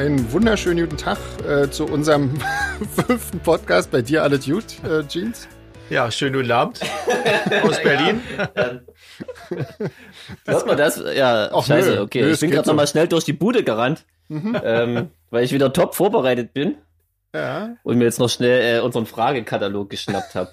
Einen 0.00 0.32
wunderschönen 0.32 0.84
guten 0.86 0.96
Tag 0.96 1.18
äh, 1.46 1.68
zu 1.70 1.84
unserem 1.84 2.30
fünften 3.06 3.38
Podcast 3.40 3.90
bei 3.90 4.00
dir 4.00 4.22
alles 4.22 4.46
gut, 4.46 4.64
äh, 4.82 5.06
Jeans. 5.06 5.46
Ja, 5.90 6.10
schönen 6.10 6.36
guten 6.36 6.50
Abend 6.50 6.80
aus 7.62 7.78
Berlin. 7.82 8.22
Hört 10.46 10.66
man 10.66 10.78
das? 10.78 11.02
Ja, 11.14 11.50
Ach, 11.52 11.66
scheiße, 11.66 11.96
nö, 11.96 12.00
okay. 12.00 12.22
nö, 12.22 12.30
ich 12.30 12.40
bin 12.40 12.50
gerade 12.50 12.64
so. 12.64 12.70
nochmal 12.70 12.86
schnell 12.86 13.08
durch 13.08 13.24
die 13.24 13.34
Bude 13.34 13.62
gerannt, 13.62 14.06
Mhm. 14.28 14.58
ähm, 14.64 15.10
weil 15.28 15.44
ich 15.44 15.52
wieder 15.52 15.70
top 15.70 15.94
vorbereitet 15.94 16.54
bin 16.54 16.76
Ja. 17.34 17.74
und 17.82 17.98
mir 17.98 18.04
jetzt 18.04 18.20
noch 18.20 18.30
schnell 18.30 18.78
äh, 18.78 18.80
unseren 18.80 19.04
Fragekatalog 19.04 19.90
geschnappt 19.90 20.34
habe. 20.34 20.50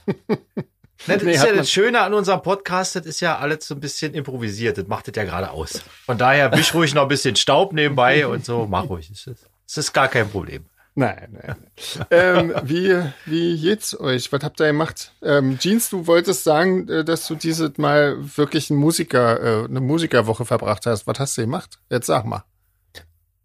Das 1.06 1.22
Nee, 1.22 1.34
ist 1.34 1.44
ja 1.44 1.54
das 1.54 1.70
Schöne 1.70 2.02
an 2.02 2.14
unserem 2.14 2.42
Podcast, 2.42 2.96
das 2.96 3.06
ist 3.06 3.20
ja 3.20 3.38
alles 3.38 3.68
so 3.68 3.76
ein 3.76 3.80
bisschen 3.80 4.14
improvisiert. 4.14 4.78
Das 4.78 4.88
macht 4.88 5.08
das 5.08 5.16
ja 5.16 5.24
gerade 5.24 5.52
aus. 5.52 5.82
Von 6.06 6.18
daher 6.18 6.52
wisch 6.52 6.74
ruhig 6.74 6.94
noch 6.94 7.04
ein 7.04 7.08
bisschen 7.08 7.36
Staub 7.36 7.74
nebenbei 7.74 8.26
und 8.28 8.44
so, 8.46 8.66
mach 8.70 8.90
ruhig. 8.90 9.10
Das 9.10 9.28
ist, 9.28 9.50
das 9.66 9.78
ist 9.78 9.94
gar 9.94 10.08
kein 10.08 10.30
Problem. 10.30 10.66
Nein, 10.96 11.38
nein. 11.40 11.56
ähm, 12.10 12.56
wie, 12.64 13.00
wie 13.28 13.62
geht's 13.62 14.00
euch? 14.00 14.32
Was 14.32 14.42
habt 14.44 14.60
ihr 14.60 14.66
gemacht? 14.68 15.12
Ähm, 15.22 15.60
Jeans, 15.60 15.92
du 15.92 16.08
wolltest 16.08 16.44
sagen, 16.44 16.90
äh, 16.90 17.06
dass 17.06 17.28
du 17.28 17.36
dieses 17.36 17.78
Mal 17.78 18.18
wirklich 18.36 18.72
einen 18.72 18.80
Musiker, 18.80 19.62
äh, 19.62 19.66
eine 19.66 19.80
Musikerwoche 19.80 20.44
verbracht 20.44 20.88
hast. 20.88 21.06
Was 21.06 21.20
hast 21.20 21.38
du 21.38 21.42
gemacht? 21.42 21.78
Jetzt 21.92 22.08
sag 22.08 22.26
mal. 22.26 22.44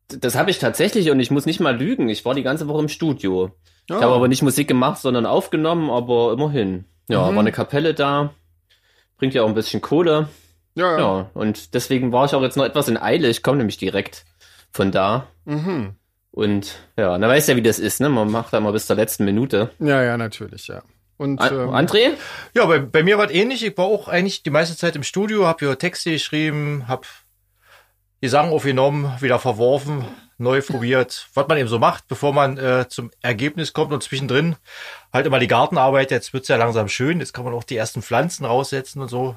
Das 0.09 0.35
habe 0.35 0.51
ich 0.51 0.61
tatsächlich 0.61 1.11
und 1.11 1.21
ich 1.21 1.31
muss 1.31 1.45
nicht 1.45 1.61
mal 1.61 1.77
lügen. 1.77 2.09
Ich 2.09 2.25
war 2.25 2.35
die 2.35 2.43
ganze 2.43 2.69
Woche 2.69 2.81
im 2.81 2.89
Studio. 2.89 3.45
Oh. 3.45 3.51
Ich 3.87 3.95
habe 3.97 4.15
aber 4.15 4.29
nicht 4.29 4.43
Musik 4.43 4.69
gemacht, 4.69 5.03
sondern 5.03 5.27
aufgenommen, 5.27 5.91
aber 5.91 6.33
immerhin. 6.33 6.87
Ja, 7.09 7.21
Mhm. 7.31 7.35
war 7.35 7.41
eine 7.41 7.53
Kapelle 7.53 7.95
da. 7.95 8.33
Bringt 9.19 9.35
ja 9.35 9.43
auch 9.43 9.49
ein 9.49 9.55
bisschen 9.55 9.81
Kohle. 9.81 10.29
ja, 10.75 10.93
ja. 10.93 10.99
Ja, 10.99 11.31
und 11.35 11.75
deswegen 11.75 12.13
war 12.13 12.25
ich 12.25 12.35
auch 12.35 12.43
jetzt 12.43 12.57
noch 12.57 12.65
etwas 12.65 12.89
in 12.89 12.97
Eile. 12.97 13.29
Ich 13.29 13.43
komme 13.43 13.59
nämlich 13.59 13.77
direkt 13.77 14.25
von 14.73 14.91
da. 14.91 15.27
Mhm. 15.45 15.97
Und 16.31 16.79
ja, 16.97 17.19
na 17.19 17.29
weißt 17.29 17.49
ja, 17.51 17.57
wie 17.57 17.63
das 17.63 17.79
ist, 17.79 18.01
ne? 18.01 18.09
Man 18.09 18.31
macht 18.31 18.53
da 18.55 18.61
mal 18.61 18.73
bis 18.73 18.87
zur 18.87 18.97
letzten 18.97 19.25
Minute. 19.27 19.71
ja, 19.79 20.03
ja, 20.03 20.17
natürlich, 20.17 20.69
ja. 20.69 20.83
Und 21.19 21.41
An 21.41 21.53
ähm, 21.55 21.69
André? 21.71 22.13
Ja, 22.55 22.65
bei, 22.67 22.79
bei 22.79 23.03
mir 23.03 23.19
war 23.19 23.27
es 23.27 23.33
ähnlich. 23.33 23.65
Ich 23.65 23.77
war 23.79 23.85
auch 23.85 24.09
eigentlich 24.09 24.43
die 24.43 24.51
meiste 24.51 24.77
Zeit 24.77 24.97
im 24.97 25.03
Studio, 25.03 25.47
habe 25.47 25.67
hier 25.67 25.79
Texte 25.79 26.11
geschrieben, 26.11 26.89
habe 26.89 27.07
Gesang 28.21 28.51
aufgenommen, 28.51 29.13
wieder 29.21 29.39
verworfen, 29.39 30.05
neu 30.43 30.61
probiert, 30.61 31.29
was 31.35 31.49
man 31.49 31.59
eben 31.59 31.69
so 31.69 31.79
macht, 31.79 32.09
bevor 32.09 32.33
man 32.33 32.59
äh, 32.59 32.87
zum 32.89 33.11
Ergebnis 33.23 33.73
kommt 33.73 33.93
und 33.93 34.03
zwischendrin 34.03 34.57
halt 35.13 35.27
immer 35.27 35.39
die 35.39 35.47
Gartenarbeit. 35.47 36.11
Jetzt 36.11 36.33
wird's 36.33 36.49
ja 36.49 36.57
langsam 36.57 36.89
schön, 36.89 37.21
jetzt 37.21 37.33
kann 37.33 37.45
man 37.45 37.55
auch 37.55 37.65
die 37.65 37.77
ersten 37.77 38.03
Pflanzen 38.03 38.45
raussetzen 38.45 39.01
und 39.01 39.09
so. 39.09 39.37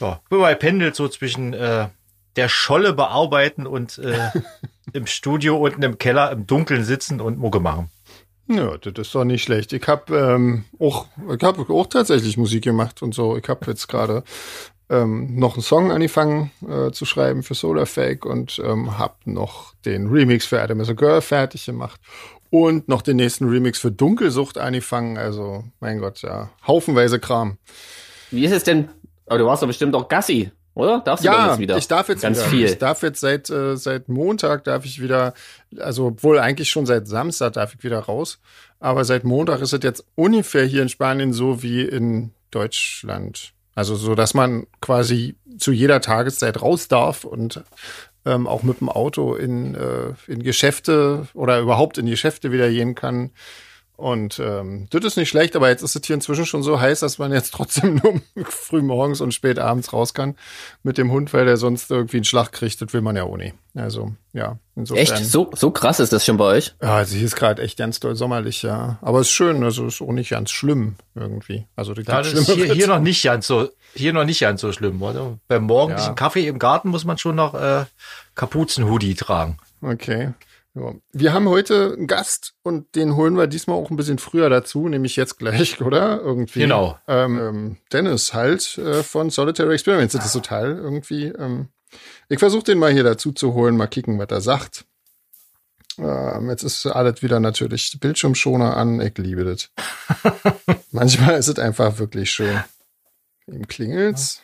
Ja, 0.00 0.20
bin 0.28 0.38
mal 0.38 0.54
pendelt 0.56 0.94
so 0.94 1.08
zwischen 1.08 1.54
äh, 1.54 1.88
der 2.36 2.48
Scholle 2.48 2.92
bearbeiten 2.92 3.66
und 3.66 3.98
äh, 3.98 4.30
im 4.92 5.06
Studio 5.06 5.56
unten 5.56 5.82
im 5.82 5.98
Keller 5.98 6.30
im 6.30 6.46
Dunkeln 6.46 6.84
sitzen 6.84 7.20
und 7.20 7.38
Mucke 7.38 7.60
machen. 7.60 7.90
Ja, 8.48 8.76
das 8.76 9.06
ist 9.06 9.14
doch 9.14 9.24
nicht 9.24 9.42
schlecht. 9.42 9.72
Ich 9.72 9.86
habe 9.86 10.16
ähm, 10.16 10.64
auch, 10.78 11.06
ich 11.34 11.42
hab 11.42 11.58
auch 11.70 11.86
tatsächlich 11.86 12.36
Musik 12.36 12.64
gemacht 12.64 13.00
und 13.00 13.14
so. 13.14 13.36
Ich 13.36 13.48
habe 13.48 13.66
jetzt 13.66 13.86
gerade 13.86 14.24
ähm, 14.90 15.36
noch 15.38 15.54
einen 15.54 15.62
Song 15.62 15.90
angefangen 15.92 16.50
äh, 16.68 16.90
zu 16.90 17.04
schreiben 17.04 17.42
für 17.42 17.54
Solar 17.54 17.86
Fake 17.86 18.24
und 18.26 18.60
ähm, 18.64 18.98
habe 18.98 19.14
noch 19.24 19.74
den 19.84 20.08
Remix 20.08 20.46
für 20.46 20.60
Adam 20.60 20.80
is 20.80 20.90
a 20.90 20.92
Girl 20.92 21.20
fertig 21.20 21.64
gemacht 21.66 22.00
und 22.50 22.88
noch 22.88 23.00
den 23.02 23.16
nächsten 23.16 23.48
Remix 23.48 23.78
für 23.78 23.90
Dunkelsucht 23.90 24.58
angefangen. 24.58 25.16
Also, 25.16 25.64
mein 25.80 25.98
Gott, 25.98 26.20
ja, 26.22 26.50
haufenweise 26.66 27.18
Kram. 27.18 27.56
Wie 28.30 28.44
ist 28.44 28.52
es 28.52 28.64
denn? 28.64 28.88
Aber 29.26 29.38
du 29.38 29.46
warst 29.46 29.62
doch 29.62 29.66
bestimmt 29.68 29.94
auch 29.94 30.08
Gassi, 30.08 30.50
oder? 30.74 31.00
Darfst 31.00 31.24
du 31.24 31.28
Ja, 31.28 31.50
jetzt 31.50 31.58
wieder? 31.60 31.76
ich 31.78 31.88
darf 31.88 32.08
jetzt 32.08 32.20
Ganz 32.22 32.38
wieder. 32.38 32.48
viel. 32.48 32.64
Ich 32.66 32.78
darf 32.78 33.02
jetzt 33.02 33.20
seit 33.20 33.48
äh, 33.48 33.76
seit 33.76 34.08
Montag 34.10 34.64
darf 34.64 34.84
ich 34.84 35.00
wieder, 35.00 35.32
also 35.78 36.06
obwohl 36.08 36.38
eigentlich 36.38 36.68
schon 36.70 36.84
seit 36.84 37.06
Samstag 37.08 37.54
darf 37.54 37.74
ich 37.74 37.82
wieder 37.84 38.00
raus, 38.00 38.40
aber 38.80 39.04
seit 39.04 39.24
Montag 39.24 39.60
ist 39.62 39.72
es 39.72 39.82
jetzt 39.82 40.04
ungefähr 40.16 40.64
hier 40.66 40.82
in 40.82 40.88
Spanien 40.90 41.32
so 41.32 41.62
wie 41.62 41.82
in 41.82 42.32
Deutschland. 42.50 43.52
Also 43.74 43.96
so, 43.96 44.14
dass 44.14 44.34
man 44.34 44.66
quasi 44.80 45.36
zu 45.58 45.72
jeder 45.72 46.00
Tageszeit 46.00 46.60
raus 46.60 46.88
darf 46.88 47.24
und 47.24 47.62
ähm, 48.24 48.46
auch 48.46 48.62
mit 48.62 48.80
dem 48.80 48.88
Auto 48.88 49.34
in, 49.34 49.74
äh, 49.74 50.14
in 50.26 50.42
Geschäfte 50.42 51.26
oder 51.34 51.60
überhaupt 51.60 51.98
in 51.98 52.06
Geschäfte 52.06 52.52
wieder 52.52 52.68
gehen 52.68 52.94
kann. 52.94 53.30
Und 53.96 54.40
ähm, 54.40 54.88
das 54.90 55.04
ist 55.04 55.16
nicht 55.16 55.28
schlecht, 55.28 55.54
aber 55.54 55.68
jetzt 55.68 55.82
ist 55.82 55.94
es 55.94 56.04
hier 56.04 56.14
inzwischen 56.14 56.46
schon 56.46 56.62
so 56.62 56.80
heiß, 56.80 57.00
dass 57.00 57.18
man 57.18 57.30
jetzt 57.32 57.52
trotzdem 57.54 57.94
nur 58.02 58.20
früh 58.46 58.82
morgens 58.82 59.20
und 59.20 59.32
spät 59.32 59.58
abends 59.58 59.92
raus 59.92 60.12
kann 60.14 60.34
mit 60.82 60.98
dem 60.98 61.12
Hund, 61.12 61.32
weil 61.32 61.44
der 61.44 61.56
sonst 61.56 61.90
irgendwie 61.90 62.16
einen 62.16 62.24
Schlag 62.24 62.52
kriegt. 62.52 62.80
Das 62.80 62.92
will 62.92 63.02
man 63.02 63.14
ja 63.16 63.24
auch 63.24 63.36
nicht. 63.36 63.54
Also, 63.74 64.12
ja, 64.32 64.58
insofern. 64.74 65.02
Echt? 65.02 65.24
So, 65.24 65.50
so 65.54 65.70
krass 65.70 66.00
ist 66.00 66.12
das 66.12 66.24
schon 66.26 66.36
bei 66.36 66.44
euch? 66.46 66.74
Ja, 66.82 66.96
also 66.96 67.14
hier 67.16 67.26
ist 67.26 67.36
gerade 67.36 67.62
echt 67.62 67.78
ganz 67.78 68.00
doll 68.00 68.16
sommerlich, 68.16 68.62
ja. 68.62 68.98
Aber 69.02 69.20
es 69.20 69.28
ist 69.28 69.32
schön, 69.34 69.62
also 69.62 69.86
ist 69.86 70.02
auch 70.02 70.12
nicht 70.12 70.30
ganz 70.30 70.50
schlimm 70.50 70.96
irgendwie. 71.14 71.66
Also 71.76 71.94
die 71.94 72.02
Ja, 72.02 72.18
das 72.22 72.32
ist 72.32 72.50
hier, 72.50 72.74
hier 72.74 72.88
noch 72.88 72.98
nicht 73.00 73.22
ganz 73.22 73.46
so, 73.46 73.68
hier 73.94 74.12
noch 74.12 74.24
nicht 74.24 74.40
ganz 74.40 74.62
so 74.62 74.72
schlimm, 74.72 75.00
oder? 75.00 75.38
Beim 75.48 75.64
morgendlichen 75.64 76.08
Ja. 76.10 76.14
Kaffee 76.14 76.48
im 76.48 76.58
Garten 76.58 76.88
muss 76.88 77.04
man 77.04 77.18
schon 77.18 77.36
noch 77.36 77.54
äh, 77.54 77.84
Kapuzenhoodie 78.34 79.14
tragen. 79.14 79.58
Okay. 79.80 80.32
Ja. 80.74 80.94
Wir 81.12 81.34
haben 81.34 81.48
heute 81.48 81.92
einen 81.92 82.06
Gast 82.06 82.54
und 82.62 82.94
den 82.94 83.14
holen 83.14 83.36
wir 83.36 83.46
diesmal 83.46 83.76
auch 83.76 83.90
ein 83.90 83.96
bisschen 83.96 84.18
früher 84.18 84.48
dazu, 84.48 84.88
nämlich 84.88 85.16
jetzt 85.16 85.38
gleich, 85.38 85.80
oder? 85.82 86.20
Irgendwie. 86.20 86.60
Genau. 86.60 86.98
Ähm, 87.06 87.38
ähm, 87.38 87.76
Dennis 87.92 88.32
halt 88.32 88.78
äh, 88.78 89.02
von 89.02 89.28
Solitary 89.28 89.74
Experiments. 89.74 90.14
Das 90.14 90.24
ist 90.24 90.32
total 90.32 90.76
irgendwie. 90.76 91.26
Ähm, 91.26 91.68
ich 92.28 92.38
versuche 92.38 92.64
den 92.64 92.78
mal 92.78 92.92
hier 92.92 93.04
dazu 93.04 93.32
zu 93.32 93.52
holen, 93.52 93.76
mal 93.76 93.86
kicken, 93.86 94.18
was 94.18 94.30
er 94.30 94.40
sagt. 94.40 94.86
Ähm, 95.98 96.48
jetzt 96.48 96.62
ist 96.62 96.86
alles 96.86 97.22
wieder 97.22 97.38
natürlich 97.38 97.98
Bildschirmschoner 98.00 98.74
an. 98.74 98.98
Ich 99.00 99.18
liebe 99.18 99.44
das. 99.44 99.70
Manchmal 100.90 101.38
ist 101.38 101.48
es 101.48 101.58
einfach 101.58 101.98
wirklich 101.98 102.30
schön. 102.30 102.62
Ihm 103.46 103.66
klingelt's. 103.68 104.42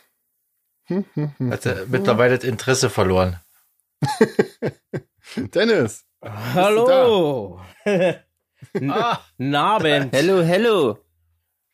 Hm, 0.85 1.05
hm, 1.15 1.31
hm. 1.37 1.51
Hat 1.51 1.65
er 1.65 1.87
mittlerweile 1.87 2.37
das 2.37 2.47
Interesse 2.47 2.91
verloren. 2.91 3.39
Dennis. 5.35 6.05
Hallo. 6.23 7.59
Ah, 8.89 9.19
Nabend. 9.37 10.13
Hello, 10.13 10.41
hello. 10.43 10.97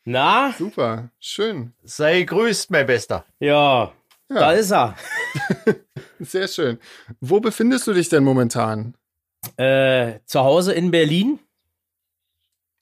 Na? 0.05 0.53
Super. 0.55 1.09
Schön. 1.19 1.73
sei 1.83 2.21
grüßt, 2.21 2.69
mein 2.69 2.85
Bester. 2.85 3.25
Ja, 3.39 3.91
Ja. 4.29 4.39
da 4.39 4.51
ist 4.51 4.71
er. 4.71 4.95
Sehr 6.19 6.47
schön. 6.47 6.79
Wo 7.19 7.39
befindest 7.39 7.87
du 7.87 7.93
dich 7.93 8.07
denn 8.09 8.23
momentan? 8.23 8.95
Äh, 9.57 10.19
zu 10.25 10.41
Hause 10.41 10.73
in 10.73 10.91
Berlin. 10.91 11.39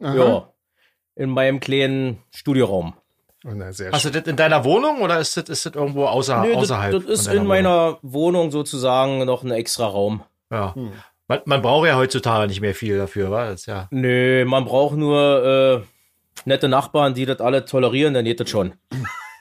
Aha. 0.01 0.15
Ja. 0.15 0.53
In 1.15 1.29
meinem 1.29 1.61
kleinen 1.61 2.21
Studioraum. 2.35 2.93
Oh, 3.45 3.51
na, 3.53 3.71
sehr 3.71 3.91
Hast 3.93 4.03
du 4.05 4.09
schön. 4.09 4.21
das 4.21 4.29
in 4.29 4.35
deiner 4.35 4.63
Wohnung 4.65 5.01
oder 5.01 5.19
ist 5.19 5.35
das, 5.37 5.47
ist 5.49 5.65
das 5.65 5.73
irgendwo 5.75 6.05
außer, 6.07 6.41
Nö, 6.41 6.53
das, 6.53 6.63
außerhalb? 6.63 6.91
das 6.93 7.03
ist 7.05 7.21
von 7.27 7.31
deiner 7.37 7.41
in 7.41 7.47
meiner 7.47 7.99
Wohnung 8.01 8.51
sozusagen 8.51 9.23
noch 9.25 9.43
ein 9.43 9.51
extra 9.51 9.87
Raum. 9.87 10.23
Wohnung? 10.49 10.51
Ja. 10.51 10.75
Hm. 10.75 10.91
Man, 11.33 11.41
man 11.45 11.61
braucht 11.61 11.87
ja 11.87 11.95
heutzutage 11.95 12.47
nicht 12.47 12.61
mehr 12.61 12.75
viel 12.75 12.97
dafür, 12.97 13.31
wa? 13.31 13.49
Das 13.49 13.65
ja. 13.65 13.87
Nö, 13.89 14.45
man 14.45 14.65
braucht 14.65 14.95
nur 14.95 15.83
äh, 15.83 16.47
nette 16.47 16.67
Nachbarn, 16.67 17.15
die 17.15 17.25
das 17.25 17.39
alle 17.39 17.65
tolerieren, 17.65 18.13
dann 18.13 18.25
geht 18.25 18.39
das 18.39 18.49
schon. 18.49 18.73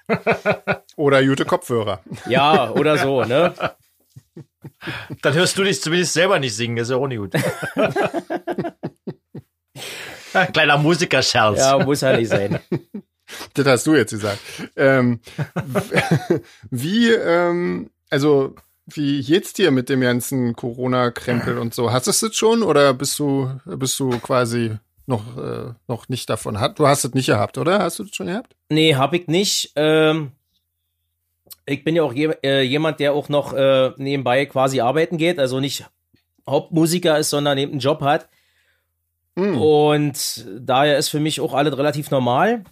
Oder 0.97 1.23
gute 1.25 1.45
Kopfhörer. 1.45 2.01
Ja, 2.29 2.71
oder 2.71 2.99
so, 2.99 3.25
ne? 3.25 3.55
Dann 5.23 5.35
hörst 5.35 5.57
du 5.57 5.65
dich 5.65 5.81
zumindest 5.81 6.13
selber 6.13 6.39
nicht 6.39 6.55
singen, 6.55 6.77
ist 6.77 6.91
ja 6.91 6.97
auch 6.97 7.07
nicht 7.07 7.19
gut. 7.19 7.33
Kleiner 10.53 10.79
Musikerscherz. 10.79 11.59
Ja, 11.59 11.79
muss 11.79 12.01
ja 12.01 12.17
nicht 12.17 12.29
sein. 12.29 12.59
Das 13.55 13.67
hast 13.67 13.87
du 13.87 13.95
jetzt 13.95 14.11
gesagt. 14.11 14.41
Ähm, 14.77 15.21
wie, 16.71 17.11
ähm, 17.11 17.91
also, 18.11 18.55
wie 18.87 19.23
geht's 19.23 19.53
dir 19.53 19.71
mit 19.71 19.89
dem 19.89 20.01
ganzen 20.01 20.55
Corona-Krempel 20.55 21.59
und 21.61 21.75
so? 21.75 21.93
Hast 21.93 22.07
du 22.07 22.11
es 22.11 22.21
jetzt 22.21 22.37
schon 22.37 22.63
oder 22.63 22.95
bist 22.95 23.19
du, 23.19 23.51
bist 23.65 23.99
du 24.01 24.11
quasi 24.19 24.77
noch, 25.07 25.37
äh, 25.37 25.73
noch 25.89 26.09
nicht 26.09 26.29
davon? 26.29 26.61
Hat, 26.61 26.79
du 26.79 26.87
hast 26.87 27.05
es 27.05 27.15
nicht 27.15 27.27
gehabt, 27.27 27.59
oder? 27.59 27.81
Hast 27.81 27.99
du 27.99 28.05
das 28.05 28.15
schon 28.15 28.27
gehabt? 28.27 28.55
Nee, 28.69 28.95
hab 28.95 29.13
ich 29.13 29.27
nicht. 29.27 29.73
Ähm, 29.77 30.33
ich 31.67 31.85
bin 31.85 31.95
ja 31.95 32.03
auch 32.03 32.13
je, 32.13 32.35
äh, 32.43 32.63
jemand, 32.63 33.01
der 33.01 33.13
auch 33.13 33.29
noch 33.29 33.53
äh, 33.53 33.93
nebenbei 33.97 34.47
quasi 34.47 34.81
arbeiten 34.81 35.17
geht, 35.17 35.39
also 35.39 35.61
nicht 35.61 35.87
Hauptmusiker 36.49 37.19
ist, 37.19 37.31
sondern 37.31 37.59
eben 37.59 37.73
einen 37.73 37.81
Job 37.81 38.01
hat. 38.01 38.29
Hm. 39.37 39.61
Und 39.61 40.47
daher 40.59 40.99
ist 40.99 41.09
für 41.09 41.21
mich 41.21 41.41
auch 41.41 41.55
alles 41.55 41.77
relativ 41.77 42.11
normal. 42.11 42.65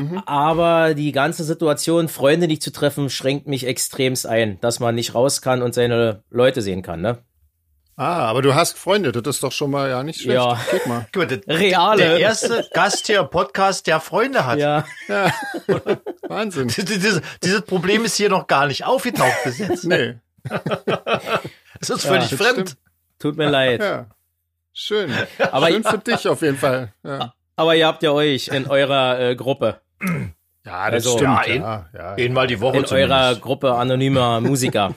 Mhm. 0.00 0.18
Aber 0.26 0.94
die 0.94 1.12
ganze 1.12 1.44
Situation, 1.44 2.08
Freunde 2.08 2.46
nicht 2.46 2.62
zu 2.62 2.72
treffen, 2.72 3.10
schränkt 3.10 3.46
mich 3.46 3.66
extremst 3.66 4.26
ein, 4.26 4.58
dass 4.60 4.80
man 4.80 4.94
nicht 4.94 5.14
raus 5.14 5.42
kann 5.42 5.62
und 5.62 5.74
seine 5.74 6.22
Leute 6.30 6.62
sehen 6.62 6.82
kann, 6.82 7.00
ne? 7.00 7.18
Ah, 7.96 8.20
aber 8.24 8.40
du 8.40 8.54
hast 8.54 8.78
Freunde, 8.78 9.12
das 9.12 9.36
ist 9.36 9.42
doch 9.42 9.52
schon 9.52 9.70
mal 9.70 9.90
ja 9.90 10.02
nicht 10.02 10.22
schlecht. 10.22 10.40
Ja. 10.40 10.58
Guck 10.70 10.86
mal. 10.86 11.06
Gut, 11.12 11.40
Reale. 11.46 11.98
Der 12.02 12.18
erste 12.18 12.66
Gast 12.72 13.06
hier 13.06 13.20
im 13.20 13.28
Podcast, 13.28 13.86
der 13.86 14.00
Freunde 14.00 14.46
hat. 14.46 14.58
Ja, 14.58 14.86
Ja. 15.06 15.30
Wahnsinn. 16.28 16.68
Dieses, 16.78 17.20
dieses 17.42 17.62
Problem 17.62 18.04
ist 18.06 18.16
hier 18.16 18.30
noch 18.30 18.46
gar 18.46 18.66
nicht 18.68 18.84
aufgetaucht 18.86 19.36
bis 19.44 19.58
jetzt. 19.58 19.84
Nee. 19.84 20.14
Es 21.80 21.90
ist 21.90 22.04
Ja, 22.04 22.10
völlig 22.10 22.30
das 22.30 22.38
fremd. 22.40 22.52
stimmt. 22.70 22.76
Tut 23.18 23.36
mir 23.36 23.50
leid. 23.50 23.80
Ja. 23.80 24.06
Schön. 24.72 25.12
Aber, 25.50 25.68
Schön 25.68 25.84
für 25.84 25.98
dich 25.98 26.26
auf 26.28 26.40
jeden 26.40 26.56
Fall. 26.56 26.94
Ja, 27.02 27.34
aber 27.56 27.74
ihr 27.74 27.86
habt 27.86 28.02
ja 28.02 28.12
euch 28.12 28.48
in 28.48 28.66
eurer 28.66 29.18
äh, 29.20 29.36
Gruppe, 29.36 29.80
ja 30.64 30.90
das 30.90 31.04
stimmt. 31.04 31.22
ja, 31.22 31.46
Ja, 31.46 31.88
ja, 31.94 32.14
Einmal 32.14 32.46
die 32.46 32.60
Woche 32.60 32.78
in 32.78 32.84
eurer. 32.86 33.36
Gruppe 33.36 33.74
anonymer 33.74 34.40
Musiker. 34.40 34.94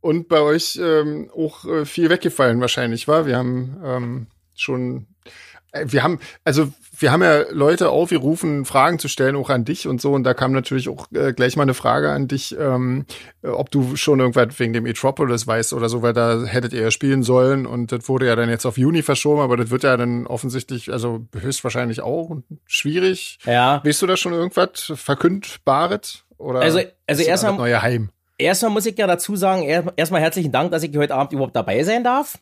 Und 0.00 0.28
bei 0.28 0.40
euch 0.40 0.78
ähm, 0.80 1.30
auch 1.34 1.64
äh, 1.64 1.84
viel 1.84 2.10
weggefallen 2.10 2.60
wahrscheinlich, 2.60 3.08
war? 3.08 3.26
Wir 3.26 3.36
haben 3.36 3.80
ähm, 3.84 4.26
schon, 4.54 5.06
wir 5.84 6.02
haben, 6.02 6.18
also 6.44 6.68
wir 6.98 7.12
haben 7.12 7.22
ja 7.22 7.42
Leute 7.50 7.90
aufgerufen, 7.90 8.64
Fragen 8.64 8.98
zu 8.98 9.08
stellen, 9.08 9.36
auch 9.36 9.50
an 9.50 9.64
dich 9.66 9.86
und 9.86 10.00
so. 10.00 10.12
Und 10.14 10.24
da 10.24 10.32
kam 10.32 10.52
natürlich 10.52 10.88
auch 10.88 11.06
äh, 11.12 11.32
gleich 11.34 11.54
mal 11.56 11.64
eine 11.64 11.74
Frage 11.74 12.10
an 12.10 12.26
dich, 12.26 12.56
ähm, 12.58 13.04
äh, 13.42 13.48
ob 13.48 13.70
du 13.70 13.96
schon 13.96 14.18
irgendwas 14.20 14.58
wegen 14.58 14.72
dem 14.72 14.84
Metropolis 14.84 15.46
weißt 15.46 15.74
oder 15.74 15.88
so, 15.90 16.00
weil 16.00 16.14
da 16.14 16.44
hättet 16.44 16.72
ihr 16.72 16.80
ja 16.82 16.90
spielen 16.90 17.22
sollen. 17.22 17.66
Und 17.66 17.92
das 17.92 18.08
wurde 18.08 18.26
ja 18.26 18.34
dann 18.36 18.48
jetzt 18.48 18.64
auf 18.64 18.78
Juni 18.78 19.02
verschoben, 19.02 19.42
aber 19.42 19.56
das 19.58 19.70
wird 19.70 19.82
ja 19.82 19.96
dann 19.98 20.26
offensichtlich, 20.26 20.90
also 20.90 21.26
höchstwahrscheinlich 21.38 22.00
auch 22.00 22.36
schwierig. 22.66 23.38
Ja. 23.44 23.82
Weißt 23.84 24.00
du 24.00 24.06
da 24.06 24.16
schon 24.16 24.32
irgendwas 24.32 24.90
Verkündbares? 24.94 26.24
Oder 26.38 26.60
Also, 26.60 26.80
also 27.06 27.22
erstmal 27.22 27.54
neue 27.56 27.80
Heim? 27.82 28.10
Erstmal 28.38 28.70
muss 28.70 28.84
ich 28.86 28.98
ja 28.98 29.06
dazu 29.06 29.36
sagen, 29.36 29.62
er- 29.62 29.92
erstmal 29.96 30.20
herzlichen 30.20 30.52
Dank, 30.52 30.70
dass 30.70 30.82
ich 30.82 30.96
heute 30.96 31.14
Abend 31.14 31.32
überhaupt 31.32 31.56
dabei 31.56 31.82
sein 31.82 32.04
darf. 32.04 32.38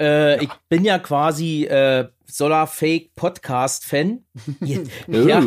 Äh, 0.00 0.42
Ich 0.42 0.50
bin 0.68 0.84
ja 0.84 0.98
quasi 0.98 1.64
äh, 1.64 2.08
Solar 2.26 2.66
Fake 2.66 3.14
Podcast 3.14 3.84
Fan. 3.84 4.24
ja, 5.06 5.42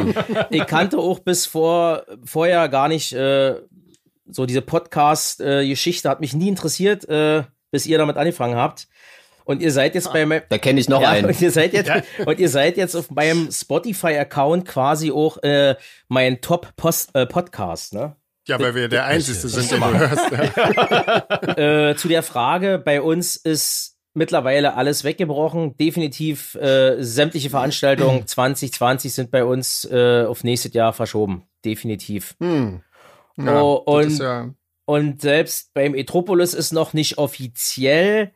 ich 0.49 0.65
kannte 0.67 0.97
auch 0.97 1.19
bis 1.19 1.45
vor 1.45 2.03
vorher 2.23 2.69
gar 2.69 2.87
nicht 2.87 3.13
äh, 3.13 3.55
so 4.29 4.45
diese 4.45 4.61
Podcast 4.61 5.41
äh, 5.41 5.67
Geschichte 5.67 6.09
hat 6.09 6.19
mich 6.19 6.33
nie 6.33 6.49
interessiert, 6.49 7.07
äh, 7.09 7.43
bis 7.71 7.85
ihr 7.85 7.97
damit 7.97 8.17
angefangen 8.17 8.55
habt. 8.55 8.87
Und 9.45 9.61
ihr 9.61 9.71
seid 9.71 9.95
jetzt 9.95 10.11
bei 10.11 10.25
meinem 10.25 10.43
Da 10.49 10.57
kenne 10.57 10.79
ich 10.79 10.89
noch 10.89 11.01
ja, 11.01 11.11
einen. 11.11 11.27
und 11.27 11.41
ihr 11.41 11.51
seid 11.51 11.71
jetzt 11.71 11.89
und 12.25 12.37
ihr 12.37 12.49
seid 12.49 12.75
jetzt 12.75 12.95
auf 12.95 13.09
meinem 13.11 13.49
Spotify 13.49 14.17
Account 14.17 14.65
quasi 14.65 15.09
auch 15.09 15.41
äh, 15.41 15.75
mein 16.09 16.41
Top 16.41 16.73
-Post, 16.77 17.09
äh, 17.13 17.25
Podcast, 17.25 17.93
ne? 17.93 18.17
Ja, 18.45 18.59
weil 18.59 18.75
wir 18.75 18.87
der 18.87 19.05
Einzige 19.05 19.37
sind, 19.37 19.71
den 19.71 19.79
du 19.79 19.99
hörst. 19.99 20.31
Ja. 21.57 21.89
äh, 21.89 21.95
zu 21.95 22.07
der 22.07 22.23
Frage, 22.23 22.77
bei 22.77 23.01
uns 23.01 23.35
ist 23.35 23.96
mittlerweile 24.17 24.75
alles 24.75 25.03
weggebrochen. 25.03 25.77
Definitiv 25.77 26.55
äh, 26.55 27.01
sämtliche 27.01 27.49
Veranstaltungen 27.49 28.25
2020 28.27 29.13
sind 29.13 29.31
bei 29.31 29.43
uns 29.45 29.85
äh, 29.85 30.25
auf 30.25 30.43
nächstes 30.43 30.73
Jahr 30.73 30.91
verschoben. 30.93 31.43
Definitiv. 31.63 32.35
Hm. 32.39 32.81
Ja, 33.37 33.61
Oh, 33.61 33.75
und- 33.85 34.17
ja, 34.19 34.49
Und 34.85 35.21
selbst 35.21 35.73
beim 35.73 35.93
Etropolis 35.95 36.53
ist 36.53 36.71
noch 36.73 36.93
nicht 36.93 37.17
offiziell, 37.17 38.31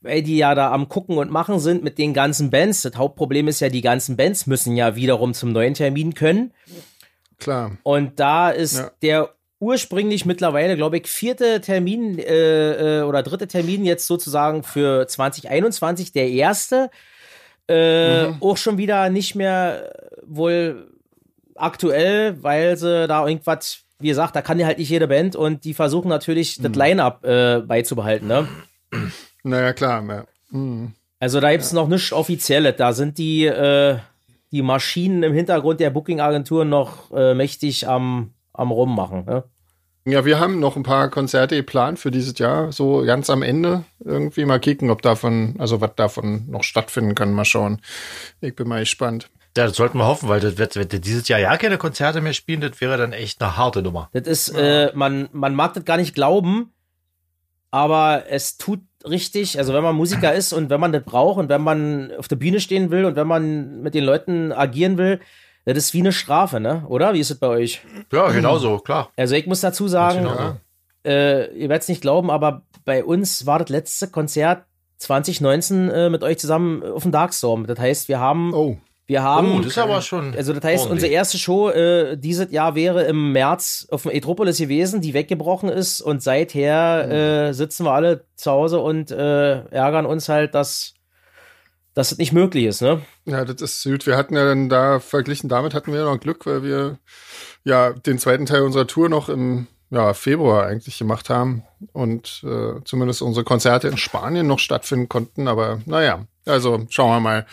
weil 0.00 0.22
die 0.22 0.38
ja 0.38 0.54
da 0.54 0.72
am 0.72 0.88
Gucken 0.88 1.18
und 1.18 1.30
Machen 1.30 1.58
sind 1.60 1.84
mit 1.84 1.98
den 1.98 2.14
ganzen 2.14 2.50
Bands. 2.50 2.82
Das 2.82 2.96
Hauptproblem 2.96 3.46
ist 3.48 3.60
ja, 3.60 3.68
die 3.68 3.82
ganzen 3.82 4.16
Bands 4.16 4.46
müssen 4.46 4.74
ja 4.76 4.96
wiederum 4.96 5.34
zum 5.34 5.52
neuen 5.52 5.74
Termin 5.74 6.14
können. 6.14 6.52
klar. 7.38 7.76
Und 7.82 8.18
da 8.18 8.50
ist 8.50 8.78
Ja. 8.78 8.90
der 9.02 9.34
ursprünglich 9.58 10.26
mittlerweile, 10.26 10.76
glaube 10.76 10.98
ich, 10.98 11.06
vierte 11.06 11.60
Termin 11.60 12.18
äh, 12.18 13.00
äh, 13.00 13.02
oder 13.02 13.22
dritte 13.22 13.48
Termin 13.48 13.84
jetzt 13.84 14.06
sozusagen 14.06 14.62
für 14.62 15.06
2021, 15.06 16.12
der 16.12 16.28
erste, 16.28 16.90
äh, 17.68 18.26
Mhm. 18.28 18.36
auch 18.40 18.56
schon 18.56 18.78
wieder 18.78 19.08
nicht 19.10 19.34
mehr 19.34 19.92
äh, 19.94 20.16
wohl 20.26 20.90
aktuell, 21.54 22.42
weil 22.42 22.76
sie 22.76 23.06
da 23.08 23.26
irgendwas, 23.26 23.80
wie 23.98 24.08
gesagt, 24.08 24.36
da 24.36 24.42
kann 24.42 24.58
ja 24.60 24.66
halt 24.66 24.78
nicht 24.78 24.90
jede 24.90 25.08
Band 25.08 25.36
und 25.36 25.64
die 25.64 25.74
versuchen 25.74 26.08
natürlich 26.08 26.58
Mhm. 26.58 26.62
das 26.64 26.74
Line-Up 26.74 27.24
äh, 27.24 27.60
beizubehalten, 27.60 28.28
ne? 28.28 28.46
Naja, 29.42 29.72
klar. 29.72 30.04
Ja. 30.08 30.24
Hm. 30.50 30.92
Also 31.18 31.40
da 31.40 31.50
gibt's 31.50 31.72
noch 31.72 31.88
nichts 31.88 32.12
Offizielles. 32.12 32.74
Da 32.76 32.92
sind 32.92 33.16
die, 33.16 33.46
äh, 33.46 33.96
die 34.52 34.60
Maschinen 34.62 35.22
im 35.22 35.32
Hintergrund 35.32 35.80
der 35.80 35.90
Booking-Agentur 35.90 36.64
noch 36.64 37.10
mächtig 37.34 37.88
am, 37.88 38.32
am 38.56 38.70
Rummachen. 38.70 39.24
Ne? 39.24 39.44
ja, 40.06 40.24
wir 40.24 40.38
haben 40.38 40.60
noch 40.60 40.76
ein 40.76 40.84
paar 40.84 41.10
Konzerte 41.10 41.56
geplant 41.56 41.98
für 41.98 42.12
dieses 42.12 42.38
Jahr, 42.38 42.70
so 42.70 43.02
ganz 43.04 43.28
am 43.28 43.42
Ende. 43.42 43.82
Irgendwie 44.04 44.44
mal 44.44 44.60
kicken, 44.60 44.90
ob 44.90 45.02
davon, 45.02 45.56
also 45.58 45.80
was 45.80 45.96
davon 45.96 46.48
noch 46.48 46.62
stattfinden 46.62 47.16
kann. 47.16 47.32
Mal 47.32 47.44
schauen. 47.44 47.80
Ich 48.40 48.54
bin 48.54 48.68
mal 48.68 48.80
gespannt. 48.80 49.28
Ja, 49.56 49.66
das 49.66 49.76
sollten 49.76 49.98
wir 49.98 50.06
hoffen, 50.06 50.28
weil 50.28 50.38
das 50.38 50.58
wird, 50.58 50.76
wenn 50.76 50.88
die 50.88 51.00
dieses 51.00 51.26
Jahr 51.26 51.40
ja 51.40 51.56
keine 51.56 51.76
Konzerte 51.76 52.20
mehr 52.20 52.34
spielen, 52.34 52.60
das 52.60 52.80
wäre 52.80 52.96
dann 52.96 53.12
echt 53.12 53.42
eine 53.42 53.56
harte 53.56 53.82
Nummer. 53.82 54.08
Das 54.12 54.28
ist, 54.28 54.50
äh, 54.50 54.92
man, 54.94 55.28
man 55.32 55.54
mag 55.54 55.74
das 55.74 55.84
gar 55.84 55.96
nicht 55.96 56.14
glauben, 56.14 56.72
aber 57.72 58.24
es 58.28 58.58
tut 58.58 58.80
richtig, 59.08 59.58
also 59.58 59.72
wenn 59.74 59.82
man 59.82 59.96
Musiker 59.96 60.34
ist 60.34 60.52
und 60.52 60.70
wenn 60.70 60.80
man 60.80 60.92
das 60.92 61.02
braucht 61.02 61.38
und 61.38 61.48
wenn 61.48 61.62
man 61.62 62.12
auf 62.16 62.28
der 62.28 62.36
Bühne 62.36 62.60
stehen 62.60 62.90
will 62.90 63.06
und 63.06 63.16
wenn 63.16 63.26
man 63.26 63.80
mit 63.82 63.94
den 63.94 64.04
Leuten 64.04 64.52
agieren 64.52 64.98
will, 64.98 65.20
das 65.74 65.84
ist 65.84 65.94
wie 65.94 66.00
eine 66.00 66.12
Strafe, 66.12 66.60
ne? 66.60 66.84
Oder? 66.88 67.12
Wie 67.14 67.20
ist 67.20 67.30
es 67.30 67.38
bei 67.38 67.48
euch? 67.48 67.80
Ja, 68.12 68.30
genau 68.30 68.58
so, 68.58 68.78
klar. 68.78 69.10
Also 69.16 69.34
ich 69.34 69.46
muss 69.46 69.60
dazu 69.60 69.88
sagen, 69.88 70.20
Genau 70.24 70.56
äh, 71.06 71.52
ihr 71.54 71.68
werdet 71.68 71.82
es 71.82 71.88
nicht 71.88 72.00
glauben, 72.02 72.30
aber 72.30 72.62
bei 72.84 73.04
uns 73.04 73.46
war 73.46 73.60
das 73.60 73.68
letzte 73.68 74.08
Konzert 74.08 74.64
2019 74.98 75.88
äh, 75.90 76.10
mit 76.10 76.22
euch 76.24 76.38
zusammen 76.38 76.82
auf 76.82 77.02
dem 77.04 77.12
Darkstorm. 77.12 77.66
Das 77.66 77.78
heißt, 77.78 78.08
wir 78.08 78.18
haben, 78.18 78.52
Oh, 78.54 78.76
wir 79.06 79.22
haben, 79.22 79.52
Oh, 79.54 79.58
das 79.58 79.68
ist 79.68 79.78
aber 79.78 80.00
schon. 80.02 80.34
also 80.36 80.52
das 80.52 80.64
heißt, 80.64 80.82
ordentlich. 80.84 80.90
unsere 81.04 81.12
erste 81.12 81.38
Show 81.38 81.70
äh, 81.70 82.16
dieses 82.16 82.50
Jahr 82.50 82.74
wäre 82.74 83.04
im 83.04 83.30
März 83.32 83.86
auf 83.90 84.02
dem 84.02 84.10
Etropolis 84.10 84.58
gewesen, 84.58 85.00
die 85.00 85.14
weggebrochen 85.14 85.68
ist 85.68 86.00
und 86.00 86.22
seither 86.24 87.48
äh, 87.48 87.54
sitzen 87.54 87.84
wir 87.84 87.92
alle 87.92 88.24
zu 88.34 88.50
Hause 88.50 88.80
und 88.80 89.10
äh, 89.12 89.64
ärgern 89.70 90.06
uns 90.06 90.28
halt, 90.28 90.54
dass 90.56 90.94
dass 91.96 92.12
es 92.12 92.18
nicht 92.18 92.34
möglich 92.34 92.66
ist, 92.66 92.82
ne? 92.82 93.00
ja, 93.24 93.46
das 93.46 93.62
ist 93.62 93.80
süd. 93.80 94.06
Wir 94.06 94.18
hatten 94.18 94.36
ja 94.36 94.44
dann 94.44 94.68
da, 94.68 95.00
verglichen 95.00 95.48
damit 95.48 95.72
hatten 95.72 95.92
wir 95.92 96.00
ja 96.00 96.04
noch 96.04 96.20
Glück, 96.20 96.44
weil 96.44 96.62
wir 96.62 96.98
ja 97.64 97.94
den 97.94 98.18
zweiten 98.18 98.44
Teil 98.44 98.62
unserer 98.62 98.86
Tour 98.86 99.08
noch 99.08 99.30
im 99.30 99.66
ja, 99.88 100.12
Februar 100.12 100.66
eigentlich 100.66 100.98
gemacht 100.98 101.30
haben 101.30 101.62
und 101.94 102.44
äh, 102.44 102.82
zumindest 102.84 103.22
unsere 103.22 103.44
Konzerte 103.44 103.88
in 103.88 103.96
Spanien 103.96 104.46
noch 104.46 104.58
stattfinden 104.58 105.08
konnten. 105.08 105.48
Aber 105.48 105.80
naja, 105.86 106.26
also 106.44 106.84
schauen 106.90 107.12
wir 107.12 107.20
mal. 107.20 107.46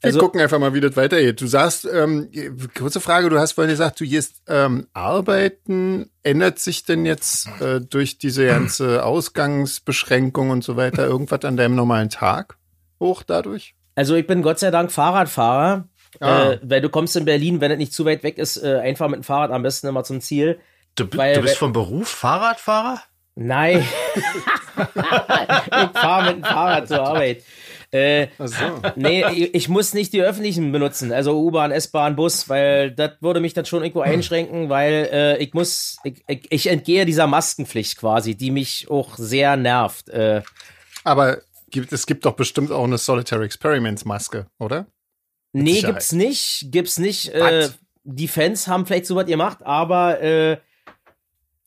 Wir 0.00 0.08
Also- 0.08 0.20
gucken 0.20 0.40
einfach 0.40 0.58
mal, 0.58 0.72
wie 0.72 0.80
das 0.80 0.96
weitergeht. 0.96 1.42
Du 1.42 1.46
sagst, 1.46 1.86
ähm, 1.92 2.30
kurze 2.78 3.00
Frage, 3.00 3.28
du 3.28 3.38
hast 3.38 3.52
vorhin 3.52 3.72
gesagt, 3.72 4.00
du 4.00 4.06
gehst 4.06 4.36
ähm, 4.48 4.86
arbeiten. 4.94 6.08
Ändert 6.22 6.60
sich 6.60 6.84
denn 6.84 7.04
jetzt 7.04 7.46
äh, 7.60 7.82
durch 7.82 8.16
diese 8.16 8.46
ganze 8.46 9.04
Ausgangsbeschränkung 9.04 10.48
und 10.48 10.64
so 10.64 10.76
weiter 10.76 11.06
irgendwas 11.06 11.44
an 11.44 11.58
deinem 11.58 11.74
normalen 11.74 12.08
Tag 12.08 12.56
hoch 13.00 13.22
dadurch? 13.22 13.74
Also 13.94 14.14
ich 14.14 14.26
bin 14.26 14.42
Gott 14.42 14.58
sei 14.58 14.70
Dank 14.70 14.92
Fahrradfahrer, 14.92 15.88
Ah. 16.20 16.52
äh, 16.52 16.58
weil 16.62 16.80
du 16.80 16.88
kommst 16.88 17.14
in 17.16 17.24
Berlin, 17.26 17.60
wenn 17.60 17.70
es 17.72 17.78
nicht 17.78 17.92
zu 17.92 18.04
weit 18.06 18.22
weg 18.22 18.38
ist, 18.38 18.56
äh, 18.56 18.78
einfach 18.78 19.08
mit 19.08 19.16
dem 19.20 19.22
Fahrrad 19.24 19.50
am 19.50 19.62
besten 19.62 19.86
immer 19.86 20.04
zum 20.04 20.20
Ziel. 20.20 20.58
Du, 20.94 21.04
weil- 21.14 21.34
du 21.34 21.42
bist 21.42 21.58
vom 21.58 21.72
Beruf 21.72 22.08
Fahrradfahrer? 22.08 23.02
Nein. 23.34 23.86
ich 24.76 26.00
fahre 26.00 26.26
mit 26.26 26.36
dem 26.36 26.44
Fahrrad 26.44 26.88
zur 26.88 27.02
Arbeit. 27.02 27.42
Äh, 27.92 28.28
Ach 28.38 28.48
so. 28.48 28.54
nee, 28.96 29.24
ich, 29.32 29.54
ich 29.54 29.68
muss 29.68 29.94
nicht 29.94 30.12
die 30.12 30.20
öffentlichen 30.22 30.72
benutzen, 30.72 31.12
also 31.12 31.38
U-Bahn, 31.40 31.70
S-Bahn, 31.70 32.16
Bus, 32.16 32.48
weil 32.48 32.90
das 32.90 33.12
würde 33.20 33.40
mich 33.40 33.54
dann 33.54 33.64
schon 33.64 33.82
irgendwo 33.82 34.00
einschränken, 34.00 34.68
weil 34.68 35.08
äh, 35.12 35.36
ich 35.38 35.54
muss, 35.54 35.98
ich, 36.02 36.22
ich, 36.26 36.46
ich 36.50 36.66
entgehe 36.66 37.04
dieser 37.06 37.26
Maskenpflicht 37.28 37.96
quasi, 37.98 38.34
die 38.34 38.50
mich 38.50 38.88
auch 38.90 39.16
sehr 39.16 39.56
nervt. 39.56 40.08
Äh, 40.08 40.42
Aber 41.04 41.38
gibt, 41.76 41.92
es 41.92 42.06
gibt 42.06 42.24
doch 42.26 42.34
bestimmt 42.34 42.72
auch 42.72 42.84
eine 42.84 42.98
Solitary 42.98 43.44
Experiments 43.44 44.04
Maske, 44.04 44.46
oder? 44.58 44.86
nee, 45.52 45.74
Sicherheit. 45.74 45.94
gibt's 45.94 46.12
nicht, 46.12 46.66
gibt's 46.70 46.98
nicht. 46.98 47.32
Äh, 47.34 47.40
Was? 47.68 47.78
die 48.04 48.28
Fans 48.28 48.68
haben 48.68 48.86
vielleicht 48.86 49.06
sowas 49.06 49.26
gemacht, 49.26 49.58
aber 49.64 50.20
äh, 50.20 50.58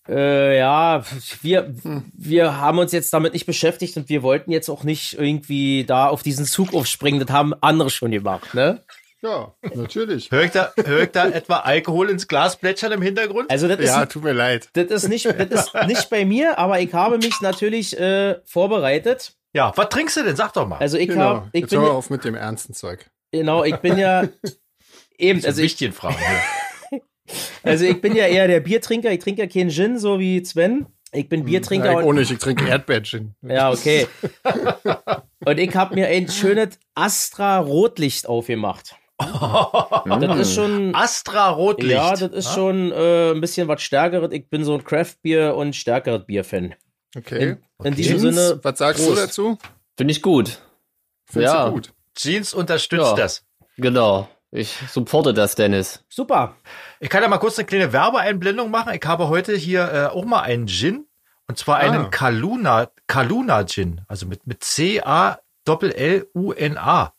äh, 0.07 0.57
ja, 0.57 1.03
wir, 1.41 1.73
wir 2.13 2.57
haben 2.57 2.79
uns 2.79 2.91
jetzt 2.91 3.13
damit 3.13 3.33
nicht 3.33 3.45
beschäftigt 3.45 3.95
und 3.97 4.09
wir 4.09 4.23
wollten 4.23 4.51
jetzt 4.51 4.69
auch 4.69 4.83
nicht 4.83 5.13
irgendwie 5.13 5.85
da 5.85 6.07
auf 6.07 6.23
diesen 6.23 6.45
Zug 6.45 6.73
aufspringen. 6.73 7.19
Das 7.19 7.29
haben 7.29 7.53
andere 7.61 7.89
schon 7.89 8.11
gemacht, 8.11 8.53
ne? 8.53 8.83
Ja, 9.21 9.53
natürlich. 9.75 10.31
Hör 10.31 10.43
ich 10.43 10.51
da, 10.51 10.71
hör 10.85 11.01
ich 11.03 11.11
da 11.11 11.27
etwa 11.27 11.57
Alkohol 11.57 12.09
ins 12.09 12.27
Glas 12.29 12.55
plätschern 12.55 12.93
im 12.93 13.01
Hintergrund? 13.01 13.51
Also 13.51 13.67
das 13.67 13.79
ist, 13.79 13.87
Ja, 13.87 14.05
tut 14.05 14.23
mir 14.23 14.31
leid. 14.31 14.69
das 14.73 14.85
ist 14.85 15.09
nicht, 15.09 15.25
das 15.25 15.67
ist 15.67 15.87
nicht 15.87 16.09
bei 16.09 16.23
mir, 16.23 16.57
aber 16.57 16.79
ich 16.79 16.93
habe 16.93 17.17
mich 17.17 17.41
natürlich 17.41 17.99
äh, 17.99 18.39
vorbereitet. 18.45 19.33
Ja, 19.53 19.71
was 19.75 19.89
trinkst 19.89 20.17
du 20.17 20.23
denn? 20.23 20.35
Sag 20.35 20.53
doch 20.53 20.67
mal. 20.67 20.77
Also 20.77 20.97
ich 20.97 21.07
Genau. 21.09 21.21
habe, 21.23 21.49
ich 21.53 21.61
Jetzt 21.61 21.69
bin 21.71 21.79
hör 21.79 21.85
mal 21.87 21.91
ja, 21.93 21.97
auf 21.97 22.09
mit 22.09 22.23
dem 22.23 22.35
ernsten 22.35 22.73
Zeug. 22.73 23.09
genau, 23.31 23.63
ich 23.63 23.75
bin 23.77 23.97
ja 23.97 24.27
eben, 25.17 25.43
also 25.43 25.61
ich, 25.61 25.75
Fragen 25.93 26.17
hier. 26.91 27.01
also 27.63 27.85
ich 27.85 27.99
bin 27.99 28.15
ja 28.15 28.27
eher 28.27 28.47
der 28.47 28.59
Biertrinker. 28.59 29.11
Ich 29.11 29.19
trinke 29.19 29.41
ja 29.41 29.47
keinen 29.47 29.69
Gin, 29.71 29.97
so 29.97 30.19
wie 30.19 30.43
Sven. 30.45 30.85
Ich 31.11 31.27
bin 31.27 31.45
Biertrinker 31.45 31.93
Ja, 31.93 31.99
ich 32.01 32.13
nicht, 32.13 32.31
ich 32.31 32.37
trinke 32.37 32.67
Erdbeergin. 32.67 33.33
Ja, 33.41 33.71
okay. 33.71 34.05
Und 35.43 35.57
ich 35.57 35.75
habe 35.75 35.95
mir 35.95 36.07
ein 36.07 36.27
schönes 36.29 36.77
Astra 36.93 37.57
Rotlicht 37.59 38.27
aufgemacht. 38.27 38.95
Das 39.17 40.39
ist 40.39 40.53
schon. 40.53 40.93
Astra 40.93 41.49
Rotlicht. 41.49 41.91
Ja, 41.93 42.11
das 42.11 42.31
ist 42.31 42.53
schon 42.53 42.91
äh, 42.91 43.31
ein 43.31 43.41
bisschen 43.41 43.67
was 43.67 43.81
Stärkeres. 43.81 44.31
Ich 44.31 44.49
bin 44.49 44.63
so 44.63 44.75
ein 44.75 44.83
Craft-Bier 44.83 45.55
und 45.55 45.75
stärkeres 45.75 46.25
Bier-Fan. 46.25 46.75
Okay. 47.17 47.57
In, 47.79 47.85
in 47.85 47.95
diesem 47.95 48.19
Jeans, 48.19 48.35
Sinne, 48.35 48.59
was 48.63 48.77
sagst 48.77 49.01
du 49.03 49.07
Prost. 49.07 49.21
dazu? 49.23 49.57
Finde 49.97 50.11
ich 50.11 50.21
gut. 50.21 50.59
Findest 51.25 51.53
Ja. 51.55 51.65
du 51.65 51.71
gut? 51.73 51.91
Jeans 52.15 52.53
unterstützt 52.53 53.01
Ja. 53.03 53.13
das. 53.15 53.43
Genau. 53.77 54.29
Ich 54.51 54.77
supporte 54.91 55.33
das, 55.33 55.55
Dennis. 55.55 56.03
super. 56.09 56.55
Ich 56.99 57.09
kann 57.09 57.21
ja 57.21 57.27
mal 57.29 57.37
kurz 57.37 57.57
eine 57.59 57.65
kleine 57.67 57.93
Werbeeinblendung 57.93 58.69
machen. 58.71 58.93
Ich 58.93 59.05
habe 59.05 59.27
heute 59.29 59.55
hier 59.55 59.91
äh, 59.93 60.05
auch 60.07 60.25
mal 60.25 60.41
einen 60.41 60.67
Gin. 60.67 61.05
Und 61.47 61.57
zwar 61.57 61.77
einen 61.77 62.05
Ah. 62.05 62.09
Kaluna, 62.09 62.89
Kaluna 63.07 63.63
Gin. 63.65 64.01
Also 64.07 64.25
mit, 64.27 64.45
mit 64.47 64.63
C-A-L-L-U-N-A 64.63 65.43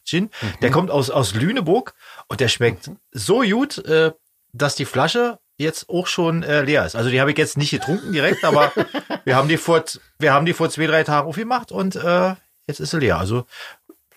Gin. 0.05 0.31
Der 0.63 0.71
kommt 0.71 0.91
aus, 0.91 1.11
aus 1.11 1.35
Lüneburg 1.35 1.95
und 2.29 2.41
der 2.41 2.49
schmeckt 2.49 2.91
so 3.13 3.41
gut, 3.43 3.79
äh, 3.79 4.13
dass 4.53 4.75
die 4.75 4.85
Flasche 4.85 5.39
jetzt 5.61 5.89
auch 5.89 6.07
schon 6.07 6.43
äh, 6.43 6.63
leer 6.63 6.87
ist. 6.87 6.97
Also 6.97 7.11
die 7.11 7.21
habe 7.21 7.31
ich 7.31 7.39
jetzt 7.39 7.59
nicht 7.59 7.71
getrunken 7.71 8.13
direkt, 8.13 8.45
aber 8.45 8.73
wir 9.25 9.37
haben 9.37 9.49
die 9.49 9.59
vor, 9.59 9.85
wir 10.19 10.33
haben 10.33 10.47
die 10.47 10.55
vor 10.55 10.71
zwei, 10.71 10.87
drei 10.87 11.05
Tagen 11.05 11.29
aufgemacht 11.29 11.71
und 11.71 11.97
äh, 11.97 12.35
jetzt 12.67 12.81
ist 12.81 12.91
sie 12.91 12.99
leer. 12.99 13.19
Also 13.19 13.45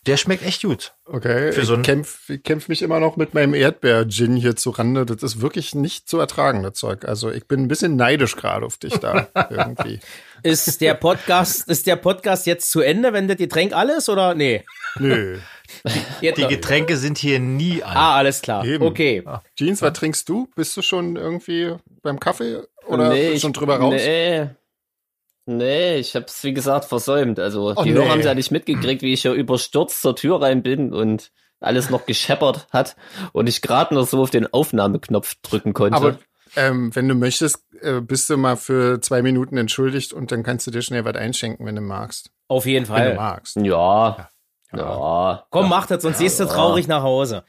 der 0.05 0.17
schmeckt 0.17 0.45
echt 0.45 0.62
gut. 0.63 0.93
Okay. 1.05 1.51
Für 1.51 1.65
so 1.65 1.75
ich 1.77 1.81
kämpfe 1.83 2.38
kämpf 2.39 2.67
mich 2.67 2.81
immer 2.81 3.00
noch 3.00 3.15
mit 3.17 3.33
meinem 3.33 3.53
Erdbeer-Gin 3.53 4.36
hier 4.36 4.55
zu 4.55 4.69
Rande. 4.72 5.05
Das 5.05 5.24
ist 5.24 5.41
wirklich 5.41 5.75
nicht 5.75 6.10
zu 6.10 6.19
ertragen, 6.19 6.63
das 6.63 6.74
Zeug. 6.74 7.05
Also 7.05 7.31
ich 7.31 7.48
bin 7.48 7.62
ein 7.62 7.67
bisschen 7.67 7.95
neidisch 7.95 8.36
gerade 8.36 8.65
auf 8.65 8.77
dich 8.77 8.93
da 8.98 9.27
irgendwie. 9.50 10.00
Ist 10.43 10.81
der 10.81 10.93
Podcast, 10.95 11.67
ist 11.69 11.88
der 11.88 11.95
Podcast 11.95 12.45
jetzt 12.45 12.69
zu 12.72 12.81
Ende, 12.81 13.13
wenn 13.13 13.27
das 13.27 13.38
Getränk 13.38 13.74
alles 13.74 14.10
oder 14.10 14.36
nee? 14.36 14.63
Nö. 15.00 15.38
Die 16.22 16.29
noch. 16.41 16.50
Getränke 16.50 16.98
sind 16.98 17.17
hier 17.17 17.39
nie 17.39 17.81
alle. 17.81 17.95
Ah, 17.95 18.15
alles 18.17 18.41
klar. 18.41 18.63
Eben. 18.65 18.86
Okay. 18.86 19.24
Jeans, 19.57 19.81
was 19.81 19.93
trinkst 19.93 20.27
du? 20.27 20.50
Bist 20.55 20.75
du 20.77 20.81
schon 20.81 21.15
irgendwie 21.15 21.74
beim 22.01 22.19
Kaffee 22.19 22.62
oder 22.86 23.13
ich- 23.15 23.41
schon 23.41 23.53
drüber 23.53 23.77
raus? 23.77 23.93
Nee. 23.95 24.50
Nee, 25.45 25.97
ich 25.97 26.15
hab's 26.15 26.43
wie 26.43 26.53
gesagt 26.53 26.85
versäumt. 26.85 27.39
Also 27.39 27.73
Oh, 27.75 27.83
die 27.83 27.91
nee. 27.91 27.95
Hörer 28.00 28.09
haben 28.09 28.21
ja 28.21 28.33
nicht 28.33 28.51
mitgekriegt, 28.51 29.01
wie 29.01 29.13
ich 29.13 29.23
hier 29.23 29.33
überstürzt 29.33 30.01
zur 30.01 30.15
Tür 30.15 30.41
rein 30.41 30.63
bin 30.63 30.93
und 30.93 31.31
alles 31.59 31.89
noch 31.89 32.05
gescheppert 32.05 32.67
hat 32.71 32.95
und 33.33 33.47
ich 33.47 33.62
gerade 33.62 33.93
noch 33.95 34.07
so 34.07 34.21
auf 34.21 34.29
den 34.29 34.51
Aufnahmeknopf 34.51 35.35
drücken 35.41 35.73
konnte. 35.73 35.95
Aber 35.97 36.17
ähm, 36.55 36.95
wenn 36.95 37.07
du 37.07 37.15
möchtest, 37.15 37.65
äh, 37.81 38.00
bist 38.01 38.29
du 38.29 38.38
mal 38.38 38.57
für 38.57 39.01
zwei 39.01 39.21
Minuten 39.21 39.57
entschuldigt 39.57 40.13
und 40.13 40.31
dann 40.31 40.43
kannst 40.43 40.67
du 40.67 40.71
dir 40.71 40.81
schnell 40.81 41.03
was 41.05 41.15
einschenken, 41.15 41.65
wenn 41.65 41.75
du 41.75 41.81
magst. 41.81 42.29
Auf 42.47 42.65
jeden 42.65 42.88
Wenn 42.88 42.95
du 42.95 43.01
Fall. 43.01 43.15
magst. 43.15 43.55
ja. 43.57 44.29
Ja. 44.75 45.45
Komm, 45.51 45.69
mach 45.69 45.85
das, 45.85 46.01
sonst 46.01 46.17
gehst 46.19 46.39
du 46.39 46.45
traurig 46.45 46.88
nach 46.88 47.03
Hause. 47.03 47.43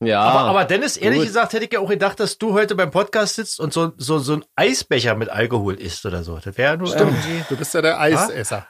Ja. 0.00 0.20
Aber, 0.20 0.50
aber 0.50 0.64
Dennis, 0.64 0.96
ehrlich 0.96 1.20
gut. 1.20 1.26
gesagt, 1.26 1.52
hätte 1.52 1.64
ich 1.64 1.72
ja 1.72 1.80
auch 1.80 1.88
gedacht, 1.88 2.20
dass 2.20 2.38
du 2.38 2.52
heute 2.52 2.74
beim 2.74 2.90
Podcast 2.90 3.34
sitzt 3.34 3.58
und 3.58 3.72
so, 3.72 3.92
so, 3.96 4.18
so 4.18 4.34
ein 4.34 4.44
Eisbecher 4.54 5.14
mit 5.16 5.28
Alkohol 5.28 5.74
isst 5.74 6.06
oder 6.06 6.22
so. 6.22 6.38
Das 6.38 6.56
wäre 6.56 6.76
nur 6.78 6.94
irgendwie. 6.94 7.44
Du 7.48 7.56
bist 7.56 7.74
ja 7.74 7.82
der 7.82 8.00
Eisesser. 8.00 8.66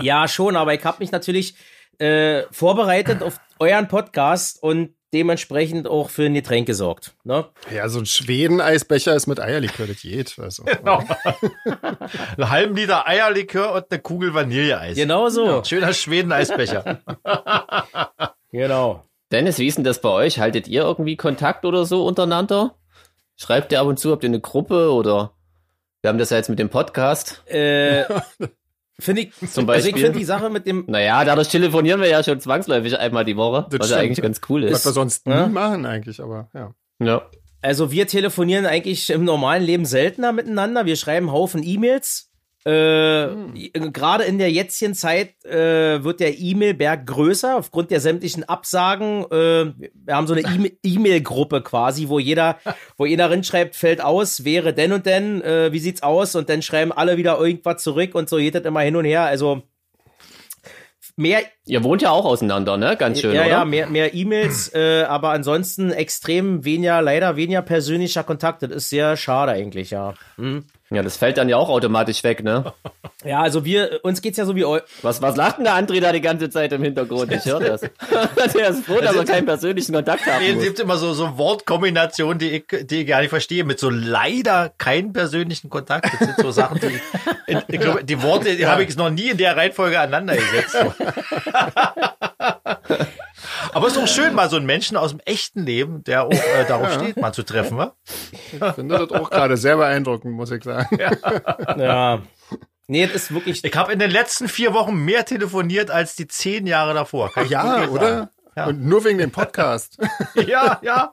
Ja, 0.00 0.28
schon, 0.28 0.56
aber 0.56 0.74
ich 0.74 0.84
habe 0.84 0.98
mich 1.00 1.12
natürlich 1.12 1.54
äh, 1.98 2.44
vorbereitet 2.50 3.22
auf 3.22 3.40
euren 3.58 3.88
Podcast 3.88 4.62
und 4.62 4.94
dementsprechend 5.12 5.88
auch 5.88 6.10
für 6.10 6.26
ein 6.26 6.34
Getränk 6.34 6.66
gesorgt. 6.66 7.14
Ne? 7.24 7.46
Ja, 7.74 7.88
so 7.88 7.98
ein 7.98 8.06
Schweden-Eisbecher 8.06 9.14
ist 9.14 9.26
mit 9.26 9.40
Eierlikör, 9.40 9.86
das 9.86 10.02
geht. 10.02 10.38
Also. 10.38 10.64
Genau. 10.78 11.02
Einen 12.36 12.50
halben 12.50 12.76
Liter 12.76 13.06
Eierlikör 13.06 13.72
und 13.72 13.86
eine 13.90 14.00
Kugel 14.00 14.34
Vanilleeis. 14.34 14.96
Genau 14.96 15.28
so. 15.28 15.64
Schöner 15.64 15.92
Schweden-Eisbecher. 15.92 17.00
Genau. 18.50 19.04
Dennis, 19.32 19.58
wie 19.58 19.66
ist 19.66 19.76
denn 19.76 19.84
das 19.84 20.00
bei 20.00 20.08
euch? 20.08 20.38
Haltet 20.38 20.68
ihr 20.68 20.82
irgendwie 20.82 21.16
Kontakt 21.16 21.64
oder 21.64 21.84
so 21.84 22.06
untereinander? 22.06 22.76
Schreibt 23.36 23.72
ihr 23.72 23.80
ab 23.80 23.86
und 23.86 23.98
zu, 23.98 24.10
habt 24.10 24.24
ihr 24.24 24.30
eine 24.30 24.40
Gruppe 24.40 24.90
oder 24.92 25.32
wir 26.02 26.08
haben 26.08 26.18
das 26.18 26.30
ja 26.30 26.38
jetzt 26.38 26.48
mit 26.48 26.58
dem 26.58 26.70
Podcast. 26.70 27.42
Äh, 27.46 28.04
finde 28.98 29.22
ich, 29.22 29.32
Zum 29.34 29.68
also 29.68 29.86
ich 29.88 29.92
Beispiel? 29.92 30.02
finde 30.04 30.18
die 30.18 30.24
Sache 30.24 30.48
mit 30.48 30.66
dem, 30.66 30.84
Naja, 30.88 31.24
dadurch 31.24 31.48
telefonieren 31.48 32.00
wir 32.00 32.08
ja 32.08 32.22
schon 32.22 32.40
zwangsläufig 32.40 32.98
einmal 32.98 33.24
die 33.24 33.36
Woche, 33.36 33.66
Das 33.70 33.80
was 33.80 33.90
ja 33.90 33.96
stimmt. 33.96 34.06
eigentlich 34.10 34.22
ganz 34.22 34.40
cool 34.48 34.64
Was 34.64 34.72
ist. 34.80 34.86
wir 34.86 34.92
sonst 34.92 35.26
Ja. 35.26 35.46
nie 35.46 35.52
machen 35.52 35.84
eigentlich, 35.86 36.20
aber 36.22 36.48
ja. 36.54 36.72
Ja. 37.00 37.22
also 37.60 37.90
wir 37.92 38.06
telefonieren 38.06 38.64
eigentlich 38.66 39.10
im 39.10 39.24
normalen 39.24 39.62
Leben 39.62 39.84
seltener 39.84 40.32
miteinander. 40.32 40.86
Wir 40.86 40.96
schreiben 40.96 41.30
Haufen 41.30 41.62
E-Mails. 41.62 42.27
Äh, 42.64 43.28
Gerade 43.72 44.24
in 44.24 44.38
der 44.38 44.50
jetzigen 44.50 44.94
Zeit 44.94 45.42
äh, 45.44 46.02
wird 46.02 46.20
der 46.20 46.38
E-Mail-Berg 46.38 47.06
größer 47.06 47.56
aufgrund 47.56 47.90
der 47.90 48.00
sämtlichen 48.00 48.44
Absagen. 48.44 49.24
Äh, 49.30 49.72
wir 49.94 50.14
haben 50.14 50.26
so 50.26 50.34
eine 50.34 50.42
E-Mail- 50.42 50.76
E-Mail-Gruppe 50.82 51.62
quasi, 51.62 52.08
wo 52.08 52.18
jeder, 52.18 52.58
wo 52.96 53.06
jeder 53.06 53.30
reinschreibt, 53.30 53.76
fällt 53.76 54.00
aus, 54.00 54.44
wäre 54.44 54.74
denn 54.74 54.92
und 54.92 55.06
denn, 55.06 55.40
äh, 55.42 55.72
wie 55.72 55.78
sieht's 55.78 56.02
aus? 56.02 56.34
Und 56.34 56.48
dann 56.48 56.62
schreiben 56.62 56.92
alle 56.92 57.16
wieder 57.16 57.38
irgendwas 57.38 57.82
zurück 57.82 58.14
und 58.14 58.28
so 58.28 58.36
geht 58.36 58.54
das 58.54 58.64
immer 58.64 58.80
hin 58.80 58.96
und 58.96 59.04
her. 59.04 59.22
Also 59.22 59.62
mehr 61.16 61.42
Ihr 61.64 61.84
wohnt 61.84 62.02
ja 62.02 62.10
auch 62.10 62.24
auseinander, 62.24 62.76
ne? 62.76 62.96
Ganz 62.98 63.20
schön, 63.20 63.34
ja, 63.34 63.42
oder? 63.42 63.50
ja, 63.50 63.64
mehr, 63.64 63.88
mehr 63.88 64.14
E-Mails, 64.14 64.74
äh, 64.74 65.04
aber 65.08 65.30
ansonsten 65.30 65.92
extrem 65.92 66.64
weniger, 66.64 67.02
leider 67.02 67.36
weniger 67.36 67.62
persönlicher 67.62 68.24
Kontakt. 68.24 68.62
Das 68.62 68.70
ist 68.70 68.90
sehr 68.90 69.16
schade 69.16 69.52
eigentlich, 69.52 69.90
ja. 69.90 70.14
Mhm. 70.36 70.64
Ja, 70.90 71.02
das 71.02 71.18
fällt 71.18 71.36
dann 71.36 71.50
ja 71.50 71.58
auch 71.58 71.68
automatisch 71.68 72.24
weg, 72.24 72.42
ne? 72.42 72.72
Ja, 73.22 73.42
also 73.42 73.64
wir, 73.64 74.00
uns 74.04 74.22
geht's 74.22 74.38
ja 74.38 74.46
so 74.46 74.56
wie 74.56 74.64
eu 74.64 74.78
Was, 75.02 75.20
was 75.20 75.36
lacht 75.36 75.58
denn 75.58 75.64
der 75.64 75.74
André 75.74 76.00
da 76.00 76.12
die 76.12 76.22
ganze 76.22 76.48
Zeit 76.48 76.72
im 76.72 76.82
Hintergrund? 76.82 77.30
Ich 77.30 77.44
höre 77.44 77.60
das. 77.60 77.80
der 78.54 78.68
ist 78.70 78.86
froh, 78.86 78.98
dass 79.00 79.14
er 79.14 79.26
keinen 79.26 79.44
persönlichen 79.44 79.94
Kontakt 79.94 80.24
haben 80.24 80.42
Es 80.42 80.64
gibt 80.64 80.80
immer 80.80 80.96
so, 80.96 81.12
so 81.12 81.36
Wortkombinationen, 81.36 82.38
die 82.38 82.50
ich, 82.50 82.86
die 82.86 83.02
ich 83.02 83.06
gar 83.06 83.20
nicht 83.20 83.30
verstehe, 83.30 83.64
mit 83.64 83.78
so 83.78 83.90
leider 83.90 84.72
keinen 84.78 85.12
persönlichen 85.12 85.68
Kontakt. 85.68 86.06
Das 86.06 86.18
sind 86.20 86.36
so 86.38 86.50
Sachen, 86.50 86.80
die, 86.80 87.00
ich, 87.46 87.58
ich 87.68 87.80
glaube, 87.80 88.02
die 88.02 88.22
Worte, 88.22 88.56
die 88.56 88.66
habe 88.66 88.82
ich 88.82 88.96
noch 88.96 89.10
nie 89.10 89.28
in 89.28 89.36
der 89.36 89.56
Reihenfolge 89.56 90.00
aneinander 90.00 90.36
gesetzt. 90.36 90.74
Aber 93.72 93.86
es 93.86 93.94
ist 93.94 93.98
auch 94.02 94.08
schön, 94.08 94.34
mal 94.34 94.48
so 94.50 94.56
einen 94.56 94.66
Menschen 94.66 94.96
aus 94.96 95.10
dem 95.10 95.20
echten 95.20 95.64
Leben, 95.64 96.04
der 96.04 96.24
auch 96.24 96.32
äh, 96.32 96.64
darauf 96.66 96.92
steht, 96.94 97.16
mal 97.16 97.32
zu 97.32 97.42
treffen, 97.42 97.78
wa? 97.78 97.94
Ich 98.52 98.74
finde 98.74 98.98
das 98.98 99.10
auch 99.10 99.30
gerade 99.30 99.56
sehr 99.56 99.76
beeindruckend, 99.76 100.34
muss 100.34 100.50
ich 100.50 100.64
sagen. 100.64 100.98
Ja. 100.98 102.22
Nee, 102.90 103.06
das 103.06 103.16
ist 103.16 103.34
wirklich. 103.34 103.62
Ich 103.62 103.76
habe 103.76 103.92
in 103.92 103.98
den 103.98 104.10
letzten 104.10 104.48
vier 104.48 104.72
Wochen 104.72 104.96
mehr 105.04 105.26
telefoniert 105.26 105.90
als 105.90 106.16
die 106.16 106.26
zehn 106.26 106.66
Jahre 106.66 106.94
davor. 106.94 107.30
Kann 107.30 107.46
Ja, 107.46 107.86
oder? 107.88 108.30
Ja. 108.56 108.66
Und 108.66 108.82
nur 108.82 109.04
wegen 109.04 109.18
dem 109.18 109.30
Podcast. 109.30 109.98
Ja, 110.46 110.78
ja. 110.82 111.12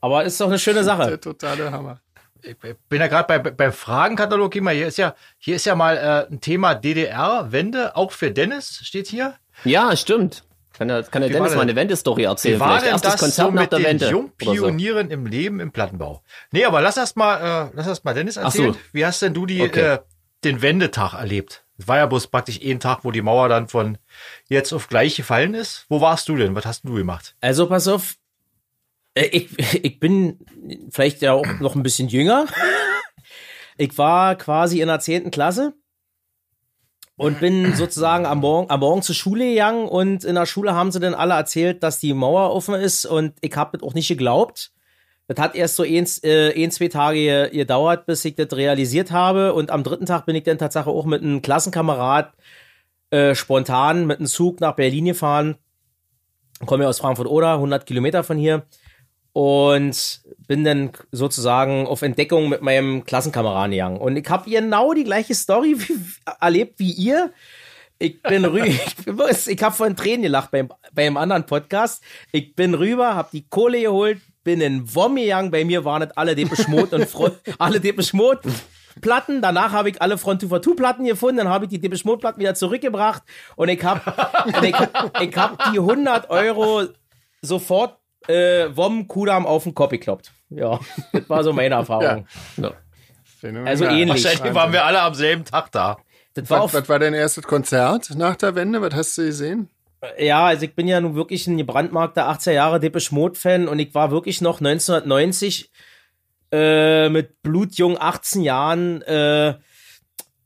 Aber 0.00 0.24
ist 0.24 0.40
doch 0.40 0.46
eine 0.46 0.60
schöne 0.60 0.84
Sache. 0.84 1.06
Der 1.08 1.20
totale 1.20 1.72
Hammer. 1.72 2.00
Ich 2.42 2.56
bin 2.56 3.00
ja 3.00 3.08
gerade 3.08 3.26
bei, 3.26 3.50
beim 3.50 3.72
Fragenkatalog 3.72 4.54
immer. 4.54 4.70
Hier 4.70 4.86
ist 4.86 4.96
ja, 4.96 5.14
hier 5.38 5.56
ist 5.56 5.66
ja 5.66 5.74
mal 5.74 5.96
äh, 5.96 6.32
ein 6.32 6.40
Thema 6.40 6.74
DDR-Wende, 6.74 7.96
auch 7.96 8.12
für 8.12 8.30
Dennis 8.30 8.80
steht 8.84 9.08
hier. 9.08 9.34
Ja, 9.64 9.94
stimmt. 9.96 10.44
Kann 10.80 10.88
der, 10.88 11.02
kann 11.02 11.20
der 11.20 11.30
Dennis 11.30 11.50
denn- 11.50 11.58
mal 11.58 11.62
eine 11.64 11.76
Wendestory 11.76 12.22
erzählen? 12.24 12.56
Wie 12.56 12.60
war 12.60 12.68
Vielleicht 12.68 12.84
denn 12.86 12.92
erstes 12.92 13.12
das 13.12 13.20
Konzert 13.20 13.46
so 13.48 13.52
nach 13.52 13.60
mit 13.64 13.72
der 13.72 13.78
den 13.80 13.86
Wende. 13.86 14.06
oder 14.06 14.14
so. 14.14 14.20
Jungpionieren 14.22 15.10
im 15.10 15.26
Leben 15.26 15.60
im 15.60 15.72
Plattenbau? 15.72 16.22
Nee, 16.52 16.64
aber 16.64 16.80
lass 16.80 16.96
erst 16.96 17.18
mal, 17.18 17.66
äh, 17.68 17.70
lass 17.74 17.86
erst 17.86 18.02
mal 18.06 18.14
Dennis 18.14 18.38
Ach 18.38 18.50
so. 18.50 18.62
erzählen. 18.64 18.82
Wie 18.94 19.04
hast 19.04 19.20
denn 19.20 19.34
du 19.34 19.44
die, 19.44 19.60
Okay. 19.60 19.80
äh, 19.80 19.98
den 20.42 20.62
Wendetag 20.62 21.12
erlebt? 21.12 21.64
Es 21.76 21.86
war 21.86 21.98
ja 21.98 22.06
bloß 22.06 22.28
praktisch 22.28 22.58
ein 22.64 22.80
Tag, 22.80 23.00
wo 23.04 23.10
die 23.10 23.20
Mauer 23.20 23.50
dann 23.50 23.68
von 23.68 23.98
jetzt 24.48 24.72
auf 24.72 24.88
gleich 24.88 25.16
gefallen 25.16 25.52
ist. 25.52 25.84
Wo 25.90 26.00
warst 26.00 26.30
du 26.30 26.36
denn? 26.36 26.54
Was 26.54 26.64
hast 26.64 26.84
du 26.84 26.94
gemacht? 26.94 27.34
Also 27.42 27.66
pass 27.66 27.86
auf. 27.86 28.14
Äh, 29.12 29.26
Ich, 29.26 29.58
ich 29.84 30.00
bin 30.00 30.38
vielleicht 30.90 31.20
ja 31.20 31.34
auch 31.34 31.46
noch 31.60 31.74
ein 31.74 31.82
bisschen 31.82 32.08
jünger. 32.08 32.46
Ich 33.76 33.96
war 33.96 34.34
quasi 34.36 34.80
in 34.82 34.88
der 34.88 35.00
zehnten 35.00 35.30
Klasse 35.30 35.72
und 37.20 37.38
bin 37.38 37.74
sozusagen 37.74 38.24
am 38.24 38.38
Morgen, 38.38 38.70
am 38.70 38.80
Morgen 38.80 39.02
zur 39.02 39.14
Schule 39.14 39.44
gegangen 39.50 39.86
und 39.86 40.24
in 40.24 40.36
der 40.36 40.46
Schule 40.46 40.74
haben 40.74 40.90
sie 40.90 41.00
dann 41.00 41.12
alle 41.14 41.34
erzählt, 41.34 41.82
dass 41.82 42.00
die 42.00 42.14
Mauer 42.14 42.50
offen 42.50 42.74
ist 42.74 43.04
und 43.04 43.34
ich 43.42 43.54
habe 43.54 43.76
das 43.76 43.86
auch 43.86 43.92
nicht 43.92 44.08
geglaubt. 44.08 44.72
Das 45.28 45.38
hat 45.38 45.54
erst 45.54 45.76
so 45.76 45.82
ein, 45.82 46.08
äh, 46.22 46.64
ein, 46.64 46.70
zwei 46.70 46.88
Tage 46.88 47.18
ge- 47.18 47.50
gedauert, 47.50 48.06
bis 48.06 48.24
ich 48.24 48.34
das 48.34 48.48
realisiert 48.56 49.10
habe. 49.12 49.52
Und 49.52 49.70
am 49.70 49.84
dritten 49.84 50.06
Tag 50.06 50.24
bin 50.26 50.34
ich 50.34 50.44
dann 50.44 50.58
tatsächlich 50.58 50.92
auch 50.92 51.04
mit 51.04 51.22
einem 51.22 51.40
Klassenkamerad 51.42 52.32
äh, 53.10 53.34
spontan 53.34 54.06
mit 54.06 54.18
einem 54.18 54.26
Zug 54.26 54.60
nach 54.60 54.74
Berlin 54.74 55.04
gefahren. 55.04 55.56
Komme 56.66 56.84
ja 56.84 56.88
aus 56.88 56.98
Frankfurt-Oder, 57.00 57.54
100 57.54 57.86
Kilometer 57.86 58.24
von 58.24 58.38
hier. 58.38 58.64
Und 59.32 60.22
bin 60.50 60.64
dann 60.64 60.90
sozusagen 61.12 61.86
auf 61.86 62.02
Entdeckung 62.02 62.48
mit 62.48 62.60
meinem 62.60 63.04
Klassenkameraden 63.04 63.70
gegangen. 63.70 63.98
Und 63.98 64.16
ich 64.16 64.28
habe 64.28 64.50
genau 64.50 64.92
die 64.94 65.04
gleiche 65.04 65.32
Story 65.32 65.76
wie, 65.78 65.96
erlebt 66.40 66.80
wie 66.80 66.90
ihr. 66.90 67.32
Ich 68.00 68.20
bin 68.20 68.44
rüber, 68.44 68.66
ich, 69.30 69.46
ich 69.46 69.62
habe 69.62 69.76
von 69.76 69.94
Tränen 69.94 70.22
gelacht 70.22 70.50
beim, 70.50 70.72
beim 70.92 71.16
anderen 71.16 71.46
Podcast. 71.46 72.02
Ich 72.32 72.56
bin 72.56 72.74
rüber, 72.74 73.14
habe 73.14 73.28
die 73.32 73.46
Kohle 73.48 73.80
geholt, 73.80 74.18
bin 74.42 74.60
in 74.60 74.92
Wom 74.92 75.14
gegangen. 75.14 75.52
Bei 75.52 75.64
mir 75.64 75.84
waren 75.84 76.02
nicht 76.02 76.18
alle 76.18 76.34
Depeche 76.34 76.68
Mode 76.68 76.96
und 76.96 77.06
Fro 77.06 77.30
alle 77.60 77.78
Depeche 77.78 78.16
Mode 78.16 78.40
Platten. 79.00 79.42
Danach 79.42 79.70
habe 79.70 79.90
ich 79.90 80.02
alle 80.02 80.18
Front 80.18 80.42
2 80.42 80.58
2 80.58 80.74
Platten 80.74 81.04
gefunden. 81.04 81.36
Dann 81.36 81.48
habe 81.48 81.66
ich 81.66 81.70
die 81.70 81.80
Depeche 81.80 82.04
Mode 82.08 82.18
Platten 82.18 82.40
wieder 82.40 82.56
zurückgebracht. 82.56 83.22
Und 83.54 83.68
ich 83.68 83.84
habe 83.84 84.02
ich, 84.64 84.74
ich 85.28 85.36
hab 85.36 85.72
die 85.72 85.78
100 85.78 86.28
Euro 86.28 86.88
sofort 87.40 88.00
äh, 88.26 88.68
Wom 88.74 89.06
Kudam 89.06 89.46
auf 89.46 89.62
den 89.62 89.76
Kopf 89.76 89.90
gekloppt. 89.90 90.32
Ja, 90.50 90.78
das 91.12 91.28
war 91.28 91.42
so 91.44 91.52
meine 91.52 91.74
Erfahrung. 91.76 92.26
Ja. 92.56 92.72
Phänomenal. 93.40 93.68
Also 93.68 93.84
ähnlich. 93.86 94.24
Wahrscheinlich 94.24 94.54
waren 94.54 94.72
wir 94.72 94.84
alle 94.84 95.00
am 95.00 95.14
selben 95.14 95.44
Tag 95.44 95.70
da. 95.72 95.98
Das 96.34 96.48
war 96.50 96.64
Was, 96.64 96.74
was 96.74 96.88
war 96.88 96.98
dein 96.98 97.14
erstes 97.14 97.44
Konzert 97.44 98.10
nach 98.16 98.36
der 98.36 98.54
Wende? 98.54 98.80
Was 98.82 98.94
hast 98.94 99.18
du 99.18 99.22
gesehen? 99.24 99.68
ja, 100.18 100.46
also 100.46 100.64
ich 100.64 100.74
bin 100.74 100.88
ja 100.88 100.98
nun 101.00 101.14
wirklich 101.14 101.46
ein 101.46 101.58
gebrandmarkter 101.58 102.26
18 102.28 102.54
Jahre 102.54 102.80
Depeche 102.80 103.14
Mode 103.14 103.38
Fan 103.38 103.68
und 103.68 103.78
ich 103.78 103.94
war 103.94 104.10
wirklich 104.10 104.40
noch 104.40 104.58
1990 104.60 105.70
äh, 106.52 107.08
mit 107.10 107.42
blutjung 107.42 107.96
18 108.00 108.42
Jahren 108.42 109.02
äh, 109.02 109.50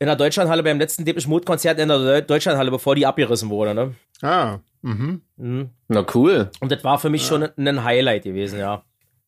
in 0.00 0.06
der 0.06 0.16
Deutschlandhalle 0.16 0.62
beim 0.62 0.78
letzten 0.78 1.04
Depeche 1.04 1.28
Mode 1.28 1.44
Konzert 1.44 1.78
in 1.78 1.88
der 1.88 1.98
Deu- 1.98 2.20
Deutschlandhalle, 2.22 2.70
bevor 2.70 2.94
die 2.96 3.06
abgerissen 3.06 3.48
wurde, 3.48 3.74
ne? 3.74 3.94
Ah, 4.22 4.58
mhm. 4.82 5.22
Mhm. 5.36 5.70
Na 5.88 6.04
cool. 6.14 6.50
Und 6.60 6.72
das 6.72 6.82
war 6.84 6.98
für 6.98 7.10
mich 7.10 7.24
schon 7.24 7.48
ein 7.56 7.84
Highlight 7.84 8.24
gewesen, 8.24 8.58
ja. 8.58 8.82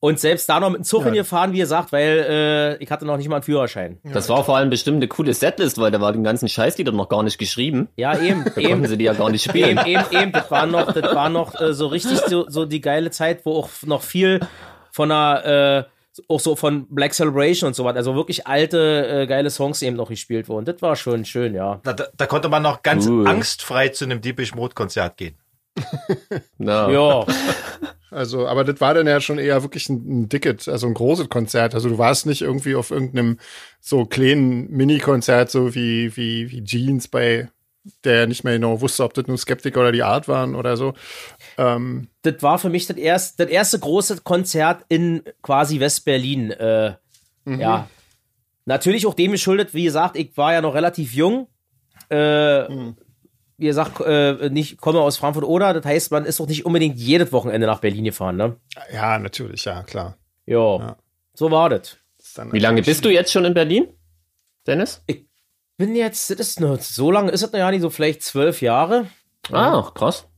Und 0.07 0.21
selbst 0.21 0.49
da 0.49 0.61
noch 0.61 0.71
mit 0.71 0.79
dem 0.79 0.85
Zug 0.85 1.03
hingefahren, 1.05 1.53
wie 1.53 1.59
gesagt, 1.59 1.91
weil 1.91 2.77
äh, 2.79 2.83
ich 2.85 2.91
hatte 2.93 3.05
noch 3.05 3.17
nicht 3.17 3.29
mal 3.29 3.37
einen 3.37 3.43
Führerschein. 3.43 3.99
Das 4.05 4.29
war 4.29 4.45
vor 4.45 4.57
allem 4.57 4.71
bestimmt 4.71 4.99
eine 4.99 5.09
coole 5.09 5.35
Setlist, 5.35 5.79
weil 5.79 5.91
da 5.91 6.01
war 6.01 6.13
den 6.13 6.23
ganzen 6.23 6.49
Scheißlieder 6.49 6.93
noch 6.93 7.09
gar 7.09 7.25
nicht 7.25 7.39
geschrieben. 7.39 7.89
Ja, 7.97 8.17
eben, 8.17 8.45
Konnten 8.45 8.61
eben. 8.61 8.87
sie 8.87 8.97
die 8.99 9.05
ja 9.05 9.15
gar 9.15 9.31
nicht 9.31 9.47
Eben, 9.55 9.79
spielen. 9.81 9.87
eben, 9.87 10.05
eben, 10.23 10.33
das 10.33 10.49
war 10.51 10.67
noch, 10.67 10.93
das 10.93 11.13
war 11.15 11.29
noch 11.29 11.61
äh, 11.61 11.75
so 11.75 11.89
richtig 11.89 12.19
so, 12.21 12.49
so 12.49 12.67
die 12.67 12.81
geile 12.81 13.11
Zeit, 13.11 13.45
wo 13.45 13.55
auch 13.57 13.69
noch 13.85 14.03
viel 14.03 14.39
von 14.93 15.11
einer, 15.11 15.45
äh, 15.45 16.23
auch 16.29 16.39
so 16.41 16.55
von 16.55 16.87
Black 16.89 17.13
Celebration 17.13 17.67
und 17.67 17.75
so 17.75 17.85
was, 17.85 17.97
also 17.97 18.15
wirklich 18.15 18.47
alte, 18.47 19.07
äh, 19.09 19.27
geile 19.27 19.51
Songs 19.51 19.83
eben 19.83 19.97
noch 19.97 20.09
gespielt 20.09 20.49
wurden. 20.49 20.67
Das 20.67 20.81
war 20.83 20.95
schon 20.95 21.25
schön, 21.25 21.53
ja. 21.53 21.81
Da, 21.83 21.93
da, 21.95 22.07
da 22.17 22.27
konnte 22.27 22.49
man 22.49 22.63
noch 22.63 22.83
ganz 22.83 23.07
Cool. 23.09 23.27
angstfrei 23.27 23.89
zu 23.89 24.05
einem 24.05 24.21
Deepish 24.21 24.55
Mode 24.55 24.75
Konzert 24.75 25.17
gehen. 25.17 25.35
Na, 26.59 26.89
Ja, 26.91 27.27
Also, 28.11 28.47
aber 28.47 28.65
das 28.65 28.81
war 28.81 28.95
dann 28.95 29.07
ja 29.07 29.21
schon 29.21 29.39
eher 29.39 29.63
wirklich 29.63 29.89
ein, 29.89 30.23
ein 30.23 30.29
Dicket, 30.29 30.69
also 30.69 30.87
ein 30.87 30.95
großes 30.95 31.29
Konzert. 31.29 31.75
Also 31.75 31.89
du 31.89 31.99
warst 31.99 32.27
nicht 32.27 32.43
irgendwie 32.43 32.77
auf 32.77 32.91
irgendeinem 32.91 33.39
so 33.81 34.05
kleinen 34.05 34.71
Mini-Konzert, 34.71 35.51
so 35.51 35.75
wie, 35.75 36.17
wie, 36.17 36.51
wie 36.51 36.65
Jeans 36.65 37.09
bei 37.09 37.49
der 38.05 38.27
nicht 38.27 38.43
mehr 38.45 38.55
genau 38.55 38.81
wusste, 38.81 39.05
ob 39.05 39.15
das 39.15 39.27
nur 39.27 39.39
Skeptiker 39.39 39.81
oder 39.81 39.93
die 39.93 40.03
Art 40.03 40.27
waren 40.29 40.55
oder 40.55 40.77
so. 40.77 40.95
Ähm, 41.57 42.09
das 42.23 42.43
war 42.43 42.59
für 42.59 42.69
mich 42.69 42.87
das 42.87 42.97
erste, 42.97 43.45
das 43.45 43.53
erste 43.53 43.79
große 43.79 44.23
Konzert 44.23 44.85
in 44.89 45.23
quasi 45.43 45.81
West-Berlin. 45.81 46.51
Äh, 46.51 46.95
Ja. 47.47 47.89
Natürlich 48.65 49.07
auch 49.07 49.15
dem 49.15 49.31
geschuldet, 49.31 49.73
wie 49.75 49.85
gesagt, 49.85 50.17
ich 50.17 50.37
war 50.37 50.53
ja 50.53 50.61
noch 50.61 50.75
relativ 50.75 51.13
jung. 51.13 51.47
Äh, 52.09 52.65
Wie 53.59 53.67
gesagt, 53.67 54.01
äh, 54.01 54.51
nicht 54.51 54.79
komme 54.79 55.01
aus 55.01 55.17
Frankfurt 55.17 55.45
oder. 55.45 55.73
Das 55.73 55.85
heißt, 55.85 56.11
man 56.11 56.27
ist 56.27 56.41
doch 56.41 56.47
nicht 56.47 56.67
unbedingt 56.67 56.97
jedes 56.99 57.33
Wochenende 57.33 57.67
nach 57.67 57.81
Berlin 57.81 58.05
gefahren, 58.05 58.37
ne? 58.37 58.57
ja, 58.93 59.19
natürlich, 59.19 59.65
ja, 59.65 59.83
klar. 59.83 60.17
Jo. 60.45 60.79
Ja. 60.81 60.97
So 61.35 61.51
war 61.51 61.71
das. 61.71 61.97
Wie 62.53 62.59
lange 62.59 62.83
bist 62.83 63.05
du 63.05 63.09
jetzt 63.11 63.33
schon 63.33 63.45
in 63.45 63.55
Berlin, 63.55 63.89
Dennis? 64.67 65.03
Bin 65.79 65.95
jetzt, 65.95 66.31
das 66.31 66.39
ist 66.41 66.61
nur, 66.61 66.79
so 66.79 67.11
lange 67.11 67.31
ist 67.31 67.43
es 67.43 67.53
noch 67.53 67.59
ja 67.59 67.71
nicht, 67.71 67.83
so 67.83 67.91
vielleicht 67.91 68.23
zwölf 68.23 68.63
Jahre. 68.63 69.09
Ah, 69.53 69.91
krass. 69.95 70.29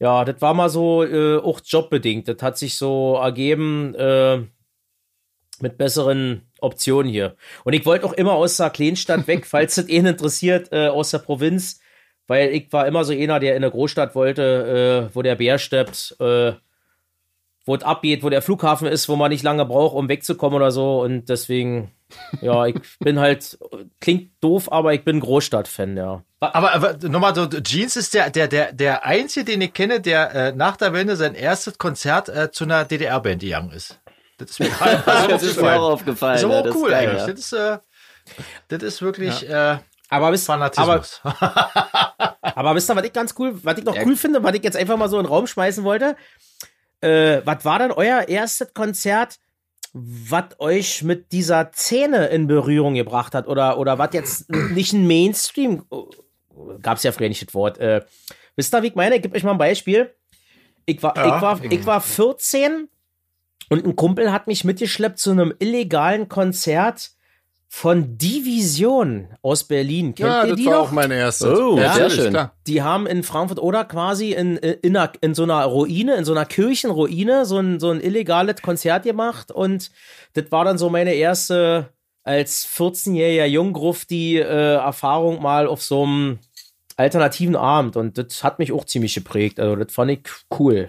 Ja, 0.00 0.24
das 0.24 0.40
war 0.40 0.54
mal 0.54 0.68
so 0.68 1.04
äh, 1.04 1.38
auch 1.38 1.60
jobbedingt. 1.64 2.28
Das 2.28 2.42
hat 2.42 2.58
sich 2.58 2.76
so 2.76 3.14
ergeben 3.14 3.94
äh, 3.94 4.42
mit 5.60 5.78
besseren 5.78 6.42
Optionen 6.60 7.10
hier. 7.10 7.36
Und 7.64 7.74
ich 7.74 7.86
wollte 7.86 8.06
auch 8.06 8.12
immer 8.12 8.32
aus 8.32 8.56
der 8.56 8.70
Kleinstadt 8.70 9.26
weg, 9.26 9.46
falls 9.46 9.76
das 9.76 9.88
ihn 9.88 10.06
interessiert, 10.06 10.72
äh, 10.72 10.88
aus 10.88 11.10
der 11.10 11.18
Provinz, 11.18 11.80
weil 12.26 12.50
ich 12.50 12.72
war 12.72 12.86
immer 12.86 13.04
so 13.04 13.12
einer, 13.12 13.40
der 13.40 13.56
in 13.56 13.62
eine 13.62 13.70
Großstadt 13.70 14.14
wollte, 14.14 15.10
äh, 15.10 15.14
wo 15.14 15.22
der 15.22 15.36
Bär 15.36 15.58
steppt, 15.58 16.16
äh, 16.20 16.52
wo 17.66 17.74
es 17.74 17.82
abgeht, 17.82 18.22
wo 18.22 18.28
der 18.28 18.42
Flughafen 18.42 18.86
ist, 18.86 19.08
wo 19.08 19.16
man 19.16 19.30
nicht 19.30 19.42
lange 19.42 19.64
braucht, 19.64 19.94
um 19.94 20.08
wegzukommen 20.08 20.56
oder 20.56 20.70
so. 20.70 21.00
Und 21.02 21.28
deswegen, 21.28 21.92
ja, 22.40 22.66
ich 22.66 22.76
bin 23.00 23.18
halt, 23.18 23.58
klingt 24.00 24.32
doof, 24.40 24.70
aber 24.70 24.94
ich 24.94 25.04
bin 25.04 25.20
Großstadt-Fan, 25.20 25.96
ja. 25.96 26.22
Aber, 26.40 26.74
aber 26.74 26.98
nochmal 27.08 27.34
so, 27.34 27.46
Jeans 27.46 27.96
ist 27.96 28.12
der, 28.12 28.28
der, 28.28 28.48
der, 28.48 28.72
der 28.72 29.06
einzige, 29.06 29.46
den 29.46 29.62
ich 29.62 29.72
kenne, 29.72 30.00
der 30.00 30.34
äh, 30.34 30.52
nach 30.52 30.76
der 30.76 30.92
Wende 30.92 31.16
sein 31.16 31.34
erstes 31.34 31.78
Konzert 31.78 32.28
äh, 32.28 32.50
zu 32.50 32.64
einer 32.64 32.84
DDR-Band 32.84 33.40
gegangen 33.40 33.72
ist. 33.72 33.98
Das 34.36 34.50
ist 34.50 34.60
mir 34.60 34.68
gerade 35.04 35.28
Das 35.28 35.42
ist 35.42 35.60
mir 35.60 35.74
auch 35.74 35.92
aufgefallen. 35.92 36.34
Das 36.34 36.42
ist 36.42 36.44
aber 36.44 36.66
ja, 36.66 36.70
auch 36.70 36.76
cool 36.76 36.94
eigentlich. 36.94 37.20
ja. 37.20 37.26
Das 37.26 37.38
ist, 37.38 37.52
äh, 37.52 37.78
das 38.68 38.82
ist 38.82 39.02
wirklich 39.02 39.48
äh, 39.48 39.78
Aber 40.16 40.32
wisst, 40.32 40.48
aber, 40.50 40.70
Fanatismus. 40.72 41.20
Aber 42.42 42.74
wisst 42.74 42.90
ihr, 42.90 42.96
was 42.96 43.04
ich 43.04 43.12
ganz 43.12 43.34
cool, 43.38 43.58
was 43.62 43.78
ich 43.78 43.84
noch 43.84 43.94
Ja. 43.96 44.02
cool 44.04 44.16
finde, 44.16 44.42
was 44.42 44.54
ich 44.54 44.62
jetzt 44.62 44.76
einfach 44.76 44.96
mal 44.96 45.08
so 45.08 45.18
in 45.18 45.24
den 45.24 45.32
Raum 45.32 45.46
schmeißen 45.46 45.84
wollte? 45.84 46.16
Äh, 47.00 47.42
was 47.44 47.64
war 47.64 47.78
denn 47.78 47.92
euer 47.92 48.28
erstes 48.28 48.72
Konzert, 48.74 49.38
was 49.92 50.44
euch 50.58 51.02
mit 51.02 51.32
dieser 51.32 51.70
Szene 51.72 52.26
in 52.26 52.46
Berührung 52.46 52.94
gebracht 52.94 53.34
hat? 53.34 53.46
Oder, 53.46 53.78
oder 53.78 53.98
was 53.98 54.10
jetzt 54.12 54.48
nicht 54.72 54.92
ein 54.92 55.06
Mainstream, 55.06 55.84
gab's 56.80 57.02
ja 57.02 57.12
früher 57.12 57.28
nicht 57.28 57.46
das 57.46 57.54
Wort. 57.54 57.78
Äh, 57.78 58.04
wisst 58.56 58.74
ihr, 58.74 58.82
wie 58.82 58.88
ich 58.88 58.94
meine? 58.94 59.16
Ich 59.16 59.22
gebe 59.22 59.36
euch 59.36 59.44
mal 59.44 59.52
ein 59.52 59.58
Beispiel. 59.58 60.14
Ich 60.86 61.02
war, 61.02 61.16
Ja, 61.16 61.36
ich 61.36 61.42
war, 61.42 61.64
ich 61.64 61.86
war 61.86 62.00
14 62.00 62.88
und 63.70 63.84
ein 63.86 63.96
Kumpel 63.96 64.30
hat 64.32 64.46
mich 64.46 64.64
mitgeschleppt 64.64 65.18
zu 65.18 65.30
einem 65.30 65.54
illegalen 65.58 66.28
Konzert 66.28 67.10
von 67.76 68.16
Division 68.16 69.26
aus 69.42 69.64
Berlin. 69.64 70.14
Kennt 70.14 70.28
Ja, 70.28 70.44
ihr 70.44 70.50
das 70.50 70.56
die 70.60 70.66
war 70.66 70.74
noch? 70.74 70.80
auch 70.88 70.90
mein 70.92 71.10
erstes. 71.10 71.58
Oh, 71.58 71.76
ja, 71.76 71.92
sehr 71.94 72.08
schön. 72.08 72.30
Klar. 72.30 72.54
Die 72.68 72.82
haben 72.82 73.08
in 73.08 73.24
Frankfurt 73.24 73.58
oder 73.58 73.84
quasi 73.84 74.30
in, 74.30 74.56
in, 74.58 74.96
einer, 74.96 75.12
in 75.20 75.34
so 75.34 75.42
einer 75.42 75.64
Ruine, 75.64 76.14
in 76.14 76.24
so 76.24 76.30
einer 76.30 76.46
Kirchenruine, 76.46 77.44
so 77.46 77.58
ein, 77.58 77.80
so 77.80 77.90
ein 77.90 78.00
illegales 78.00 78.62
Konzert 78.62 79.02
gemacht. 79.02 79.50
Und 79.50 79.90
das 80.34 80.52
war 80.52 80.64
dann 80.64 80.78
so 80.78 80.88
meine 80.88 81.14
erste 81.14 81.88
als 82.22 82.64
14-jähriger 82.64 83.46
Junggruft 83.46 84.08
die 84.10 84.36
äh, 84.36 84.74
Erfahrung 84.76 85.42
mal 85.42 85.66
auf 85.66 85.82
so 85.82 86.04
einem 86.04 86.38
alternativen 86.96 87.56
Abend. 87.56 87.96
Und 87.96 88.18
das 88.18 88.44
hat 88.44 88.60
mich 88.60 88.70
auch 88.70 88.84
ziemlich 88.84 89.14
geprägt. 89.14 89.58
Also 89.58 89.74
das 89.74 89.92
fand 89.92 90.12
ich 90.12 90.20
cool. 90.60 90.86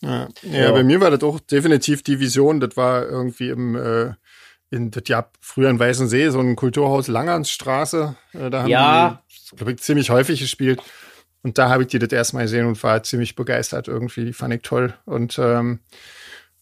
Ja. 0.00 0.28
ja, 0.42 0.72
bei 0.72 0.84
mir 0.84 1.00
war 1.02 1.10
das 1.10 1.22
auch 1.22 1.38
definitiv 1.38 2.02
die 2.02 2.18
Vision. 2.18 2.60
Das 2.60 2.78
war 2.78 3.06
irgendwie 3.06 3.50
im, 3.50 3.76
äh, 3.76 4.12
in, 4.70 4.90
das 4.90 5.04
ja 5.06 5.28
früher 5.40 5.70
in 5.70 5.78
Weißensee, 5.78 6.28
so 6.30 6.40
ein 6.40 6.56
Kulturhaus 6.56 7.08
Langernsstraße. 7.08 8.16
Äh, 8.34 8.50
da 8.50 8.62
haben 8.62 8.68
Ja. 8.70 9.22
die, 9.50 9.56
glaub 9.56 9.68
ich, 9.70 9.78
ziemlich 9.78 10.10
häufig 10.10 10.40
gespielt. 10.40 10.82
Und 11.42 11.58
da 11.58 11.68
habe 11.68 11.84
ich 11.84 11.88
die 11.88 11.98
das 12.00 12.10
erstmal 12.10 12.44
gesehen 12.44 12.66
und 12.66 12.82
war 12.82 13.02
ziemlich 13.02 13.36
begeistert 13.36 13.86
irgendwie. 13.88 14.24
Die 14.24 14.32
fand 14.32 14.52
ich 14.54 14.62
toll. 14.62 14.94
Und 15.04 15.38
ähm, 15.38 15.78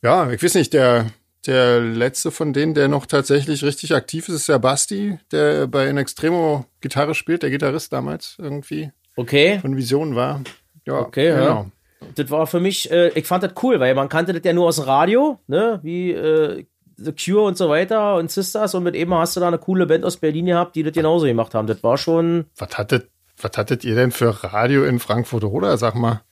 ja, 0.03 0.31
ich 0.31 0.43
weiß 0.43 0.55
nicht, 0.55 0.75
der, 0.75 1.07
der 1.47 1.81
letzte 1.81 2.31
von 2.31 2.53
denen, 2.53 2.75
der 2.75 2.89
noch 2.89 3.07
tatsächlich 3.07 3.65
richtig 3.65 3.95
aktiv 3.95 4.29
ist, 4.29 4.35
ist 4.35 4.49
der 4.51 4.59
Basti, 4.59 5.19
der 5.33 5.67
bei 5.69 5.89
In 5.89 5.97
Extremo 5.97 6.67
Gitarre 6.83 7.15
spielt, 7.15 7.43
der 7.43 7.51
Gitarrist 7.51 7.93
damals 7.93 8.37
irgendwie 8.39 8.93
Okay. 9.17 9.59
von 9.61 9.77
Vision 9.77 10.15
war. 10.17 10.43
Ja, 10.87 10.99
Okay, 11.01 11.29
ja. 11.29 11.39
genau. 11.41 11.71
Das 12.17 12.31
war 12.31 12.47
für 12.47 12.61
mich, 12.61 12.91
äh, 12.91 13.09
ich 13.19 13.27
fand 13.27 13.43
das 13.45 13.53
cool, 13.63 13.81
weil 13.81 13.95
man 13.95 14.11
kannte 14.11 14.35
das 14.35 14.43
ja 14.45 14.53
nur 14.53 14.67
aus 14.67 14.77
dem 14.77 14.85
Radio, 14.85 15.39
ne, 15.47 15.81
wie 15.83 16.11
äh, 16.13 16.67
The 16.97 17.13
Cure 17.13 17.43
und 17.45 17.57
so 17.59 17.69
weiter 17.69 18.17
und 18.17 18.31
Sisters 18.31 18.75
und 18.75 18.83
mit 18.85 18.95
eben 18.95 19.13
hast 19.15 19.37
du 19.37 19.41
da 19.41 19.49
eine 19.49 19.59
coole 19.59 19.87
Band 19.87 20.05
aus 20.05 20.17
Berlin 20.17 20.47
gehabt, 20.47 20.77
die 20.77 20.83
das 20.83 20.93
genauso 20.93 21.27
gemacht 21.27 21.55
haben. 21.55 21.67
Das 21.67 21.83
war 21.83 21.99
schon, 21.99 22.47
Was 22.57 22.77
hattet, 22.79 23.09
was 23.41 23.57
hattet 23.57 23.85
ihr 23.85 23.95
denn 23.95 24.11
für 24.13 24.45
Radio 24.45 24.85
in 24.85 24.99
Frankfurt 25.01 25.45
oder 25.45 25.77
sag 25.79 25.95
mal? 25.95 26.23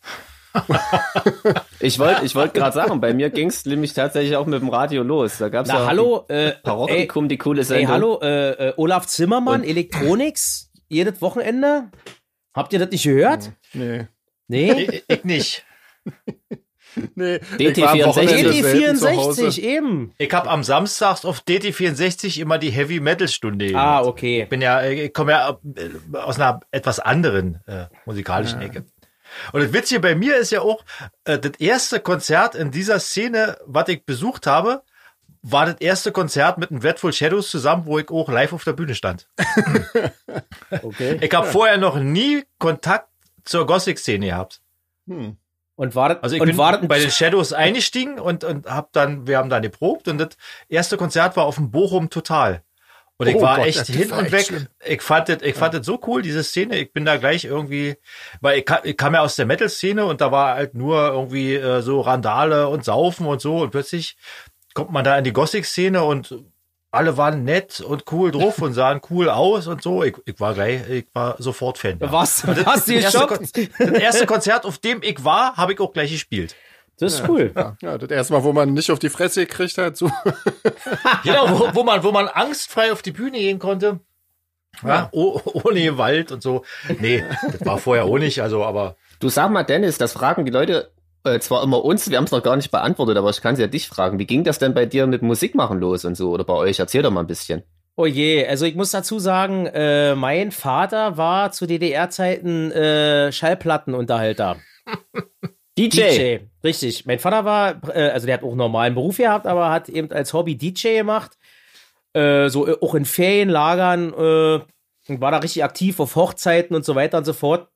Ich 1.80 1.98
wollte 1.98 2.24
ich 2.24 2.34
wollt 2.34 2.52
gerade 2.54 2.74
sagen, 2.74 3.00
bei 3.00 3.14
mir 3.14 3.30
ging's 3.30 3.64
nämlich 3.64 3.94
tatsächlich 3.94 4.36
auch 4.36 4.46
mit 4.46 4.60
dem 4.60 4.68
Radio 4.68 5.02
los. 5.02 5.38
Da 5.38 5.48
gab's 5.48 5.68
na 5.68 5.80
ja 5.80 5.86
hallo, 5.86 6.26
äh, 6.28 6.48
ey, 6.48 6.54
Paroktikum, 6.62 7.28
die 7.28 7.38
coole 7.38 7.60
ey, 7.60 7.64
Sendung. 7.64 7.88
hallo, 7.88 8.20
äh, 8.22 8.68
äh, 8.68 8.74
Olaf 8.76 9.06
Zimmermann, 9.06 9.62
Und- 9.62 9.66
Elektronics, 9.66 10.70
jedes 10.88 11.20
Wochenende. 11.22 11.90
Habt 12.54 12.72
ihr 12.74 12.78
das 12.78 12.90
nicht 12.90 13.04
gehört? 13.04 13.52
Nee. 13.72 14.08
Nee? 14.48 14.72
ich, 14.82 15.04
ich 15.08 15.24
nicht. 15.24 15.64
Nee, 17.14 17.36
DT64. 17.36 17.68
ich 17.68 17.80
war 17.80 17.92
am 17.92 18.00
Wochenende 18.00 18.52
selten 18.52 18.96
zu 18.96 19.10
Hause. 19.10 19.46
DT64, 19.48 19.60
eben. 19.60 20.12
Ich 20.18 20.32
habe 20.32 20.50
am 20.50 20.62
Samstags 20.62 21.24
auf 21.24 21.40
DT64 21.40 22.40
immer 22.40 22.58
die 22.58 22.70
Heavy 22.70 23.00
Metal 23.00 23.28
Stunde. 23.28 23.66
Ah, 23.74 23.98
gemacht. 23.98 24.04
okay. 24.06 24.42
Ich 24.42 24.48
bin 24.48 24.60
ja, 24.60 24.82
ich 24.84 25.12
komme 25.12 25.32
ja 25.32 25.58
äh, 25.76 26.16
aus 26.16 26.36
einer 26.36 26.60
etwas 26.70 27.00
anderen 27.00 27.60
äh, 27.66 27.86
musikalischen 28.04 28.60
Ecke. 28.60 28.84
Und 29.52 29.62
das 29.62 29.72
Witzige 29.72 30.00
bei 30.00 30.14
mir 30.14 30.36
ist 30.36 30.50
ja 30.50 30.60
auch, 30.60 30.84
äh, 31.24 31.38
das 31.38 31.52
erste 31.58 32.00
Konzert 32.00 32.54
in 32.54 32.70
dieser 32.70 33.00
Szene, 33.00 33.56
was 33.66 33.88
ich 33.88 34.04
besucht 34.04 34.46
habe, 34.46 34.82
war 35.42 35.66
das 35.66 35.76
erste 35.80 36.12
Konzert 36.12 36.58
mit 36.58 36.70
dem 36.70 36.80
Dreadful 36.80 37.12
Shadows 37.12 37.50
zusammen, 37.50 37.86
wo 37.86 37.98
ich 37.98 38.08
auch 38.10 38.28
live 38.28 38.52
auf 38.52 38.64
der 38.64 38.74
Bühne 38.74 38.94
stand. 38.94 39.28
okay. 40.82 41.18
Ich 41.20 41.34
habe 41.34 41.48
vorher 41.48 41.78
noch 41.78 41.98
nie 41.98 42.44
Kontakt 42.58 43.08
zur 43.44 43.66
Gothic-Szene 43.66 44.26
gehabt. 44.26 44.60
Hm. 45.08 45.36
Und 45.82 45.96
war 45.96 46.10
das, 46.10 46.22
Also 46.22 46.36
ich 46.36 46.40
und 46.40 46.46
bin 46.46 46.56
war 46.58 46.78
das 46.78 46.86
bei 46.86 47.00
den 47.00 47.10
Shadows 47.10 47.52
eingestiegen 47.52 48.20
und, 48.20 48.44
und 48.44 48.66
hab 48.66 48.92
dann, 48.92 49.26
wir 49.26 49.38
haben 49.38 49.48
dann 49.50 49.62
geprobt 49.62 50.06
und 50.06 50.18
das 50.18 50.28
erste 50.68 50.96
Konzert 50.96 51.36
war 51.36 51.44
auf 51.44 51.56
dem 51.56 51.72
Bochum 51.72 52.08
Total. 52.08 52.62
Und 53.16 53.26
ich 53.26 53.34
Oh 53.34 53.42
war 53.42 53.56
Gott, 53.56 53.66
echt 53.66 53.86
hin 53.88 54.08
war 54.12 54.18
und 54.20 54.30
weg. 54.30 54.46
schlimm. 54.46 54.68
Ich 54.84 55.02
fand 55.02 55.28
das, 55.28 55.42
ich 55.42 55.56
fand 55.56 55.74
das 55.74 55.84
so 55.84 56.00
cool, 56.06 56.22
diese 56.22 56.44
Szene. 56.44 56.78
Ich 56.78 56.92
bin 56.92 57.04
da 57.04 57.16
gleich 57.16 57.44
irgendwie, 57.44 57.96
weil 58.40 58.60
ich, 58.60 58.64
ka- 58.64 58.80
ich 58.84 58.96
kam 58.96 59.14
ja 59.14 59.22
aus 59.22 59.34
der 59.34 59.46
Metal-Szene 59.46 60.04
und 60.06 60.20
da 60.20 60.30
war 60.30 60.54
halt 60.54 60.74
nur 60.74 61.08
irgendwie 61.08 61.54
äh, 61.54 61.82
so 61.82 62.00
Randale 62.00 62.68
und 62.68 62.84
Saufen 62.84 63.26
und 63.26 63.40
so 63.40 63.58
und 63.58 63.70
plötzlich 63.70 64.16
kommt 64.74 64.92
man 64.92 65.02
da 65.04 65.18
in 65.18 65.24
die 65.24 65.32
Gothic-Szene 65.32 66.04
und 66.04 66.32
alle 66.92 67.16
waren 67.16 67.42
nett 67.42 67.80
und 67.80 68.04
cool 68.12 68.30
drauf 68.30 68.58
und 68.60 68.74
sahen 68.74 69.00
cool 69.10 69.30
aus 69.30 69.66
und 69.66 69.82
so. 69.82 70.04
Ich, 70.04 70.14
ich 70.26 70.38
war 70.38 70.52
gleich, 70.52 70.88
ich 70.88 71.06
war 71.14 71.36
sofort 71.38 71.78
Fan. 71.78 71.98
Ja. 71.98 72.12
Was? 72.12 72.46
Was 72.46 72.84
das, 72.84 72.88
erste 72.88 73.26
Kon 73.26 73.38
das 73.40 73.88
erste 73.88 74.26
Konzert, 74.26 74.66
auf 74.66 74.78
dem 74.78 75.02
ich 75.02 75.24
war, 75.24 75.56
habe 75.56 75.72
ich 75.72 75.80
auch 75.80 75.92
gleich 75.92 76.12
gespielt. 76.12 76.54
Das 76.98 77.14
ist 77.14 77.20
ja, 77.20 77.28
cool. 77.30 77.52
Ja. 77.56 77.76
ja, 77.80 77.98
das 77.98 78.10
erste 78.10 78.34
Mal, 78.34 78.44
wo 78.44 78.52
man 78.52 78.74
nicht 78.74 78.90
auf 78.90 78.98
die 78.98 79.08
Fresse 79.08 79.46
gekriegt 79.46 79.78
hat. 79.78 79.96
So. 79.96 80.06
genau, 81.24 81.58
wo, 81.58 81.74
wo, 81.74 81.82
man, 81.82 82.04
wo 82.04 82.12
man 82.12 82.28
angstfrei 82.28 82.92
auf 82.92 83.00
die 83.00 83.12
Bühne 83.12 83.38
gehen 83.38 83.58
konnte. 83.58 84.00
Ja, 84.84 85.08
oh, 85.12 85.40
ohne 85.44 85.82
Gewalt 85.82 86.30
und 86.30 86.42
so. 86.42 86.64
Nee, 86.98 87.24
das 87.50 87.64
war 87.64 87.78
vorher 87.78 88.04
auch 88.04 88.18
nicht, 88.18 88.40
also, 88.42 88.64
aber. 88.64 88.96
Du 89.18 89.30
sag 89.30 89.50
mal, 89.50 89.62
Dennis, 89.62 89.98
das 89.98 90.12
fragen 90.12 90.44
die 90.44 90.52
Leute 90.52 90.92
äh, 91.24 91.38
zwar 91.38 91.62
immer 91.62 91.84
uns, 91.84 92.10
wir 92.10 92.16
haben 92.16 92.24
es 92.24 92.32
noch 92.32 92.42
gar 92.42 92.56
nicht 92.56 92.70
beantwortet, 92.70 93.16
aber 93.16 93.30
ich 93.30 93.40
kann 93.40 93.56
sie 93.56 93.62
ja 93.62 93.68
dich 93.68 93.88
fragen. 93.88 94.18
Wie 94.18 94.26
ging 94.26 94.44
das 94.44 94.58
denn 94.58 94.74
bei 94.74 94.86
dir 94.86 95.06
mit 95.06 95.22
Musik 95.22 95.54
machen 95.54 95.78
los 95.78 96.04
und 96.04 96.16
so 96.16 96.30
oder 96.30 96.44
bei 96.44 96.54
euch? 96.54 96.78
Erzähl 96.78 97.02
doch 97.02 97.10
mal 97.10 97.20
ein 97.20 97.26
bisschen. 97.26 97.62
Oh 97.94 98.06
je, 98.06 98.46
also 98.46 98.64
ich 98.64 98.74
muss 98.74 98.90
dazu 98.90 99.18
sagen, 99.18 99.66
äh, 99.66 100.14
mein 100.14 100.50
Vater 100.50 101.18
war 101.18 101.52
zu 101.52 101.66
DDR-Zeiten 101.66 102.70
äh, 102.72 103.30
Schallplattenunterhalter. 103.32 104.56
DJ. 105.78 106.00
DJ. 106.00 106.38
Richtig. 106.64 107.06
Mein 107.06 107.18
Vater 107.18 107.44
war, 107.44 107.80
äh, 107.94 108.10
also 108.10 108.26
der 108.26 108.36
hat 108.36 108.42
auch 108.42 108.48
einen 108.48 108.58
normalen 108.58 108.94
Beruf 108.94 109.18
gehabt, 109.18 109.46
aber 109.46 109.70
hat 109.70 109.88
eben 109.88 110.10
als 110.10 110.32
Hobby 110.32 110.56
DJ 110.56 110.96
gemacht. 110.98 111.38
Äh, 112.14 112.48
so 112.48 112.66
äh, 112.66 112.76
auch 112.80 112.94
in 112.94 113.04
Ferienlagern 113.04 114.12
äh, 114.12 115.20
war 115.20 115.30
da 115.30 115.38
richtig 115.38 115.64
aktiv 115.64 115.98
auf 116.00 116.16
Hochzeiten 116.16 116.76
und 116.76 116.84
so 116.84 116.94
weiter 116.94 117.18
und 117.18 117.24
so 117.24 117.32
fort. 117.32 117.68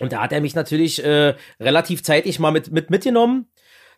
Und 0.00 0.12
da 0.12 0.22
hat 0.22 0.32
er 0.32 0.40
mich 0.40 0.54
natürlich 0.54 1.02
äh, 1.02 1.34
relativ 1.60 2.02
zeitig 2.02 2.38
mal 2.38 2.50
mit, 2.50 2.70
mit 2.70 2.90
mitgenommen. 2.90 3.46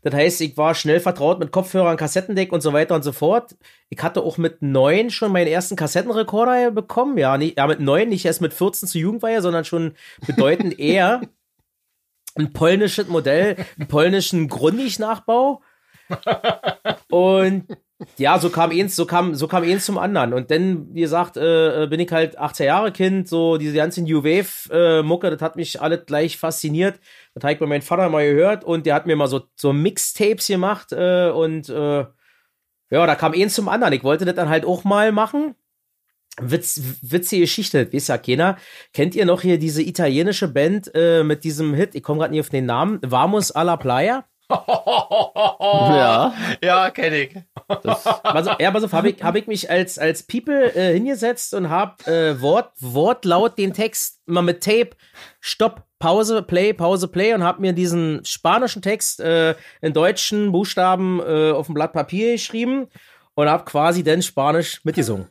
Das 0.03 0.15
heißt, 0.15 0.41
ich 0.43 0.57
war 0.57 0.75
schnell 0.75 1.01
vertraut 1.01 1.41
mit 1.41 1.51
Kopfhörern, 1.51 1.97
Kassettendeck 1.97 2.53
und 2.53 2.61
so 2.61 2.73
weiter 2.73 2.95
und 2.95 3.03
so 3.03 3.13
fort. 3.13 3.57
Ich 3.89 4.01
hatte 4.01 4.23
auch 4.23 4.39
mit 4.39 4.63
neun 4.63 5.11
schon 5.11 5.33
meinen 5.33 5.49
ersten 5.49 5.75
Kassettenrekorder 5.75 6.71
bekommen. 6.71 7.19
Ja, 7.19 7.37
nicht, 7.37 7.59
ja 7.59 7.67
mit 7.67 7.81
neun, 7.81 8.09
nicht 8.09 8.25
erst 8.25 8.41
mit 8.41 8.55
14 8.55 8.89
zur 8.89 9.01
Jugendweihe, 9.01 9.43
sondern 9.43 9.65
schon 9.65 9.95
bedeutend 10.27 10.79
eher. 10.79 11.23
Ein 12.37 12.53
polnisches 12.53 13.09
Modell, 13.09 13.57
einen 13.77 13.89
polnischen 13.89 14.47
Grundig-Nachbau. 14.49 15.63
Und 17.11 17.65
ja, 18.17 18.39
so 18.39 18.49
kam 18.51 18.71
eins, 18.71 18.95
so 18.95 19.07
kam, 19.07 19.35
so 19.35 19.49
kam 19.49 19.65
eins 19.65 19.85
zum 19.85 19.99
anderen. 19.99 20.33
Und 20.33 20.51
dann, 20.51 20.95
wie 20.95 21.01
gesagt, 21.01 21.37
äh, 21.37 21.87
bin 21.91 21.99
ich 21.99 22.11
halt 22.13 22.39
18 22.39 22.67
Jahre 22.67 22.93
Kind, 22.93 23.29
so 23.29 23.57
diese 23.57 23.75
ganze 23.75 24.03
New 24.03 24.23
Wave 24.23 24.71
äh, 24.71 25.31
das 25.31 25.43
hat 25.43 25.57
mich 25.57 25.81
alles 25.81 26.07
gleich 26.07 26.39
fasziniert. 26.39 27.01
Das 27.35 27.43
habe 27.43 27.55
ich 27.55 27.59
bei 27.59 27.67
meinem 27.67 27.83
Vater 27.83 28.09
mal 28.09 28.25
gehört 28.25 28.63
und 28.63 28.87
der 28.87 28.95
hat 28.95 29.07
mir 29.07 29.17
mal 29.17 29.27
so, 29.27 29.43
so 29.57 29.73
Mixtapes 29.73 30.47
gemacht 30.47 30.93
äh, 30.93 31.31
und 31.31 31.69
äh, 31.69 32.07
ja, 32.91 33.07
da 33.07 33.15
kam 33.17 33.33
eins 33.33 33.55
zum 33.55 33.69
anderen. 33.69 33.93
Ich 33.93 34.05
wollte 34.05 34.25
das 34.25 34.37
dann 34.37 34.49
halt 34.49 34.65
auch 34.65 34.85
mal 34.85 35.11
machen. 35.11 35.57
Witz, 36.41 36.81
witzige 37.03 37.43
Geschichte, 37.43 37.93
weiß 37.93 38.09
ja 38.09 38.19
keiner. 38.19 38.59
Kennt 38.93 39.17
ihr 39.17 39.27
noch 39.27 39.43
hier 39.43 39.59
diese 39.59 39.83
italienische 39.83 40.47
Band 40.47 40.91
äh, 40.95 41.25
mit 41.25 41.43
diesem 41.43 41.75
Hit? 41.75 41.97
Ich 41.97 42.03
komme 42.05 42.21
gerade 42.21 42.31
nicht 42.33 42.41
auf 42.41 42.49
den 42.49 42.67
Namen. 42.67 43.01
Vamos 43.03 43.51
a 43.51 43.63
la 43.63 43.77
Playa? 43.77 44.25
Ja. 44.51 46.33
Ja, 46.63 46.91
kenne 46.91 47.17
ich. 47.19 47.37
Das, 47.83 48.07
also, 48.07 48.53
ja, 48.59 48.71
pass 48.71 48.85
auf, 48.85 48.93
habe 48.93 49.11
ich, 49.11 49.23
hab 49.23 49.37
ich 49.37 49.47
mich 49.47 49.71
als, 49.71 49.99
als 49.99 50.23
People 50.23 50.75
äh, 50.75 50.95
hingesetzt 50.95 51.55
und 51.55 51.69
habe 51.69 52.11
äh, 52.11 52.41
Wort, 52.41 52.73
Wortlaut 52.81 53.59
den 53.59 53.73
Text 53.75 54.21
mal 54.27 54.43
mit 54.43 54.63
Tape, 54.63 54.91
Stopp, 55.41 55.85
Pause, 55.99 56.43
Play, 56.43 56.73
Pause, 56.73 57.09
Play 57.09 57.35
und 57.35 57.43
habe 57.43 57.61
mir 57.61 57.73
diesen 57.73 58.25
spanischen 58.25 58.83
Text 58.83 59.21
äh, 59.21 59.55
in 59.81 59.93
deutschen 59.93 60.53
Buchstaben 60.53 61.21
äh, 61.21 61.51
auf 61.53 61.67
dem 61.67 61.75
Blatt 61.75 61.93
Papier 61.93 62.33
geschrieben 62.33 62.89
und 63.35 63.49
habe 63.49 63.65
quasi 63.65 64.03
dann 64.03 64.23
Spanisch 64.23 64.85
mitgesungen. 64.85 65.29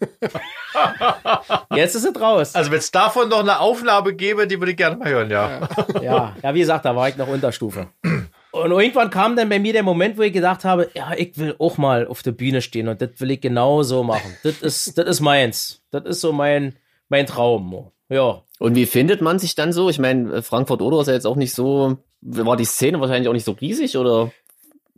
Jetzt 1.75 1.95
ist 1.95 2.05
es 2.05 2.21
raus. 2.21 2.55
Also 2.55 2.71
wenn 2.71 2.79
es 2.79 2.91
davon 2.91 3.29
noch 3.29 3.39
eine 3.39 3.59
Aufnahme 3.59 4.13
gäbe, 4.13 4.47
die 4.47 4.59
würde 4.59 4.71
ich 4.71 4.77
gerne 4.77 4.95
mal 4.95 5.09
hören, 5.09 5.29
ja. 5.29 5.67
Ja, 6.01 6.35
ja, 6.41 6.53
wie 6.53 6.59
gesagt, 6.59 6.85
da 6.85 6.95
war 6.95 7.09
ich 7.09 7.17
noch 7.17 7.27
Unterstufe. 7.27 7.87
Und 8.63 8.71
irgendwann 8.71 9.09
kam 9.09 9.35
dann 9.35 9.49
bei 9.49 9.59
mir 9.59 9.73
der 9.73 9.83
Moment, 9.83 10.17
wo 10.17 10.21
ich 10.21 10.33
gedacht 10.33 10.65
habe, 10.65 10.89
ja, 10.93 11.13
ich 11.15 11.37
will 11.37 11.55
auch 11.59 11.77
mal 11.77 12.07
auf 12.07 12.23
der 12.23 12.31
Bühne 12.31 12.61
stehen 12.61 12.87
und 12.87 13.01
das 13.01 13.11
will 13.17 13.31
ich 13.31 13.41
genau 13.41 13.83
so 13.83 14.03
machen. 14.03 14.35
Das 14.43 14.61
ist, 14.61 14.97
das 14.97 15.07
ist 15.07 15.19
meins. 15.21 15.81
Das 15.91 16.03
ist 16.05 16.21
so 16.21 16.31
mein, 16.31 16.75
mein 17.09 17.25
Traum. 17.25 17.91
Ja. 18.09 18.43
Und 18.59 18.75
wie 18.75 18.85
findet 18.85 19.21
man 19.21 19.39
sich 19.39 19.55
dann 19.55 19.73
so? 19.73 19.89
Ich 19.89 19.99
meine, 19.99 20.41
Frankfurt-Oder 20.41 21.01
ist 21.01 21.07
ja 21.07 21.13
jetzt 21.13 21.27
auch 21.27 21.35
nicht 21.35 21.53
so, 21.53 21.97
war 22.21 22.57
die 22.57 22.65
Szene 22.65 22.99
wahrscheinlich 22.99 23.29
auch 23.29 23.33
nicht 23.33 23.45
so 23.45 23.51
riesig 23.51 23.97
oder? 23.97 24.31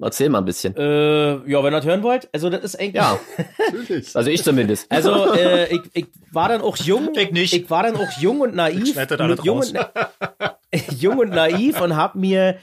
Erzähl 0.02 0.30
mal 0.30 0.38
ein 0.39 0.45
bisschen. 0.45 0.76
Äh, 0.78 1.32
ja, 1.52 1.62
wenn 1.62 1.74
ihr 1.74 1.78
das 1.78 1.86
hören 1.86 2.04
wollt. 2.04 2.30
Also, 2.32 2.50
das 2.50 2.63
ist 2.63 2.80
eigentlich. 2.80 2.95
Ja, 2.95 3.19
also 4.13 4.30
ich 4.30 4.41
zumindest. 4.43 4.89
Also, 4.89 5.34
äh, 5.34 5.76
ich, 5.76 5.82
ich 5.93 6.06
war 6.32 6.48
dann 6.48 6.62
auch 6.62 6.78
jung. 6.78 7.10
Ich 7.15 7.32
nicht. 7.32 7.54
Ich 7.54 7.69
war 7.69 7.84
dann 7.84 7.98
auch 7.98 8.10
jung 8.22 8.39
und 8.39 8.56
naiv. 8.56 8.95
Ich 8.98 9.43
jung, 9.43 9.58
und, 9.58 9.74
jung 11.02 11.17
und 11.17 11.30
naiv 11.32 11.82
und 11.82 11.98
hab 11.98 12.15
mir 12.15 12.60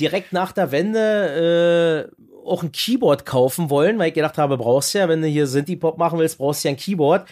direkt 0.00 0.32
nach 0.32 0.52
der 0.52 0.70
Wende 0.72 2.10
äh, 2.12 2.22
auch 2.46 2.62
ein 2.62 2.72
Keyboard 2.72 3.26
kaufen 3.26 3.70
wollen, 3.70 3.98
weil 3.98 4.08
ich 4.08 4.14
gedacht 4.14 4.38
habe, 4.38 4.56
brauchst 4.56 4.94
ja, 4.94 5.08
wenn 5.08 5.22
du 5.22 5.28
hier 5.28 5.46
Synthie-Pop 5.46 5.98
machen 5.98 6.18
willst, 6.18 6.38
brauchst 6.38 6.64
du 6.64 6.68
ja 6.68 6.74
ein 6.74 6.78
Keyboard. 6.78 7.28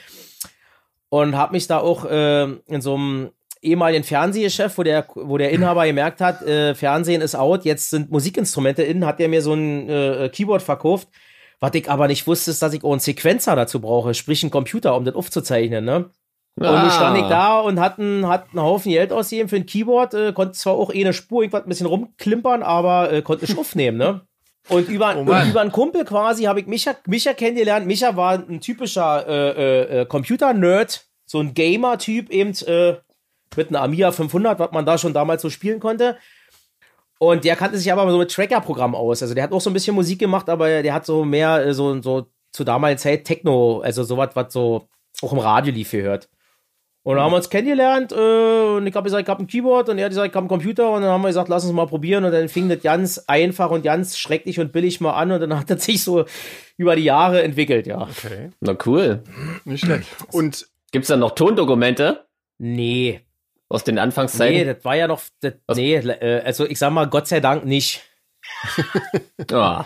Und 1.09 1.37
habe 1.37 1.53
mich 1.53 1.67
da 1.69 1.79
auch 1.79 2.05
äh, 2.05 2.43
in 2.67 2.81
so 2.81 2.95
einem 2.95 3.31
ehemaligen 3.63 4.05
Fernsehchef, 4.05 4.77
wo 4.77 4.83
der, 4.83 5.07
wo 5.15 5.39
der 5.39 5.51
Inhaber 5.51 5.87
gemerkt 5.87 6.21
hat, 6.21 6.43
äh, 6.43 6.75
Fernsehen 6.75 7.23
ist 7.23 7.37
out, 7.37 7.65
jetzt 7.65 7.91
sind 7.91 8.11
Musikinstrumente 8.11 8.83
in, 8.83 9.07
hat 9.07 9.21
er 9.21 9.29
mir 9.29 9.43
so 9.43 9.55
ein 9.55 9.89
äh, 9.89 10.29
Keyboard 10.33 10.63
verkauft. 10.63 11.09
Was 11.61 11.75
ich 11.75 11.89
aber 11.89 12.09
nicht 12.09 12.27
wusste, 12.27 12.51
ist, 12.51 12.61
dass 12.61 12.75
ich 12.75 12.83
auch 12.83 12.91
einen 12.91 13.01
Sequenzer 13.01 13.57
dazu 13.57 13.81
brauche, 13.81 14.13
sprich 14.13 14.43
einen 14.43 14.51
Computer, 14.51 14.97
um 14.97 15.05
das 15.05 15.15
aufzuzeichnen, 15.15 15.85
ne? 15.85 16.11
Ah. 16.61 16.83
Und 16.83 16.87
ich 16.87 16.93
stand 16.93 17.19
ich 17.19 17.25
da 17.25 17.61
und 17.61 17.81
hatte 17.81 18.01
einen, 18.01 18.29
hat 18.29 18.49
einen 18.51 18.63
Haufen 18.63 18.93
Geld 18.93 19.13
ausgegeben 19.13 19.49
für 19.49 19.57
ein 19.57 19.67
Keyboard, 19.67 20.15
äh, 20.15 20.33
konnte 20.33 20.53
zwar 20.53 20.75
auch 20.75 20.93
eh 20.93 21.03
eine 21.03 21.13
Spur 21.13 21.43
irgendwas 21.43 21.65
ein 21.65 21.69
bisschen 21.69 21.87
rumklimpern, 21.87 22.63
aber 22.63 23.13
äh, 23.13 23.23
konnte 23.23 23.45
nicht 23.45 23.59
aufnehmen, 23.59 23.99
ne? 23.99 24.21
Und 24.69 24.89
über, 24.89 25.15
oh 25.17 25.23
über 25.23 25.61
einen 25.61 25.73
Kumpel 25.73 26.05
quasi 26.05 26.45
habe 26.45 26.61
ich 26.61 26.67
Micha, 26.67 26.95
Micha 27.07 27.35
kennengelernt. 27.35 27.87
Micha 27.87 28.17
war 28.17 28.33
ein 28.33 28.61
typischer 28.61 29.27
äh, 29.29 29.51
äh, 29.51 30.01
äh, 30.01 30.07
Computer-Nerd, 30.07 31.05
so 31.27 31.41
ein 31.41 31.53
Gamer-Typ 31.53 32.31
eben 32.31 32.55
äh, 32.67 32.97
mit 33.57 33.69
einer 33.69 33.83
Amiga 33.83 34.11
500, 34.11 34.59
was 34.59 34.73
man 34.73 34.87
da 34.87 34.97
schon 34.97 35.13
damals 35.13 35.43
so 35.43 35.51
spielen 35.51 35.81
konnte. 35.81 36.17
Und 37.19 37.45
der 37.45 37.57
kannte 37.57 37.77
sich 37.77 37.93
aber 37.93 38.11
so 38.11 38.19
mit 38.19 38.33
Tracker-Programm 38.33 38.95
aus. 38.95 39.23
Also 39.23 39.35
der 39.35 39.45
hat 39.45 39.53
auch 39.53 39.61
so 39.61 39.71
ein 39.71 39.75
bisschen 39.75 39.95
Musik 39.95 40.19
gemacht, 40.19 40.49
aber 40.49 40.83
der 40.83 40.95
hat 40.95 41.05
so 41.05 41.25
mehr 41.25 41.67
äh, 41.67 41.75
so, 41.75 42.01
so 42.01 42.27
zu 42.51 42.65
damaliger 42.65 42.99
Zeit 42.99 43.25
Techno, 43.25 43.81
also 43.81 44.03
sowas, 44.03 44.31
was 44.35 44.53
so 44.53 44.89
auch 45.21 45.33
im 45.33 45.39
Radio 45.39 45.73
lief 45.75 45.91
gehört. 45.91 46.29
Und 47.05 47.17
dann 47.17 47.25
haben 47.25 47.33
wir 47.33 47.37
uns 47.37 47.51
kennengelernt 47.51 48.13
äh, 48.13 48.77
und 48.77 48.87
ich 48.87 48.95
habe 48.95 49.05
gesagt, 49.05 49.23
ich 49.25 49.29
habe 49.29 49.43
ein 49.43 49.47
Keyboard 49.47 49.91
und 49.91 49.99
er 49.99 50.07
hat 50.07 50.11
gesagt, 50.11 50.27
ich 50.27 50.35
habe 50.35 50.45
einen 50.45 50.49
Computer 50.49 50.91
und 50.91 51.03
dann 51.03 51.11
haben 51.11 51.21
wir 51.21 51.29
gesagt, 51.29 51.51
lass 51.51 51.63
uns 51.63 51.75
mal 51.75 51.87
probieren 51.87 52.25
und 52.25 52.33
dann 52.33 52.49
fing 52.49 52.71
das 52.71 52.81
ganz 52.81 53.19
einfach 53.27 53.71
und 53.71 53.83
ganz 53.83 54.17
schrecklich 54.17 54.59
und 54.59 54.73
billig 54.73 55.03
mal 55.03 55.13
an 55.13 55.31
und 55.31 55.39
dann 55.43 55.59
hat 55.59 55.69
das 55.69 55.85
sich 55.85 56.03
so 56.03 56.25
über 56.79 56.97
die 56.97 57.05
Jahre 57.05 57.43
entwickelt, 57.43 57.87
ja. 57.87 58.01
Okay. 58.01 58.53
Na 58.61 58.75
cool. 58.87 59.23
Nicht 59.67 59.85
schlecht. 59.85 60.09
Und 60.33 60.67
gibt's 60.93 61.09
da 61.09 61.19
noch 61.19 61.33
Tondokumente? 61.33 62.25
Nee. 62.57 63.21
Aus 63.69 63.85
den 63.85 63.99
Anfangszeiten? 63.99 64.57
Nee, 64.57 64.65
das 64.65 64.83
war 64.87 64.97
ja 64.97 65.07
noch, 65.07 65.21
das, 65.41 65.55
nee, 65.75 65.97
äh, 65.97 66.41
also 66.43 66.67
ich 66.67 66.79
sag 66.79 66.91
mal, 66.91 67.05
Gott 67.05 67.29
sei 67.29 67.41
Dank 67.41 67.67
nicht. 67.67 68.01
oh. 69.53 69.81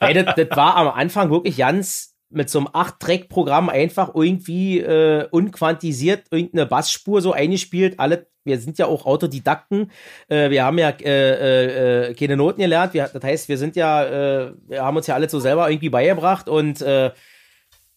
hey, 0.00 0.12
das, 0.12 0.34
das 0.34 0.56
war 0.58 0.76
am 0.76 0.88
Anfang 0.88 1.30
wirklich 1.30 1.56
ganz 1.56 2.11
mit 2.32 2.50
so 2.50 2.58
einem 2.58 2.68
8-Track-Programm 2.68 3.68
einfach 3.68 4.14
irgendwie 4.14 4.80
äh, 4.80 5.26
unquantisiert 5.30 6.24
irgendeine 6.30 6.66
Bassspur 6.66 7.20
so 7.20 7.32
eingespielt. 7.32 7.98
Alle, 7.98 8.26
wir 8.44 8.58
sind 8.58 8.78
ja 8.78 8.86
auch 8.86 9.06
Autodidakten. 9.06 9.90
Äh, 10.28 10.50
wir 10.50 10.64
haben 10.64 10.78
ja 10.78 10.90
äh, 10.90 12.10
äh, 12.10 12.14
keine 12.14 12.36
Noten 12.36 12.60
gelernt. 12.60 12.94
Wir, 12.94 13.08
das 13.08 13.22
heißt, 13.22 13.48
wir 13.48 13.58
sind 13.58 13.76
ja, 13.76 14.04
äh, 14.04 14.52
wir 14.66 14.82
haben 14.82 14.96
uns 14.96 15.06
ja 15.06 15.14
alle 15.14 15.28
so 15.28 15.40
selber 15.40 15.70
irgendwie 15.70 15.90
beigebracht 15.90 16.48
und 16.48 16.80
äh, 16.82 17.10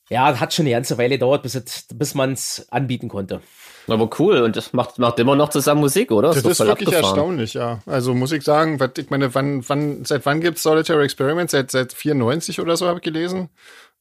ja, 0.10 0.40
hat 0.40 0.54
schon 0.54 0.64
eine 0.64 0.76
ganze 0.76 0.98
Weile 0.98 1.16
gedauert, 1.16 1.42
bis, 1.42 1.88
bis 1.94 2.14
man 2.14 2.34
es 2.34 2.68
anbieten 2.70 3.10
konnte. 3.10 3.42
Aber 3.88 4.10
cool, 4.20 4.42
und 4.42 4.56
das 4.56 4.74
macht, 4.74 4.98
macht 4.98 5.20
immer 5.20 5.36
noch 5.36 5.50
zusammen 5.50 5.82
Musik, 5.82 6.12
oder? 6.12 6.30
Das, 6.30 6.42
das 6.42 6.60
ist, 6.60 6.66
wirklich 6.66 6.88
abgefahren. 6.88 7.04
erstaunlich, 7.04 7.54
ja. 7.54 7.82
Also 7.86 8.16
muss 8.16 8.32
ich 8.32 8.44
sagen, 8.44 8.80
ich 8.98 9.10
meine, 9.10 9.34
wann, 9.36 9.68
wann, 9.68 10.06
seit 10.06 10.26
wann 10.26 10.42
gibt's 10.42 10.64
Solitary 10.64 11.06
Experiment? 11.06 11.52
Seit, 11.52 11.72
seit 11.72 11.94
94 11.94 12.60
oder 12.60 12.78
so 12.78 12.88
habe 12.88 13.00
ich 13.00 13.04
gelesen. 13.04 13.50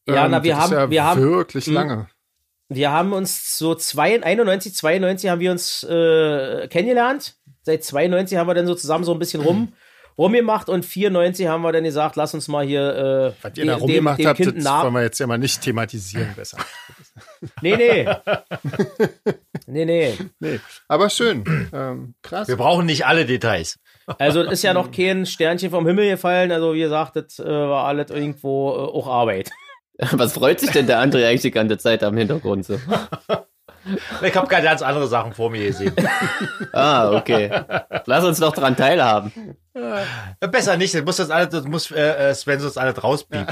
Ja, 0.07 0.27
ähm, 0.27 0.31
na, 0.31 0.43
wir 0.43 0.57
haben, 0.57 0.73
ja 0.73 0.91
wir 0.91 1.05
haben 1.05 1.21
wirklich 1.23 1.67
hm. 1.67 1.75
lange. 1.75 2.09
Wir 2.69 2.91
haben 2.91 3.13
uns 3.13 3.59
so 3.59 3.75
zwei, 3.75 4.23
91, 4.23 4.75
92 4.75 5.31
haben 5.31 5.41
wir 5.41 5.51
uns 5.51 5.83
äh, 5.85 6.67
kennengelernt. 6.69 7.37
Seit 7.63 7.85
92 7.85 8.39
haben 8.39 8.47
wir 8.47 8.55
dann 8.55 8.67
so 8.67 8.75
zusammen 8.75 9.05
so 9.05 9.13
ein 9.13 9.19
bisschen 9.19 9.43
rum, 9.43 9.73
rumgemacht 10.19 10.69
und 10.69 10.85
94 10.85 11.47
haben 11.47 11.63
wir 11.63 11.73
dann 11.73 11.85
gesagt, 11.85 12.17
lass 12.17 12.35
uns 12.35 12.49
mal 12.49 12.65
hier 12.65 13.35
äh, 13.43 13.45
Was 13.45 13.57
ihr 13.57 13.67
da 13.67 13.77
rumgemacht 13.77 14.19
dem, 14.19 14.23
dem 14.23 14.29
habt, 14.29 14.41
das 14.41 14.83
wollen 14.83 14.95
wir 14.95 15.03
jetzt 15.03 15.19
ja 15.21 15.27
mal 15.27 15.39
nicht 15.39 15.61
thematisieren 15.61 16.33
besser. 16.37 16.59
nee, 17.61 17.77
nee. 17.77 18.09
nee, 19.67 19.85
nee. 19.85 20.19
Nee, 20.41 20.61
aber 20.89 21.11
schön. 21.11 21.45
Ähm, 21.73 22.15
krass. 22.23 22.49
Wir 22.49 22.57
brauchen 22.57 22.87
nicht 22.87 23.07
alle 23.07 23.27
Details. 23.27 23.79
Also 24.19 24.43
ist 24.43 24.63
ja 24.63 24.75
noch 24.75 24.91
kein 24.91 25.27
Sternchen 25.27 25.71
vom 25.71 25.87
Himmel 25.87 26.11
gefallen. 26.11 26.53
Also 26.53 26.75
wie 26.75 26.81
gesagt, 26.81 27.17
das 27.17 27.39
äh, 27.39 27.45
war 27.45 27.87
alles 27.87 28.11
irgendwo 28.11 28.71
äh, 28.71 28.99
auch 28.99 29.07
Arbeit. 29.07 29.51
Was 30.13 30.33
freut 30.33 30.61
sich 30.61 30.71
denn 30.71 30.87
der 30.87 31.01
André 31.01 31.27
eigentlich 31.27 31.43
die 31.43 31.51
ganze 31.51 31.79
Zeit 31.79 32.03
am 32.03 32.17
Hintergrund 32.17 32.65
so? 32.65 32.79
Ich 34.23 34.35
habe 34.35 34.49
ganz 34.49 34.81
andere 34.81 35.07
Sachen 35.07 35.35
vor 35.35 35.51
mir 35.51 35.67
gesehen. 35.67 35.95
Ah, 36.73 37.13
okay. 37.13 37.51
Lass 38.07 38.25
uns 38.25 38.41
doch 38.41 38.55
dran 38.55 38.77
teilhaben. 38.77 39.31
Besser 40.41 40.79
nicht, 40.79 40.95
das 40.95 41.05
muss, 41.05 41.17
das 41.17 41.29
alles, 41.29 41.51
das 41.51 41.65
muss 41.65 41.91
äh, 41.91 42.31
äh, 42.31 42.35
Sven 42.35 42.61
sonst 42.61 42.79
alles 42.79 43.05
rauspiepen. 43.05 43.47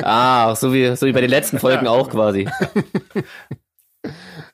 Ah, 0.00 0.54
so 0.54 0.72
wie, 0.72 0.94
so 0.94 1.04
wie 1.04 1.12
bei 1.12 1.20
den 1.20 1.30
letzten 1.30 1.58
Folgen 1.58 1.88
auch 1.88 2.08
quasi. 2.10 2.48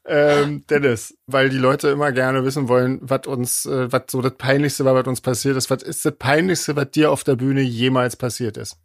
Ähm, 0.07 0.64
Dennis, 0.68 1.18
weil 1.27 1.51
die 1.51 1.59
Leute 1.59 1.88
immer 1.88 2.12
gerne 2.12 2.44
wissen 2.44 2.68
wollen, 2.68 2.98
was 3.03 3.27
uns, 3.27 3.66
äh, 3.66 3.92
was 3.92 4.05
so 4.11 4.22
das 4.22 4.37
Peinlichste 4.38 4.87
war, 4.87 4.94
was 4.94 5.07
uns 5.07 5.20
passiert 5.20 5.57
ist. 5.57 5.68
Was 5.68 5.83
ist 5.83 6.05
das 6.07 6.16
Peinlichste, 6.18 6.74
was 6.74 6.90
dir 6.90 7.12
auf 7.12 7.24
der 7.24 7.37
Bühne 7.37 7.61
jemals 7.61 8.16
passiert 8.16 8.57
ist? 8.57 8.79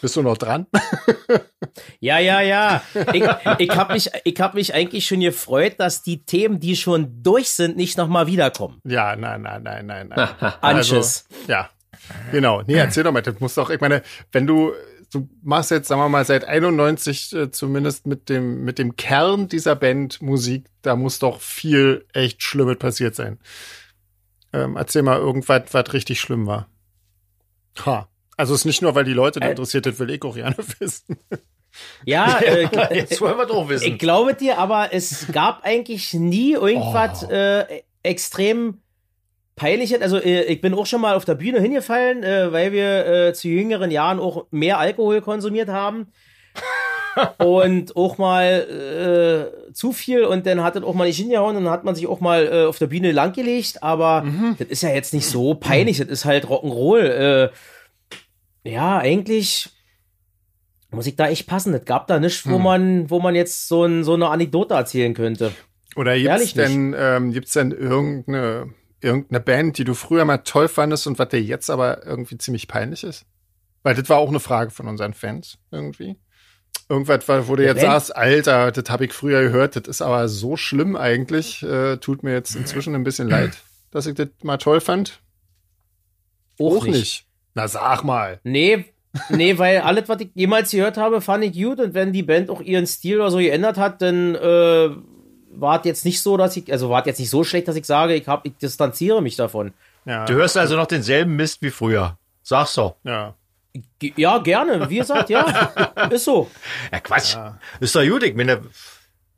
Bist 0.00 0.16
du 0.16 0.22
noch 0.22 0.36
dran? 0.36 0.66
Ja, 2.00 2.18
ja, 2.18 2.40
ja. 2.40 2.82
Ich, 3.12 3.24
ich 3.58 3.70
habe 3.70 3.92
mich, 3.92 4.10
ich 4.24 4.40
hab 4.40 4.54
mich 4.54 4.74
eigentlich 4.74 5.06
schon 5.06 5.20
gefreut, 5.20 5.74
dass 5.78 6.02
die 6.02 6.24
Themen, 6.24 6.60
die 6.60 6.76
schon 6.76 7.22
durch 7.22 7.50
sind, 7.50 7.76
nicht 7.76 7.98
nochmal 7.98 8.26
wiederkommen. 8.26 8.80
ja, 8.84 9.14
nein, 9.16 9.42
nein, 9.42 9.62
nein, 9.62 9.86
nein, 9.86 10.08
nein. 10.08 10.28
Anschiss. 10.60 11.26
Ja, 11.46 11.70
genau. 12.32 12.62
Nee, 12.62 12.74
erzähl 12.74 13.04
doch 13.04 13.12
mal, 13.12 13.22
das 13.22 13.38
muss 13.40 13.54
doch, 13.54 13.70
ich 13.70 13.80
meine, 13.80 14.02
wenn 14.32 14.46
du, 14.46 14.72
du 15.12 15.28
machst 15.42 15.70
jetzt, 15.70 15.88
sagen 15.88 16.00
wir 16.00 16.08
mal, 16.08 16.24
seit 16.24 16.44
91 16.44 17.32
äh, 17.32 17.50
zumindest 17.50 18.06
mit 18.06 18.28
dem, 18.28 18.64
mit 18.64 18.78
dem 18.78 18.96
Kern 18.96 19.48
dieser 19.48 19.76
Band 19.76 20.22
Musik, 20.22 20.66
da 20.82 20.96
muss 20.96 21.18
doch 21.18 21.40
viel 21.40 22.06
echt 22.12 22.42
Schlimmes 22.42 22.78
passiert 22.78 23.14
sein. 23.14 23.38
Ähm, 24.52 24.76
erzähl 24.76 25.02
mal 25.02 25.18
irgendwas, 25.18 25.62
was 25.72 25.92
richtig 25.92 26.20
schlimm 26.20 26.46
war. 26.46 26.68
Ha. 27.84 28.08
Also 28.38 28.54
es 28.54 28.60
ist 28.60 28.64
nicht 28.64 28.80
nur, 28.80 28.94
weil 28.94 29.04
die 29.04 29.12
Leute 29.12 29.40
das 29.40 29.46
Äh, 29.48 29.50
interessiert, 29.50 29.84
das 29.84 29.98
will 29.98 30.08
ich 30.10 30.22
auch 30.22 30.34
gerne 30.34 30.56
wissen. 30.78 31.18
Ja, 32.06 32.38
äh, 32.42 32.66
Jetzt 32.94 33.20
wollen 33.20 33.36
wir 33.36 33.44
doch 33.46 33.68
wissen. 33.68 33.84
ich 33.92 33.98
glaube 33.98 34.32
dir, 34.34 34.58
aber 34.58 34.88
es 34.92 35.26
gab 35.32 35.64
eigentlich 35.64 36.14
nie 36.14 36.52
irgendwas 36.54 37.24
Oh. 37.28 37.30
äh, 37.32 37.82
extrem 38.02 38.78
peinliches. 39.56 40.00
Also 40.00 40.16
äh, 40.18 40.44
ich 40.44 40.60
bin 40.60 40.72
auch 40.72 40.86
schon 40.86 41.00
mal 41.00 41.14
auf 41.16 41.24
der 41.24 41.34
Bühne 41.34 41.60
hingefallen, 41.60 42.22
äh, 42.22 42.52
weil 42.52 42.72
wir 42.72 43.06
äh, 43.06 43.34
zu 43.34 43.48
jüngeren 43.48 43.90
Jahren 43.90 44.18
auch 44.20 44.46
mehr 44.50 44.78
Alkohol 44.78 45.20
konsumiert 45.20 45.68
haben. 45.68 46.06
und 47.38 47.96
auch 47.96 48.16
mal 48.18 49.50
äh, 49.68 49.72
zu 49.72 49.92
viel 49.92 50.24
und 50.24 50.46
dann 50.46 50.62
hat 50.62 50.76
das 50.76 50.84
auch 50.84 50.94
mal 50.94 51.06
nicht 51.08 51.16
hingehauen 51.18 51.56
und 51.56 51.64
dann 51.64 51.72
hat 51.72 51.82
man 51.84 51.96
sich 51.96 52.06
auch 52.06 52.20
mal 52.20 52.46
äh, 52.46 52.66
auf 52.66 52.78
der 52.78 52.86
Bühne 52.86 53.10
langgelegt, 53.10 53.82
aber 53.82 54.24
das 54.58 54.68
ist 54.68 54.82
ja 54.82 54.90
jetzt 54.90 55.12
nicht 55.14 55.26
so 55.26 55.54
peinlich, 55.54 55.98
das 55.98 56.06
ist 56.08 56.24
halt 56.24 56.44
Rock'n'Roll. 56.46 57.00
Äh, 57.00 57.48
ja, 58.68 58.98
eigentlich 58.98 59.70
muss 60.90 61.06
ich 61.06 61.16
da 61.16 61.28
echt 61.28 61.46
passen. 61.46 61.74
Es 61.74 61.84
gab 61.84 62.06
da 62.06 62.18
nichts, 62.18 62.46
wo 62.46 62.56
Hm. 62.56 62.62
man, 62.62 63.10
wo 63.10 63.20
man 63.20 63.34
jetzt 63.34 63.68
so, 63.68 63.84
ein, 63.84 64.04
so 64.04 64.14
eine 64.14 64.28
Anekdote 64.28 64.74
erzählen 64.74 65.14
könnte. 65.14 65.52
Oder 65.96 66.14
gibt's 66.14 66.28
Ehrlich 66.28 66.54
nicht. 66.56 66.68
denn, 66.68 66.94
ähm, 66.96 67.32
gibt's 67.32 67.52
denn 67.52 67.72
irgendeine, 67.72 68.72
irgendeine 69.00 69.40
Band, 69.40 69.78
die 69.78 69.84
du 69.84 69.94
früher 69.94 70.24
mal 70.24 70.38
toll 70.38 70.68
fandest 70.68 71.06
und 71.06 71.18
was 71.18 71.28
dir 71.28 71.42
jetzt 71.42 71.70
aber 71.70 72.06
irgendwie 72.06 72.38
ziemlich 72.38 72.68
peinlich 72.68 73.04
ist? 73.04 73.26
Weil 73.82 73.94
das 73.94 74.08
war 74.08 74.18
auch 74.18 74.28
eine 74.28 74.40
Frage 74.40 74.70
von 74.70 74.86
unseren 74.88 75.14
Fans 75.14 75.58
irgendwie. 75.70 76.16
Irgendwas, 76.88 77.28
wo 77.48 77.54
du 77.56 77.64
jetzt 77.64 77.80
Band? 77.80 77.86
sagst, 77.92 78.16
Alter, 78.16 78.72
das 78.72 78.88
habe 78.90 79.04
ich 79.04 79.12
früher 79.12 79.42
gehört, 79.42 79.76
das 79.76 79.86
ist 79.88 80.00
aber 80.02 80.28
so 80.28 80.56
schlimm 80.56 80.96
eigentlich, 80.96 81.62
äh, 81.62 81.98
tut 81.98 82.22
mir 82.22 82.32
jetzt 82.32 82.54
inzwischen 82.56 82.94
ein 82.94 83.04
bisschen 83.04 83.28
leid, 83.28 83.58
dass 83.90 84.06
ich 84.06 84.14
das 84.14 84.28
mal 84.42 84.56
toll 84.56 84.80
fand. 84.80 85.20
Auch 86.58 86.84
nicht. 86.86 87.26
Na 87.58 87.66
sag 87.66 88.04
mal. 88.04 88.38
Nee, 88.44 88.84
nee, 89.30 89.58
weil 89.58 89.80
alles, 89.80 90.08
was 90.08 90.20
ich 90.20 90.28
jemals 90.36 90.70
gehört 90.70 90.96
habe, 90.96 91.20
fand 91.20 91.42
ich 91.42 91.52
gut 91.60 91.80
und 91.80 91.92
wenn 91.92 92.12
die 92.12 92.22
Band 92.22 92.50
auch 92.50 92.60
ihren 92.60 92.86
Stil 92.86 93.16
oder 93.20 93.32
so 93.32 93.38
geändert 93.38 93.78
hat, 93.78 94.00
dann 94.00 94.36
äh, 94.36 94.90
war 95.50 95.80
es 95.80 95.84
jetzt 95.84 96.04
nicht 96.04 96.22
so, 96.22 96.36
dass 96.36 96.56
ich, 96.56 96.70
also 96.70 96.88
war 96.88 97.00
es 97.00 97.06
jetzt 97.06 97.18
nicht 97.18 97.30
so 97.30 97.42
schlecht, 97.42 97.66
dass 97.66 97.74
ich 97.74 97.84
sage, 97.84 98.14
ich, 98.14 98.28
hab, 98.28 98.46
ich 98.46 98.54
distanziere 98.58 99.20
mich 99.20 99.34
davon. 99.34 99.72
Ja, 100.04 100.24
Du 100.24 100.34
hörst 100.34 100.56
also 100.56 100.76
noch 100.76 100.86
denselben 100.86 101.34
Mist 101.34 101.60
wie 101.60 101.70
früher. 101.70 102.16
Sag's 102.44 102.74
doch. 102.74 102.94
ja. 103.02 103.34
Ja, 104.00 104.38
gerne, 104.38 104.88
wie 104.88 104.98
gesagt, 104.98 105.28
ja, 105.28 105.44
ist 106.10 106.24
so. 106.24 106.48
Ja, 106.92 107.00
Quatsch. 107.00 107.36
Ist 107.80 107.94
doch 107.96 108.06
gut, 108.06 108.22
ich 108.22 108.36
meine, 108.36 108.60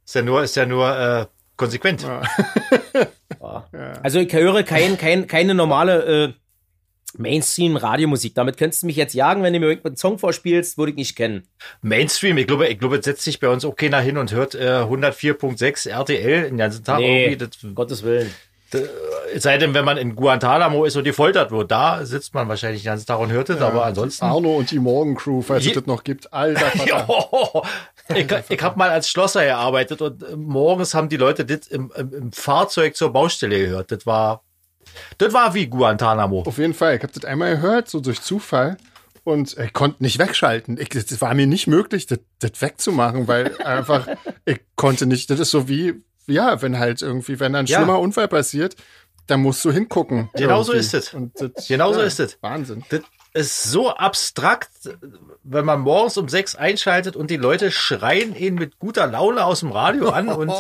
ist 0.05 0.15
ja 0.15 0.21
nur, 0.21 0.43
ist 0.43 0.57
ja 0.57 0.67
nur 0.67 0.99
äh, 0.99 1.27
konsequent. 1.57 2.07
Also 4.03 4.19
ich 4.19 4.33
höre 4.33 4.63
kein, 4.63 4.99
kein, 4.99 5.27
keine 5.27 5.55
normale 5.55 6.25
äh, 6.25 6.33
Mainstream-Radiomusik. 7.19 8.35
Damit 8.35 8.57
könntest 8.57 8.83
du 8.83 8.87
mich 8.87 8.97
jetzt 8.97 9.15
jagen, 9.15 9.43
wenn 9.43 9.53
du 9.53 9.61
mir 9.61 9.67
irgendeinen 9.67 9.97
Song 9.97 10.19
vorspielst, 10.19 10.79
würde 10.79 10.93
ich 10.93 10.97
nicht 10.97 11.17
kennen. 11.17 11.49
Mainstream, 11.83 12.39
ich 12.39 12.47
glaube, 12.47 12.69
ich 12.69 12.79
glaube, 12.79 12.97
es 12.99 13.05
setzt 13.05 13.25
sich 13.25 13.41
bei 13.41 13.49
uns 13.49 13.65
auch 13.65 13.77
keiner 13.77 14.01
hin 14.01 14.17
und 14.19 14.33
hört 14.33 14.55
äh, 14.55 14.83
104.6 14.83 15.89
RTL 15.91 16.43
den 16.45 16.57
ganzen 16.57 16.85
Tag 16.85 16.99
Nee, 16.99 17.25
irgendwie. 17.25 17.47
Das, 17.63 17.75
Gottes 17.75 18.03
Willen. 18.03 18.31
es 19.35 19.43
sei 19.43 19.59
denn, 19.59 19.75
wenn 19.75 19.85
man 19.85 19.97
in 19.97 20.15
Guantanamo 20.15 20.85
ist 20.85 20.97
und 20.97 21.05
gefoltert 21.05 21.51
wird, 21.51 21.71
da 21.71 22.05
sitzt 22.05 22.35
man 22.35 22.49
wahrscheinlich 22.49 22.83
den 22.83 22.87
ganzen 22.91 23.07
Tag 23.07 23.19
und 23.19 23.33
hört 23.33 23.51
es, 23.51 23.61
aber 23.61 23.85
ansonsten. 23.85 24.25
Arno 24.25 24.57
und 24.57 24.71
die 24.71 24.79
Morgencrew, 24.79 25.43
falls 25.43 25.67
es 25.67 25.73
das 25.73 25.87
noch 25.87 26.05
gibt. 26.05 26.33
Alter 26.33 26.61
Vater. 26.77 27.07
Jo, 27.09 27.63
ich 28.15 28.27
ich 28.49 28.63
habe 28.63 28.79
mal 28.79 28.91
als 28.91 29.09
Schlosser 29.09 29.45
gearbeitet 29.45 30.03
und 30.03 30.23
äh, 30.23 30.37
morgens 30.37 30.95
haben 30.95 31.09
die 31.09 31.17
Leute 31.17 31.45
das 31.45 31.67
im, 31.67 31.93
im, 31.97 32.13
im 32.13 32.33
Fahrzeug 32.33 32.97
zur 32.97 33.13
Baustelle 33.13 33.59
gehört. 33.59 33.91
Das 33.91 34.07
war, 34.07 34.43
das 35.19 35.33
war 35.33 35.55
wie 35.55 35.67
Guantanamo. 35.67 36.43
Auf 36.47 36.59
jeden 36.59 36.75
Fall. 36.75 36.97
Ich 36.97 37.03
habe 37.03 37.13
das 37.13 37.25
einmal 37.25 37.57
gehört, 37.57 37.89
so 37.89 38.01
durch 38.01 38.21
Zufall. 38.23 38.77
Und 39.23 39.57
ich 39.59 39.73
konnte 39.75 40.03
nicht 40.03 40.19
wegschalten. 40.19 40.77
Das 40.93 41.21
war 41.21 41.35
mir 41.35 41.47
nicht 41.47 41.67
möglich, 41.67 42.07
das, 42.07 42.21
das 42.39 42.53
wegzumachen, 42.61 43.29
weil 43.29 43.55
einfach, 43.65 44.09
ich 44.47 44.61
konnte 44.77 45.07
nicht. 45.07 45.29
Das 45.31 45.39
ist 45.41 45.51
so 45.51 45.69
wie, 45.69 46.03
ja, 46.27 46.63
wenn 46.63 46.79
halt 46.79 47.03
irgendwie, 47.03 47.39
wenn 47.39 47.55
ein 47.55 47.67
Ja. 47.67 47.79
schlimmer 47.79 48.01
Unfall 48.01 48.29
passiert, 48.29 48.77
dann 49.27 49.43
musst 49.43 49.65
du 49.65 49.71
hingucken. 49.71 50.31
Genau 50.35 50.63
so 50.63 50.73
irgendwie. 50.73 50.97
ist 50.97 51.13
es. 51.55 51.69
Genau 51.69 51.93
so 51.93 52.01
ist 52.01 52.19
es. 52.19 52.39
Wahnsinn. 52.41 52.83
Das 52.89 53.03
ist 53.33 53.65
so 53.65 53.91
abstrakt, 53.91 54.71
wenn 55.43 55.65
man 55.65 55.81
morgens 55.81 56.17
um 56.17 56.29
sechs 56.29 56.57
einschaltet 56.57 57.17
und 57.17 57.31
die 57.31 57.37
Leute 57.37 57.71
schreien 57.71 58.35
ihn 58.35 58.55
mit 58.57 58.79
guter 58.79 59.07
Laune 59.07 59.45
aus 59.45 59.61
dem 59.61 59.71
Radio 59.71 60.11
an 60.11 60.29
und 60.31 60.53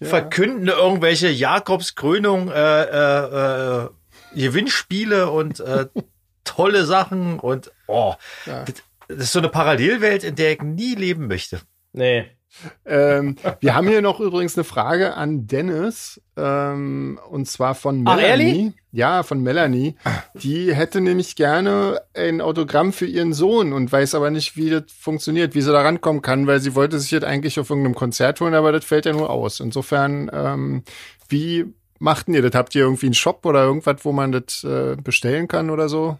verkünden 0.00 0.68
irgendwelche 0.68 1.28
Jakobskrönung, 1.28 2.50
äh, 2.50 2.82
äh, 2.82 3.84
äh, 3.84 3.88
Gewinnspiele 4.34 5.30
und 5.30 5.60
äh, 5.60 5.86
tolle 6.44 6.84
Sachen 6.84 7.38
und 7.40 7.72
oh, 7.86 8.14
das, 8.44 8.64
das 9.08 9.18
ist 9.18 9.32
so 9.32 9.38
eine 9.38 9.48
Parallelwelt, 9.48 10.24
in 10.24 10.36
der 10.36 10.52
ich 10.52 10.62
nie 10.62 10.94
leben 10.94 11.26
möchte. 11.26 11.60
Nee. 11.92 12.35
Ähm, 12.84 13.36
wir 13.60 13.74
haben 13.74 13.88
hier 13.88 14.02
noch 14.02 14.20
übrigens 14.20 14.56
eine 14.56 14.64
Frage 14.64 15.14
an 15.14 15.46
Dennis, 15.46 16.20
ähm, 16.36 17.18
und 17.30 17.46
zwar 17.48 17.74
von 17.74 18.04
Ach, 18.06 18.16
Melanie. 18.16 18.48
ehrlich? 18.50 18.72
Ja, 18.92 19.22
von 19.22 19.42
Melanie. 19.42 19.96
Die 20.34 20.74
hätte 20.74 21.00
nämlich 21.00 21.36
gerne 21.36 22.00
ein 22.14 22.40
Autogramm 22.40 22.92
für 22.92 23.06
ihren 23.06 23.32
Sohn 23.32 23.72
und 23.72 23.92
weiß 23.92 24.14
aber 24.14 24.30
nicht, 24.30 24.56
wie 24.56 24.70
das 24.70 24.84
funktioniert, 24.98 25.54
wie 25.54 25.60
sie 25.60 25.72
da 25.72 25.82
rankommen 25.82 26.22
kann, 26.22 26.46
weil 26.46 26.60
sie 26.60 26.74
wollte 26.74 26.98
sich 26.98 27.10
das 27.10 27.24
eigentlich 27.24 27.60
auf 27.60 27.68
irgendeinem 27.70 27.94
Konzert 27.94 28.40
holen, 28.40 28.54
aber 28.54 28.72
das 28.72 28.84
fällt 28.84 29.06
ja 29.06 29.12
nur 29.12 29.30
aus. 29.30 29.60
Insofern, 29.60 30.30
ähm, 30.32 30.82
wie 31.28 31.66
machten 31.98 32.34
ihr 32.34 32.42
das? 32.42 32.54
Habt 32.54 32.74
ihr 32.74 32.82
irgendwie 32.82 33.06
einen 33.06 33.14
Shop 33.14 33.44
oder 33.44 33.64
irgendwas, 33.64 33.96
wo 34.02 34.12
man 34.12 34.32
das 34.32 34.64
äh, 34.64 34.96
bestellen 34.96 35.48
kann 35.48 35.70
oder 35.70 35.88
so? 35.88 36.18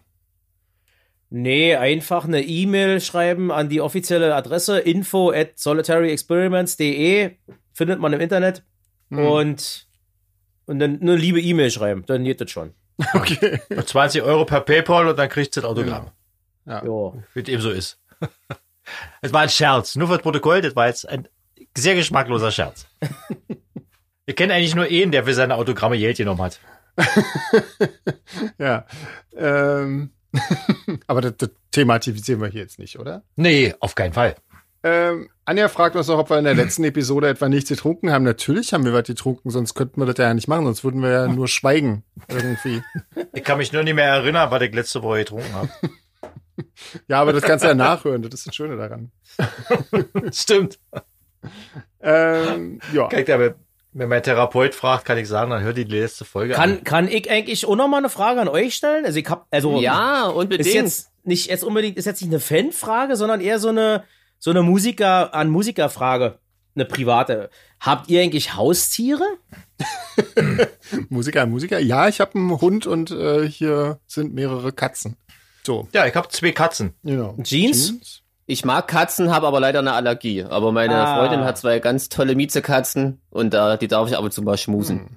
Nee, 1.29 1.75
einfach 1.75 2.25
eine 2.25 2.41
E-Mail 2.41 3.01
schreiben 3.01 3.51
an 3.51 3.67
die 3.67 3.81
offizielle 3.81 4.33
Adresse 4.33 4.79
info 4.79 5.31
at 5.31 5.59
solitaryexperiments.de 5.59 7.35
findet 7.73 7.99
man 7.99 8.13
im 8.13 8.21
Internet 8.21 8.63
und, 9.09 9.87
und 10.65 10.79
dann 10.79 11.01
eine 11.01 11.15
liebe 11.15 11.41
E-Mail 11.41 11.69
schreiben, 11.71 12.03
dann 12.05 12.23
geht 12.23 12.41
das 12.41 12.51
schon. 12.51 12.73
Okay. 13.13 13.59
20 13.85 14.23
Euro 14.23 14.45
per 14.45 14.61
PayPal 14.61 15.07
und 15.07 15.19
dann 15.19 15.29
kriegst 15.29 15.55
du 15.55 15.61
das 15.61 15.69
Autogramm. 15.69 16.09
Jo. 16.83 17.21
Wie 17.33 17.41
es 17.41 17.47
eben 17.47 17.61
so 17.61 17.71
ist. 17.71 17.99
Es 19.21 19.33
war 19.33 19.41
ein 19.41 19.49
Scherz. 19.49 19.97
Nur 19.97 20.07
für 20.07 20.13
das 20.13 20.23
Protokoll, 20.23 20.61
das 20.61 20.73
war 20.73 20.87
jetzt 20.87 21.09
ein 21.09 21.27
sehr 21.77 21.93
geschmackloser 21.93 22.51
Scherz. 22.51 22.87
Wir 24.25 24.33
kennen 24.33 24.53
eigentlich 24.53 24.75
nur 24.75 24.85
einen, 24.85 25.11
der 25.11 25.25
für 25.25 25.33
seine 25.33 25.55
Autogramme 25.55 25.97
Geld 25.97 26.15
genommen 26.15 26.41
hat. 26.41 26.59
Ja. 28.57 28.85
Ähm, 29.35 30.11
aber 31.07 31.21
das, 31.21 31.37
das 31.37 31.49
thematisieren 31.71 32.41
wir 32.41 32.47
hier 32.47 32.61
jetzt 32.61 32.79
nicht, 32.79 32.99
oder? 32.99 33.23
Nee, 33.35 33.73
auf 33.79 33.95
keinen 33.95 34.13
Fall. 34.13 34.35
Ähm, 34.83 35.29
Anja 35.45 35.67
fragt 35.69 35.95
uns 35.95 36.07
noch, 36.07 36.19
ob 36.19 36.29
wir 36.29 36.37
in 36.37 36.43
der 36.43 36.53
letzten 36.53 36.83
Episode 36.83 37.29
etwa 37.29 37.49
nichts 37.49 37.69
getrunken 37.69 38.11
haben. 38.11 38.23
Natürlich 38.23 38.73
haben 38.73 38.85
wir 38.85 38.93
was 38.93 39.03
getrunken, 39.03 39.49
sonst 39.49 39.73
könnten 39.73 39.99
wir 39.99 40.05
das 40.05 40.17
ja 40.17 40.33
nicht 40.33 40.47
machen, 40.47 40.65
sonst 40.65 40.83
würden 40.83 41.01
wir 41.01 41.09
ja 41.09 41.27
nur 41.33 41.47
schweigen 41.47 42.03
irgendwie. 42.27 42.83
Ich 43.33 43.43
kann 43.43 43.57
mich 43.57 43.73
nur 43.73 43.83
nicht 43.83 43.95
mehr 43.95 44.05
erinnern, 44.05 44.51
was 44.51 44.61
ich 44.61 44.73
letzte 44.73 45.03
Woche 45.03 45.19
getrunken 45.19 45.53
habe. 45.53 45.69
Ja, 47.07 47.21
aber 47.21 47.33
das 47.33 47.43
kannst 47.43 47.63
du 47.63 47.69
ja 47.69 47.75
nachhören, 47.75 48.23
das 48.23 48.33
ist 48.33 48.47
das 48.47 48.55
Schöne 48.55 48.77
daran. 48.77 49.11
Stimmt. 50.31 50.79
Ähm, 52.01 52.79
ja, 52.93 53.07
Kann 53.07 53.19
ich 53.19 53.31
aber 53.31 53.53
wenn 53.97 54.09
mein 54.09 54.21
Therapeut 54.23 54.75
fragt, 54.75 55.05
kann 55.05 55.17
ich 55.17 55.27
sagen, 55.27 55.49
dann 55.51 55.63
hör 55.63 55.73
die 55.73 55.83
letzte 55.83 56.23
Folge 56.25 56.53
Kann, 56.53 56.71
an. 56.77 56.83
kann 56.83 57.07
ich 57.07 57.29
eigentlich 57.31 57.65
auch 57.65 57.75
noch 57.75 57.87
mal 57.87 57.97
eine 57.97 58.09
Frage 58.09 58.39
an 58.41 58.47
euch 58.47 58.75
stellen? 58.75 59.05
Also 59.05 59.17
ich 59.19 59.27
hab, 59.29 59.47
also 59.51 59.79
Ja, 59.81 60.27
unbedingt. 60.27 60.67
ist 60.67 60.73
jetzt 60.73 61.09
nicht 61.23 61.49
jetzt 61.49 61.63
unbedingt 61.63 61.97
ist 61.97 62.05
jetzt 62.05 62.21
nicht 62.21 62.29
eine 62.31 62.39
Fanfrage, 62.39 63.15
sondern 63.15 63.41
eher 63.41 63.59
so 63.59 63.69
eine 63.69 64.03
so 64.39 64.51
eine 64.51 64.61
Musiker 64.61 65.33
an 65.33 65.49
Musikerfrage, 65.49 66.37
eine 66.75 66.85
private. 66.85 67.49
Habt 67.79 68.09
ihr 68.09 68.21
eigentlich 68.21 68.55
Haustiere? 68.55 69.23
Musiker, 71.09 71.45
Musiker. 71.45 71.79
Ja, 71.79 72.07
ich 72.07 72.19
habe 72.19 72.35
einen 72.35 72.61
Hund 72.61 72.87
und 72.87 73.11
äh, 73.11 73.47
hier 73.47 73.99
sind 74.07 74.33
mehrere 74.33 74.71
Katzen. 74.71 75.15
So, 75.65 75.87
Ja, 75.93 76.05
ich 76.07 76.15
habe 76.15 76.29
zwei 76.29 76.51
Katzen. 76.51 76.93
genau. 77.03 77.35
Jeans? 77.43 78.21
Ich 78.49 78.63
mag 78.65 78.87
Katzen, 78.87 79.29
habe 79.31 79.45
aber 79.45 79.59
leider 79.59 79.79
eine 79.79 79.91
Allergie. 79.91 80.43
Aber 80.43 80.71
meine 80.71 80.95
Ah. 80.95 81.17
Freundin 81.17 81.43
hat 81.43 81.57
zwei 81.57 81.79
ganz 81.79 82.09
tolle 82.09 82.33
Miezekatzen 82.33 83.19
und 83.29 83.53
da 83.53 83.77
die 83.77 83.87
darf 83.89 84.09
ich 84.09 84.17
ab 84.17 84.23
und 84.23 84.31
zu 84.31 84.41
mal 84.41 84.57
schmusen. 84.57 84.99
Hm. 84.99 85.07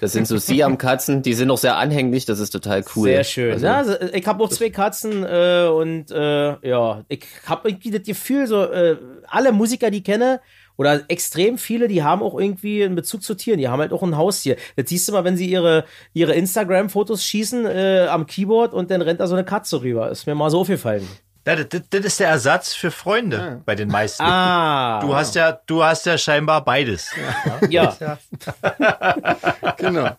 Das 0.00 0.12
sind 0.12 0.26
so 0.26 0.36
Siam-Katzen, 0.36 1.22
die 1.22 1.32
sind 1.32 1.50
auch 1.50 1.58
sehr 1.58 1.76
anhänglich, 1.76 2.26
das 2.26 2.40
ist 2.40 2.50
total 2.50 2.84
cool. 2.94 3.04
Sehr 3.08 3.24
schön. 3.24 3.52
Also, 3.52 3.66
ja, 3.66 3.76
also 3.76 3.94
ich 4.12 4.26
habe 4.26 4.42
auch 4.42 4.50
zwei 4.50 4.68
Katzen 4.68 5.24
äh, 5.24 5.68
und 5.68 6.10
äh, 6.10 6.68
ja, 6.68 7.04
ich 7.08 7.24
habe 7.46 7.68
irgendwie 7.70 7.92
das 7.92 8.02
Gefühl, 8.02 8.46
so 8.48 8.64
äh, 8.64 8.96
alle 9.28 9.52
Musiker, 9.52 9.90
die 9.90 9.98
ich 9.98 10.04
kenne, 10.04 10.40
oder 10.76 11.02
extrem 11.08 11.56
viele, 11.56 11.88
die 11.88 12.02
haben 12.02 12.20
auch 12.22 12.38
irgendwie 12.38 12.84
einen 12.84 12.96
Bezug 12.96 13.22
zu 13.22 13.34
Tieren. 13.34 13.58
Die 13.58 13.68
haben 13.68 13.80
halt 13.80 13.92
auch 13.92 14.02
ein 14.02 14.16
Haustier. 14.18 14.56
Das 14.74 14.90
siehst 14.90 15.08
du 15.08 15.12
mal, 15.12 15.24
wenn 15.24 15.36
sie 15.36 15.46
ihre, 15.48 15.84
ihre 16.12 16.34
Instagram-Fotos 16.34 17.24
schießen 17.24 17.64
äh, 17.64 18.06
am 18.10 18.26
Keyboard 18.26 18.74
und 18.74 18.90
dann 18.90 19.00
rennt 19.00 19.20
da 19.20 19.26
so 19.26 19.34
eine 19.34 19.44
Katze 19.44 19.80
rüber. 19.80 20.10
Ist 20.10 20.26
mir 20.26 20.34
mal 20.34 20.50
so 20.50 20.60
aufgefallen. 20.60 21.08
Ja, 21.46 21.54
das, 21.56 21.68
das, 21.68 21.82
das 21.90 22.04
ist 22.04 22.20
der 22.20 22.28
Ersatz 22.28 22.74
für 22.74 22.90
Freunde 22.90 23.62
bei 23.64 23.74
den 23.76 23.88
meisten. 23.88 24.22
Ah, 24.24 25.00
Du 25.00 25.14
hast 25.14 25.34
ja, 25.36 25.52
du 25.66 25.84
hast 25.84 26.04
ja 26.06 26.18
scheinbar 26.18 26.64
beides. 26.64 27.10
ja. 27.70 27.96
Genau. 29.78 30.16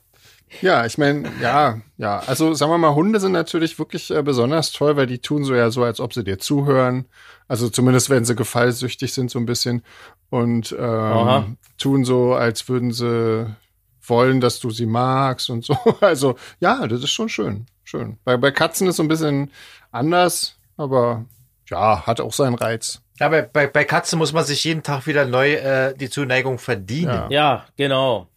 Ja, 0.61 0.85
ich 0.85 0.97
meine, 0.97 1.29
ja, 1.41 1.81
ja. 1.97 2.19
Also 2.25 2.53
sagen 2.53 2.71
wir 2.71 2.77
mal, 2.77 2.95
Hunde 2.95 3.19
sind 3.19 3.33
natürlich 3.33 3.77
wirklich 3.77 4.09
äh, 4.11 4.23
besonders 4.23 4.71
toll, 4.71 4.95
weil 4.95 5.05
die 5.05 5.19
tun 5.19 5.43
so 5.43 5.53
ja 5.53 5.69
so, 5.71 5.83
als 5.83 5.99
ob 5.99 6.13
sie 6.13 6.23
dir 6.23 6.39
zuhören. 6.39 7.05
Also 7.49 7.69
zumindest 7.69 8.09
wenn 8.09 8.23
sie 8.25 8.35
gefallsüchtig 8.35 9.13
sind 9.13 9.29
so 9.29 9.39
ein 9.39 9.45
bisschen 9.45 9.83
und 10.29 10.73
Aha. 10.77 11.39
ähm, 11.39 11.57
tun 11.77 12.05
so, 12.05 12.33
als 12.33 12.69
würden 12.69 12.91
sie 12.91 13.53
wollen, 14.05 14.39
dass 14.39 14.59
du 14.59 14.69
sie 14.69 14.85
magst 14.85 15.49
und 15.49 15.65
so. 15.65 15.77
Also 16.01 16.37
ja, 16.61 16.87
das 16.87 17.03
ist 17.03 17.11
schon 17.11 17.27
schön, 17.29 17.65
schön. 17.83 18.17
Bei 18.23 18.37
bei 18.37 18.51
Katzen 18.51 18.87
ist 18.87 18.95
so 18.97 19.03
ein 19.03 19.09
bisschen 19.09 19.51
anders, 19.91 20.56
aber 20.77 21.25
ja, 21.69 22.05
hat 22.05 22.21
auch 22.21 22.33
seinen 22.33 22.55
Reiz. 22.55 23.01
Ja, 23.19 23.29
bei, 23.29 23.41
bei, 23.41 23.67
bei 23.67 23.83
Katzen 23.83 24.19
muss 24.19 24.31
man 24.31 24.45
sich 24.45 24.63
jeden 24.63 24.83
Tag 24.83 25.07
wieder 25.07 25.25
neu 25.25 25.53
äh, 25.53 25.93
die 25.95 26.09
Zuneigung 26.09 26.59
verdienen. 26.59 27.27
Ja. 27.29 27.29
Ja, 27.29 27.65
genau. 27.75 28.27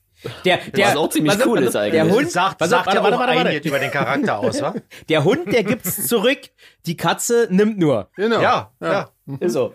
Der, 0.44 0.58
der, 0.58 0.88
Was 0.88 0.96
auch 0.96 1.08
ziemlich 1.08 1.32
warte, 1.32 1.48
cool 1.48 1.56
warte, 1.56 1.68
ist 1.68 1.76
eigentlich. 1.76 1.92
Der 1.92 2.10
Hund, 2.10 2.30
Sagt, 2.30 2.60
warte, 2.60 2.70
sagt 2.70 2.86
warte, 2.86 2.98
ja 2.98 3.02
warte, 3.02 3.16
auch 3.16 3.20
warte, 3.20 3.36
warte. 3.36 3.48
einiges 3.48 3.66
über 3.66 3.78
den 3.78 3.90
Charakter 3.90 4.38
aus, 4.38 4.60
wa? 4.60 4.74
Der 5.08 5.24
Hund, 5.24 5.50
der 5.50 5.64
gibt's 5.64 6.06
zurück. 6.06 6.40
Die 6.84 6.96
Katze 6.96 7.48
nimmt 7.50 7.78
nur. 7.78 8.10
Genau. 8.16 8.40
Ja, 8.40 8.70
ja. 8.82 9.08
Ist 9.38 9.54
so. 9.54 9.74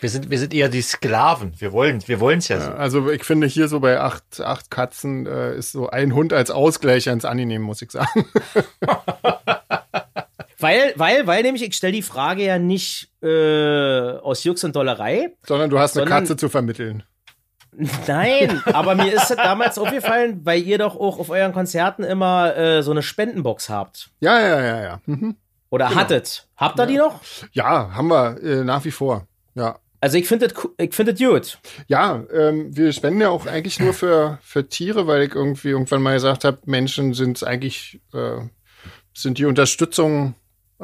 Wir 0.00 0.10
sind, 0.10 0.30
wir 0.30 0.38
sind 0.38 0.54
eher 0.54 0.68
die 0.68 0.80
Sklaven. 0.80 1.54
Wir 1.58 1.72
wollen, 1.72 2.06
wir 2.06 2.20
wollen's 2.20 2.46
ja 2.48 2.60
so. 2.60 2.70
Also 2.70 3.10
ich 3.10 3.24
finde 3.24 3.48
hier 3.48 3.66
so 3.66 3.80
bei 3.80 4.00
acht, 4.00 4.40
acht 4.40 4.70
Katzen 4.70 5.26
äh, 5.26 5.56
ist 5.56 5.72
so 5.72 5.90
ein 5.90 6.14
Hund 6.14 6.32
als 6.32 6.50
Ausgleich 6.50 7.08
ans 7.08 7.24
Annehmen, 7.24 7.64
muss 7.64 7.82
ich 7.82 7.90
sagen. 7.90 8.26
Weil, 10.58 10.92
weil, 10.96 11.26
weil 11.26 11.42
nämlich, 11.42 11.62
ich 11.62 11.74
stelle 11.74 11.92
die 11.92 12.02
Frage 12.02 12.44
ja 12.44 12.58
nicht 12.58 13.10
äh, 13.22 14.18
aus 14.18 14.44
Jux 14.44 14.62
und 14.64 14.76
Dollerei. 14.76 15.34
Sondern 15.46 15.70
du 15.70 15.78
hast 15.78 15.96
eine 15.96 16.04
Sondern- 16.06 16.20
Katze 16.20 16.36
zu 16.36 16.48
vermitteln. 16.48 17.02
Nein, 18.06 18.62
aber 18.66 18.94
mir 18.94 19.12
ist 19.12 19.30
es 19.30 19.36
damals 19.36 19.78
aufgefallen, 19.78 20.40
weil 20.44 20.62
ihr 20.62 20.78
doch 20.78 20.94
auch 20.94 21.18
auf 21.18 21.28
euren 21.30 21.52
Konzerten 21.52 22.04
immer 22.04 22.56
äh, 22.56 22.82
so 22.84 22.92
eine 22.92 23.02
Spendenbox 23.02 23.68
habt. 23.68 24.10
Ja, 24.20 24.40
ja, 24.40 24.60
ja, 24.62 24.82
ja. 24.82 25.00
Mhm. 25.06 25.36
Oder 25.70 25.92
hattet. 25.92 26.46
Habt 26.56 26.78
ihr 26.78 26.86
die 26.86 26.96
noch? 26.98 27.20
Ja, 27.50 27.92
haben 27.92 28.06
wir 28.08 28.40
äh, 28.44 28.62
nach 28.62 28.84
wie 28.84 28.92
vor. 28.92 29.26
Ja. 29.56 29.80
Also 30.00 30.18
ich 30.18 30.28
finde 30.28 30.46
das 30.48 30.68
ich 30.78 30.94
finde 30.94 31.14
das 31.14 31.20
gut. 31.20 31.58
Ja, 31.88 32.22
ähm, 32.32 32.76
wir 32.76 32.92
spenden 32.92 33.20
ja 33.22 33.30
auch 33.30 33.46
eigentlich 33.46 33.80
nur 33.80 33.92
für, 33.94 34.38
für 34.42 34.68
Tiere, 34.68 35.06
weil 35.08 35.22
ich 35.22 35.34
irgendwie 35.34 35.70
irgendwann 35.70 36.02
mal 36.02 36.14
gesagt 36.14 36.44
habe, 36.44 36.58
Menschen 36.66 37.12
sind 37.14 37.42
eigentlich, 37.42 38.00
äh, 38.12 38.36
sind 39.14 39.38
die 39.38 39.46
Unterstützung 39.46 40.34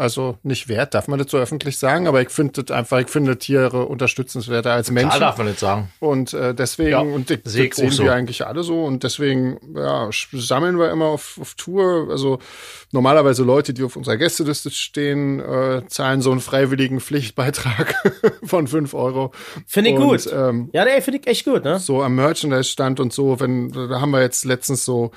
also 0.01 0.39
nicht 0.43 0.69
wert, 0.69 0.95
darf 0.95 1.09
man 1.09 1.19
das 1.19 1.31
so 1.31 1.37
öffentlich 1.39 1.79
sagen, 1.79 2.09
aber 2.09 2.23
ich 2.23 2.31
finde 2.31 2.63
das 2.63 2.75
einfach, 2.77 2.99
ich 3.01 3.09
finde 3.09 3.39
Tiere 3.39 3.85
unterstützenswerter 3.87 4.73
als 4.73 4.89
Klar 4.89 5.03
Menschen. 5.05 5.21
darf 5.21 5.37
man 5.39 5.47
nicht 5.49 5.59
sagen. 5.59 5.91
Und 6.01 6.33
äh, 6.33 6.55
deswegen, 6.55 6.91
Ja, 6.91 7.01
und 7.01 7.31
ich, 7.31 7.41
sehe 7.45 7.69
das 7.69 7.77
sehen 7.77 7.91
so. 7.91 8.05
wir 8.05 8.15
eigentlich 8.15 8.47
alle 8.47 8.63
so. 8.63 8.85
Und 8.85 9.05
deswegen, 9.05 9.59
ja, 9.77 10.09
sammeln 10.33 10.79
wir 10.79 10.91
immer 10.91 11.07
auf, 11.07 11.39
auf 11.41 11.55
Tour. 11.55 12.09
Also 12.11 12.39
normalerweise 12.93 13.45
Leute, 13.45 13.75
die 13.75 13.85
auf 13.85 13.97
unserer 13.97 14.17
Gästeliste 14.17 14.71
stehen, 14.71 15.39
äh, 15.41 15.83
zahlen 15.87 16.23
so 16.23 16.31
einen 16.31 16.41
freiwilligen 16.41 17.01
Pflichtbeitrag 17.01 17.95
von 18.45 18.67
fünf 18.67 18.95
Euro. 18.95 19.33
Finde 19.67 19.91
ich 19.91 19.97
Und, 19.97 20.03
gut. 20.09 20.31
Ähm, 20.33 20.71
Ja, 20.73 20.85
nee, 20.85 21.01
finde 21.03 21.21
ich 21.21 21.27
echt 21.27 21.45
gut, 21.45 21.65
ne? 21.65 21.79
so 21.79 22.03
am 22.03 22.15
Merchandise-Stand 22.15 23.01
und 23.01 23.13
so, 23.13 23.39
wenn, 23.39 23.71
da 23.71 24.01
haben 24.01 24.11
wir 24.13 24.23
jetzt 24.23 24.45
letztens 24.45 24.85
so 24.85 25.11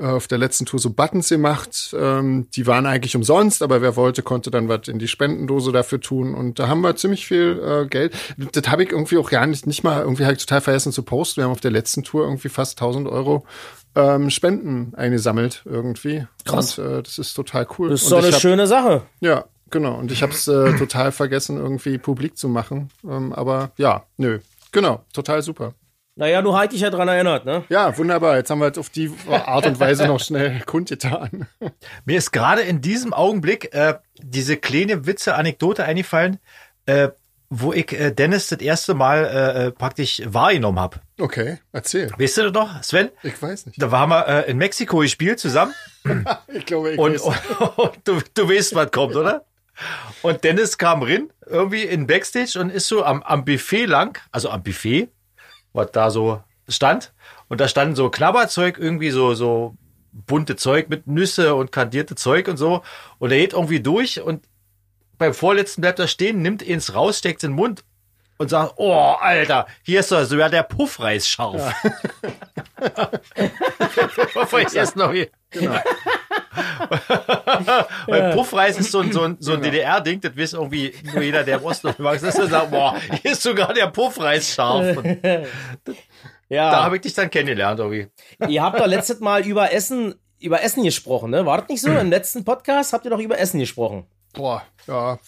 auf 0.00 0.26
der 0.28 0.38
letzten 0.38 0.66
Tour 0.66 0.78
so 0.78 0.90
Buttons 0.90 1.28
gemacht. 1.28 1.94
Ähm, 1.98 2.48
die 2.54 2.66
waren 2.66 2.86
eigentlich 2.86 3.16
umsonst, 3.16 3.62
aber 3.62 3.80
wer 3.80 3.96
wollte, 3.96 4.22
konnte 4.22 4.50
dann 4.50 4.68
was 4.68 4.88
in 4.88 4.98
die 4.98 5.08
Spendendose 5.08 5.72
dafür 5.72 6.00
tun. 6.00 6.34
Und 6.34 6.58
da 6.58 6.68
haben 6.68 6.82
wir 6.82 6.96
ziemlich 6.96 7.26
viel 7.26 7.60
äh, 7.64 7.86
Geld. 7.88 8.14
Das 8.52 8.68
habe 8.70 8.82
ich 8.84 8.92
irgendwie 8.92 9.16
auch 9.18 9.30
gar 9.30 9.46
nicht, 9.46 9.66
nicht 9.66 9.84
mal, 9.84 10.02
irgendwie 10.02 10.24
halt 10.26 10.40
total 10.40 10.60
vergessen 10.60 10.92
zu 10.92 11.02
posten. 11.02 11.38
Wir 11.40 11.44
haben 11.44 11.52
auf 11.52 11.60
der 11.60 11.70
letzten 11.70 12.02
Tour 12.02 12.24
irgendwie 12.24 12.48
fast 12.48 12.78
1000 12.80 13.08
Euro 13.08 13.46
ähm, 13.94 14.28
Spenden 14.30 14.94
eingesammelt 14.94 15.62
irgendwie. 15.64 16.26
Krass. 16.44 16.78
Und 16.78 16.86
äh, 16.86 17.02
das 17.02 17.18
ist 17.18 17.32
total 17.34 17.66
cool. 17.78 17.88
Das 17.88 18.02
ist 18.02 18.08
ich 18.08 18.14
eine 18.14 18.32
hab- 18.32 18.40
schöne 18.40 18.66
Sache. 18.66 19.02
Ja, 19.20 19.46
genau. 19.70 19.94
Und 19.96 20.12
ich 20.12 20.22
habe 20.22 20.32
es 20.32 20.46
äh, 20.46 20.76
total 20.76 21.10
vergessen, 21.12 21.56
irgendwie 21.56 21.96
publik 21.96 22.36
zu 22.36 22.48
machen. 22.50 22.90
Ähm, 23.08 23.32
aber 23.32 23.70
ja, 23.78 24.04
nö. 24.18 24.40
Genau, 24.72 25.02
total 25.14 25.40
super. 25.42 25.72
Naja, 26.18 26.40
du 26.40 26.56
halt 26.56 26.72
dich 26.72 26.80
ja 26.80 26.88
dran 26.88 27.08
erinnert, 27.08 27.44
ne? 27.44 27.64
Ja, 27.68 27.96
wunderbar. 27.98 28.36
Jetzt 28.36 28.50
haben 28.50 28.58
wir 28.58 28.66
jetzt 28.66 28.78
auf 28.78 28.88
die 28.88 29.12
Art 29.28 29.66
und 29.66 29.78
Weise 29.78 30.06
noch 30.06 30.18
schnell 30.18 30.62
kundgetan. 30.64 31.46
Mir 32.06 32.16
ist 32.16 32.32
gerade 32.32 32.62
in 32.62 32.80
diesem 32.80 33.12
Augenblick 33.12 33.74
äh, 33.74 33.98
diese 34.18 34.56
kleine 34.56 35.06
Witze, 35.06 35.34
Anekdote 35.34 35.84
eingefallen, 35.84 36.38
äh, 36.86 37.08
wo 37.50 37.74
ich 37.74 37.92
äh, 37.92 38.12
Dennis 38.12 38.48
das 38.48 38.60
erste 38.60 38.94
Mal 38.94 39.24
äh, 39.24 39.66
äh, 39.66 39.70
praktisch 39.72 40.22
wahrgenommen 40.24 40.80
habe. 40.80 41.00
Okay, 41.20 41.58
erzähl. 41.72 42.10
Weißt 42.16 42.38
du 42.38 42.50
das 42.50 42.52
noch, 42.52 42.82
Sven? 42.82 43.10
Ich 43.22 43.40
weiß 43.40 43.66
nicht. 43.66 43.80
Da 43.80 43.90
waren 43.92 44.08
wir 44.08 44.26
äh, 44.26 44.50
in 44.50 44.56
Mexiko 44.56 44.98
gespielt 44.98 45.38
zusammen 45.38 45.74
Ich 46.48 46.64
glaube, 46.64 46.92
ich 46.92 46.98
und, 46.98 47.12
weiß. 47.12 47.20
und, 47.20 47.38
und 47.78 47.98
du, 48.04 48.20
du 48.32 48.48
weißt, 48.48 48.74
was 48.74 48.90
kommt, 48.90 49.16
oder? 49.16 49.44
Und 50.22 50.42
Dennis 50.44 50.78
kam 50.78 51.02
rein, 51.02 51.28
irgendwie 51.44 51.82
in 51.82 52.06
Backstage 52.06 52.58
und 52.58 52.70
ist 52.70 52.88
so 52.88 53.04
am, 53.04 53.22
am 53.22 53.44
Buffet 53.44 53.84
lang, 53.84 54.18
also 54.32 54.48
am 54.48 54.62
Buffet, 54.62 55.08
was 55.76 55.92
da 55.92 56.10
so 56.10 56.42
stand. 56.68 57.12
Und 57.48 57.60
da 57.60 57.68
standen 57.68 57.94
so 57.94 58.10
Knabberzeug, 58.10 58.78
irgendwie 58.78 59.10
so, 59.10 59.34
so 59.34 59.76
bunte 60.12 60.56
Zeug 60.56 60.88
mit 60.88 61.06
Nüsse 61.06 61.54
und 61.54 61.70
kandierte 61.70 62.14
Zeug 62.14 62.48
und 62.48 62.56
so. 62.56 62.82
Und 63.18 63.30
er 63.30 63.38
geht 63.38 63.52
irgendwie 63.52 63.80
durch 63.80 64.20
und 64.20 64.48
beim 65.18 65.34
vorletzten 65.34 65.82
bleibt 65.82 65.98
er 65.98 66.08
stehen, 66.08 66.42
nimmt 66.42 66.62
ins 66.62 66.94
raus, 66.94 67.18
steckt 67.18 67.44
in 67.44 67.52
den 67.52 67.56
Mund 67.56 67.84
und 68.38 68.48
sagt, 68.48 68.74
oh, 68.76 68.92
Alter, 69.20 69.66
hier 69.82 70.00
ist 70.00 70.12
doch 70.12 70.24
sogar 70.24 70.50
der 70.50 70.62
Puffreis 70.62 71.28
scharf. 71.28 71.72
Bevor 74.34 74.60
ich 74.60 74.74
erst 74.74 74.96
noch 74.96 75.12
hier. 75.12 75.28
Weil 78.06 78.32
Puffreis 78.34 78.78
ist 78.78 78.92
so 78.92 79.00
ein, 79.00 79.12
so 79.12 79.22
ein, 79.22 79.36
so 79.40 79.52
ein 79.54 79.62
DDR-Ding, 79.62 80.20
das 80.20 80.36
weiß 80.36 80.52
irgendwie 80.54 80.94
nur 81.12 81.22
jeder, 81.22 81.44
der 81.44 81.58
im 81.58 81.64
Osten. 81.64 81.94
Das 81.98 82.22
ist 82.22 82.36
sagt, 82.50 82.70
boah, 82.70 82.96
hier 83.22 83.32
ist 83.32 83.42
sogar 83.42 83.72
der 83.72 83.86
Puffreis 83.88 84.54
scharf. 84.54 84.96
Und 84.96 85.18
Ja. 86.48 86.70
da 86.70 86.84
habe 86.84 86.96
ich 86.96 87.02
dich 87.02 87.14
dann 87.14 87.28
kennengelernt, 87.28 87.80
irgendwie. 87.80 88.06
Ihr 88.48 88.62
habt 88.62 88.78
doch 88.78 88.86
letztes 88.86 89.18
Mal 89.18 89.44
über 89.44 89.72
Essen, 89.72 90.14
über 90.38 90.62
Essen 90.62 90.84
gesprochen, 90.84 91.30
ne? 91.30 91.44
War 91.44 91.58
das 91.58 91.68
nicht 91.68 91.80
so? 91.80 91.90
Im 91.98 92.10
letzten 92.10 92.44
Podcast 92.44 92.92
habt 92.92 93.04
ihr 93.04 93.10
doch 93.10 93.18
über 93.18 93.38
Essen 93.38 93.58
gesprochen. 93.58 94.06
Boah, 94.36 94.62
ja. 94.86 95.18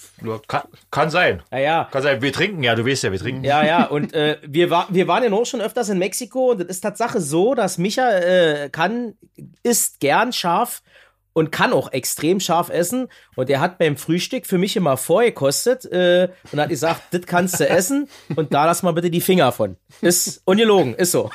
Kann, 0.46 0.62
kann 0.90 1.10
sein. 1.10 1.42
Naja. 1.50 1.88
Kann 1.90 2.02
sein. 2.02 2.20
Wir 2.20 2.32
trinken 2.32 2.62
ja, 2.62 2.74
du 2.74 2.86
weißt 2.86 3.04
ja, 3.04 3.12
wir 3.12 3.18
trinken. 3.18 3.42
Ja, 3.42 3.64
ja, 3.64 3.86
und 3.86 4.12
äh, 4.12 4.36
wir, 4.46 4.70
war, 4.70 4.86
wir 4.90 5.08
waren 5.08 5.22
ja 5.22 5.30
noch 5.30 5.46
schon 5.46 5.62
öfters 5.62 5.88
in 5.88 5.98
Mexiko 5.98 6.50
und 6.50 6.60
es 6.60 6.68
ist 6.68 6.80
Tatsache 6.82 7.20
so, 7.20 7.54
dass 7.54 7.78
Micha 7.78 8.10
äh, 8.10 8.68
kann, 8.70 9.14
isst 9.62 10.00
gern 10.00 10.34
scharf 10.34 10.82
und 11.32 11.52
kann 11.52 11.72
auch 11.72 11.90
extrem 11.92 12.38
scharf 12.38 12.68
essen. 12.68 13.08
Und 13.34 13.48
er 13.48 13.60
hat 13.60 13.78
beim 13.78 13.96
Frühstück 13.96 14.46
für 14.46 14.58
mich 14.58 14.76
immer 14.76 14.96
vorgekostet 14.98 15.86
äh, 15.86 16.28
und 16.52 16.60
hat 16.60 16.68
gesagt, 16.68 17.02
das 17.12 17.22
kannst 17.22 17.58
du 17.60 17.68
essen 17.68 18.08
und 18.36 18.52
da 18.52 18.66
lass 18.66 18.82
mal 18.82 18.92
bitte 18.92 19.10
die 19.10 19.20
Finger 19.22 19.52
von. 19.52 19.76
Ist 20.02 20.42
ungelogen, 20.44 20.94
ist 20.94 21.12
so. 21.12 21.30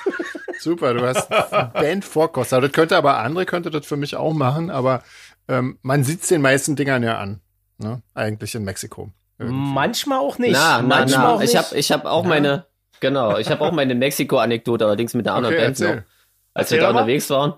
Super, 0.60 0.94
du 0.94 1.06
hast 1.06 1.28
Band 1.74 2.06
Vorkoster. 2.06 2.62
Das 2.62 2.72
könnte 2.72 2.96
aber 2.96 3.18
andere 3.18 3.46
könnte 3.46 3.72
das 3.72 3.86
für 3.86 3.98
mich 3.98 4.16
auch 4.16 4.34
machen, 4.34 4.70
aber 4.70 5.04
ähm, 5.48 5.80
man 5.82 6.04
sieht's 6.04 6.28
den 6.28 6.42
meisten 6.42 6.76
Dingern 6.76 7.04
ja 7.04 7.18
an. 7.18 7.42
Ne? 7.78 8.02
Eigentlich 8.14 8.56
in 8.56 8.64
Mexiko. 8.64 9.10
Irgendwie. 9.40 9.56
Manchmal 9.74 10.20
auch 10.20 10.38
nicht. 10.38 10.54
Na, 10.54 10.82
na, 10.82 10.88
Manchmal 10.88 11.24
na. 11.24 11.34
auch 11.34 11.42
Ich 11.42 11.54
nicht. 11.54 11.58
habe 11.66 11.78
ich 11.78 11.92
hab 11.92 12.06
auch 12.06 12.24
meine 12.24 12.66
Genau, 13.00 13.38
ich 13.38 13.50
habe 13.50 13.62
auch 13.66 13.74
meine 13.74 13.96
Mexiko-Anekdote, 13.96 14.86
allerdings 14.86 15.14
mit 15.14 15.28
einer 15.28 15.36
anderen 15.36 15.56
Okay, 15.56 15.64
Band 15.66 15.80
noch. 15.82 15.88
erzähl. 15.88 16.06
Als 16.54 16.68
Erzähl 16.72 16.78
wir 16.78 16.82
da 16.88 16.94
mal. 16.94 17.00
unterwegs 17.02 17.30
waren, 17.30 17.54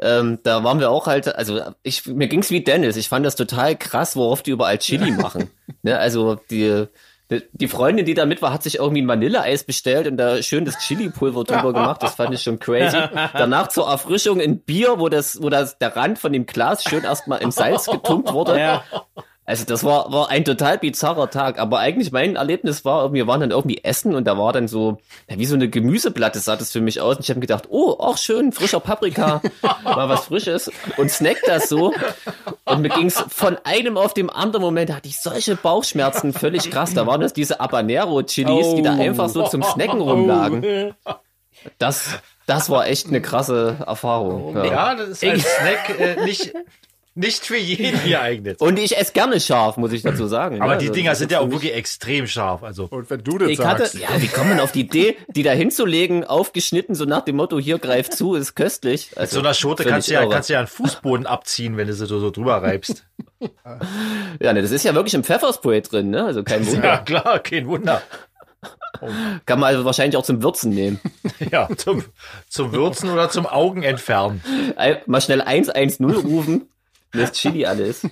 ähm, 0.00 0.38
da 0.42 0.64
waren 0.64 0.80
wir 0.80 0.90
auch 0.90 1.06
halt, 1.06 1.34
also 1.34 1.60
ich, 1.82 2.06
mir 2.06 2.28
ging's 2.28 2.50
wie 2.50 2.62
Dennis. 2.64 2.96
Ich 2.96 3.08
fand 3.10 3.26
das 3.26 3.34
total 3.36 3.76
krass, 3.76 4.16
worauf 4.16 4.42
die 4.42 4.52
überall 4.52 4.78
Chili 4.78 5.10
machen. 5.22 5.50
ne, 5.82 5.98
also 5.98 6.36
die, 6.50 6.86
die, 7.52 7.68
Freundin, 7.68 8.06
die 8.06 8.14
da 8.14 8.24
mit 8.24 8.40
war, 8.40 8.52
hat 8.54 8.62
sich 8.62 8.76
irgendwie 8.76 9.02
ein 9.02 9.08
Vanilleeis 9.08 9.64
bestellt 9.64 10.06
und 10.06 10.16
da 10.16 10.40
schön 10.42 10.64
das 10.64 10.78
Chili-Pulver 10.78 11.44
drüber 11.44 11.72
gemacht. 11.74 12.02
Das 12.02 12.14
fand 12.14 12.32
ich 12.32 12.42
schon 12.42 12.58
crazy. 12.58 12.96
Danach 13.34 13.68
zur 13.68 13.88
Erfrischung 13.88 14.40
ein 14.40 14.60
Bier, 14.60 14.98
wo 14.98 15.08
das, 15.10 15.42
wo 15.42 15.50
das 15.50 15.76
der 15.78 15.94
Rand 15.96 16.18
von 16.18 16.32
dem 16.32 16.46
Glas 16.46 16.84
schön 16.84 17.04
erstmal 17.04 17.42
in 17.42 17.50
Salz 17.50 17.86
getunkt 17.86 18.32
wurde. 18.32 18.58
Ja. 18.58 18.84
Also 19.48 19.64
das 19.64 19.84
war, 19.84 20.12
war 20.12 20.28
ein 20.28 20.44
total 20.44 20.76
bizarrer 20.78 21.30
Tag, 21.30 21.60
aber 21.60 21.78
eigentlich 21.78 22.10
mein 22.10 22.34
Erlebnis 22.34 22.84
war, 22.84 23.12
wir 23.12 23.28
waren 23.28 23.40
dann 23.40 23.52
irgendwie 23.52 23.82
essen 23.84 24.16
und 24.16 24.26
da 24.26 24.36
war 24.36 24.52
dann 24.52 24.66
so, 24.66 24.98
ja, 25.30 25.38
wie 25.38 25.46
so 25.46 25.54
eine 25.54 25.68
Gemüseplatte 25.70 26.40
sah 26.40 26.56
das 26.56 26.72
für 26.72 26.80
mich 26.80 27.00
aus 27.00 27.16
und 27.16 27.22
ich 27.22 27.28
habe 27.30 27.38
mir 27.38 27.46
gedacht, 27.46 27.66
oh, 27.68 27.92
auch 27.92 28.18
schön, 28.18 28.50
frischer 28.50 28.80
Paprika, 28.80 29.40
mal 29.84 30.08
was 30.08 30.24
Frisches 30.26 30.68
und 30.96 31.10
snack 31.12 31.36
das 31.46 31.68
so 31.68 31.94
und 32.64 32.82
mir 32.82 32.88
ging's 32.88 33.22
von 33.28 33.56
einem 33.62 33.96
auf 33.96 34.14
dem 34.14 34.30
anderen 34.30 34.62
Moment, 34.62 34.90
da 34.90 34.96
hatte 34.96 35.08
ich 35.08 35.20
solche 35.20 35.54
Bauchschmerzen, 35.54 36.32
völlig 36.32 36.68
krass, 36.72 36.92
da 36.94 37.06
waren 37.06 37.20
das 37.20 37.32
diese 37.32 37.58
Habanero-Chilis, 37.58 38.74
die 38.74 38.82
da 38.82 38.96
Oh. 38.96 39.00
einfach 39.00 39.28
so 39.28 39.44
zum 39.46 39.62
Snacken 39.62 40.00
rumlagen. 40.00 40.92
Das, 41.78 42.10
das 42.46 42.68
war 42.70 42.86
echt 42.86 43.06
eine 43.08 43.20
krasse 43.22 43.76
Erfahrung. 43.86 44.56
Ja. 44.56 44.64
Ja, 44.64 44.94
das 44.96 45.08
ist 45.08 45.24
als 45.24 45.42
Snack 45.44 46.00
äh, 46.00 46.24
nicht, 46.24 46.52
nicht 47.16 47.44
für 47.46 47.56
jeden 47.56 48.02
geeignet. 48.04 48.60
Und 48.60 48.78
ich 48.78 48.96
esse 48.96 49.12
gerne 49.12 49.40
scharf, 49.40 49.76
muss 49.78 49.90
ich 49.92 50.02
dazu 50.02 50.26
sagen. 50.26 50.60
Aber 50.62 50.74
Ja, 50.74 50.78
die 50.78 50.84
also 50.86 50.94
Dinger 50.94 51.14
sind 51.14 51.32
ja 51.32 51.40
auch 51.40 51.50
wirklich 51.50 51.74
extrem 51.74 52.26
scharf. 52.26 52.62
Also 52.62 52.84
Und 52.90 53.10
wenn 53.10 53.24
du 53.24 53.38
das 53.38 53.48
Ich 53.50 53.58
hatte- 53.58 53.86
sagst. 53.86 53.94
Ja, 53.98 54.08
wie 54.20 54.28
kommt 54.28 54.50
man 54.50 54.60
auf 54.60 54.70
die 54.72 54.80
Idee, 54.82 55.16
die 55.28 55.42
da 55.42 55.52
hinzulegen, 55.52 56.24
aufgeschnitten, 56.24 56.94
so 56.94 57.04
nach 57.06 57.22
dem 57.22 57.36
Motto, 57.36 57.58
hier 57.58 57.78
greift 57.78 58.12
zu, 58.12 58.34
ist 58.34 58.54
köstlich. 58.54 59.08
mit 59.10 59.18
Also, 59.18 59.34
so 59.34 59.40
einer 59.40 59.54
Schote 59.54 59.84
kannst 59.84 60.08
du 60.08 60.12
ja, 60.12 60.26
kannst 60.26 60.48
du 60.50 60.52
ja 60.52 60.58
einen 60.60 60.68
Fußboden 60.68 61.26
abziehen, 61.26 61.76
wenn 61.76 61.86
du 61.88 61.94
sie 61.94 62.06
so, 62.06 62.20
so 62.20 62.30
drüber 62.30 62.62
reibst. 62.62 63.04
Ja, 64.40 64.52
ne, 64.52 64.62
das 64.62 64.70
ist 64.70 64.84
ja 64.84 64.94
wirklich 64.94 65.14
im 65.14 65.24
Pfefferspray 65.24 65.82
drin, 65.82 66.10
ne? 66.10 66.24
Also 66.24 66.42
kein 66.42 66.66
Wunder. 66.66 66.84
Ja, 66.84 66.98
klar, 66.98 67.38
kein 67.40 67.66
Wunder. 67.66 68.02
Kann 69.44 69.60
man 69.60 69.68
also 69.74 69.84
wahrscheinlich 69.84 70.16
auch 70.16 70.22
zum 70.24 70.42
Würzen 70.42 70.70
nehmen. 70.70 71.00
Ja, 71.52 71.68
zum, 71.76 72.02
zum 72.48 72.72
Würzen 72.72 73.10
oder 73.10 73.28
zum 73.28 73.46
Augen 73.46 73.82
entfernen. 73.82 74.42
Mal 75.06 75.20
schnell 75.20 75.42
110 75.42 76.04
rufen, 76.06 76.68
das 77.16 77.32
Chili 77.32 77.66
alles. 77.66 78.06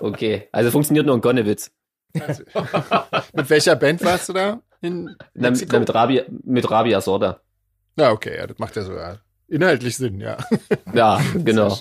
Okay, 0.00 0.48
also 0.52 0.70
funktioniert 0.70 1.06
nur 1.06 1.14
in 1.14 1.20
Gonnewitz. 1.20 1.70
Mit 2.14 3.50
welcher 3.50 3.76
Band 3.76 4.04
warst 4.04 4.28
du 4.28 4.32
da? 4.32 4.60
In 4.80 5.16
Na, 5.34 5.50
na, 5.50 5.78
mit, 5.78 5.94
Rabia, 5.94 6.24
mit 6.44 6.70
Rabia 6.70 7.00
Sorda. 7.00 7.40
Ja, 7.98 8.12
okay, 8.12 8.36
ja, 8.36 8.46
das 8.46 8.58
macht 8.58 8.76
ja 8.76 8.82
sogar 8.82 9.18
inhaltlich 9.48 9.96
Sinn, 9.96 10.20
ja. 10.20 10.36
Ja, 10.92 11.20
genau. 11.34 11.76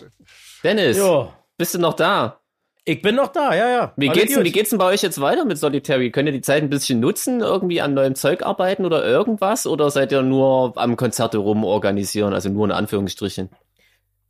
Dennis, 0.63 0.97
Jo. 0.97 1.33
bist 1.57 1.75
du 1.75 1.79
noch 1.79 1.93
da? 1.93 2.39
Ich 2.85 3.01
bin 3.01 3.15
noch 3.15 3.29
da, 3.29 3.55
ja, 3.55 3.69
ja. 3.69 3.93
Wie 3.95 4.09
geht's, 4.09 4.33
denn, 4.33 4.43
wie 4.43 4.51
geht's 4.51 4.69
denn 4.71 4.79
bei 4.79 4.85
euch 4.85 5.01
jetzt 5.01 5.21
weiter 5.21 5.45
mit 5.45 5.57
Solitary? 5.57 6.11
Könnt 6.11 6.27
ihr 6.27 6.33
die 6.33 6.41
Zeit 6.41 6.63
ein 6.63 6.69
bisschen 6.69 6.99
nutzen, 6.99 7.39
irgendwie 7.39 7.79
an 7.79 7.93
neuem 7.93 8.15
Zeug 8.15 8.43
arbeiten 8.43 8.85
oder 8.85 9.05
irgendwas? 9.05 9.65
Oder 9.65 9.89
seid 9.89 10.11
ihr 10.11 10.21
nur 10.21 10.73
am 10.77 10.97
Konzerte 10.97 11.37
rum 11.37 11.63
organisieren, 11.63 12.33
also 12.33 12.49
nur 12.49 12.65
in 12.65 12.71
Anführungsstrichen? 12.71 13.49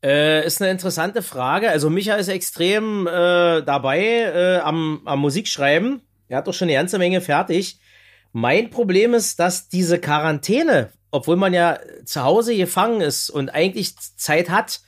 Äh, 0.04 0.46
ist 0.46 0.62
eine 0.62 0.72
interessante 0.72 1.22
Frage. 1.22 1.70
Also 1.70 1.90
Micha 1.90 2.16
ist 2.16 2.28
extrem 2.28 3.08
äh, 3.08 3.62
dabei 3.62 4.02
äh, 4.02 4.58
am, 4.58 5.02
am 5.06 5.20
Musikschreiben. 5.20 6.02
Er 6.28 6.40
hat 6.40 6.48
doch 6.48 6.54
schon 6.54 6.68
eine 6.68 6.78
ganze 6.78 6.98
Menge 6.98 7.22
fertig. 7.22 7.80
Mein 8.34 8.70
Problem 8.70 9.14
ist, 9.14 9.40
dass 9.40 9.70
diese 9.70 10.00
Quarantäne, 10.00 10.92
obwohl 11.12 11.38
man 11.38 11.54
ja 11.54 11.80
zu 12.04 12.24
Hause 12.24 12.58
gefangen 12.58 13.00
ist 13.00 13.30
und 13.30 13.50
eigentlich 13.50 13.96
Zeit 13.98 14.50
hat, 14.50 14.82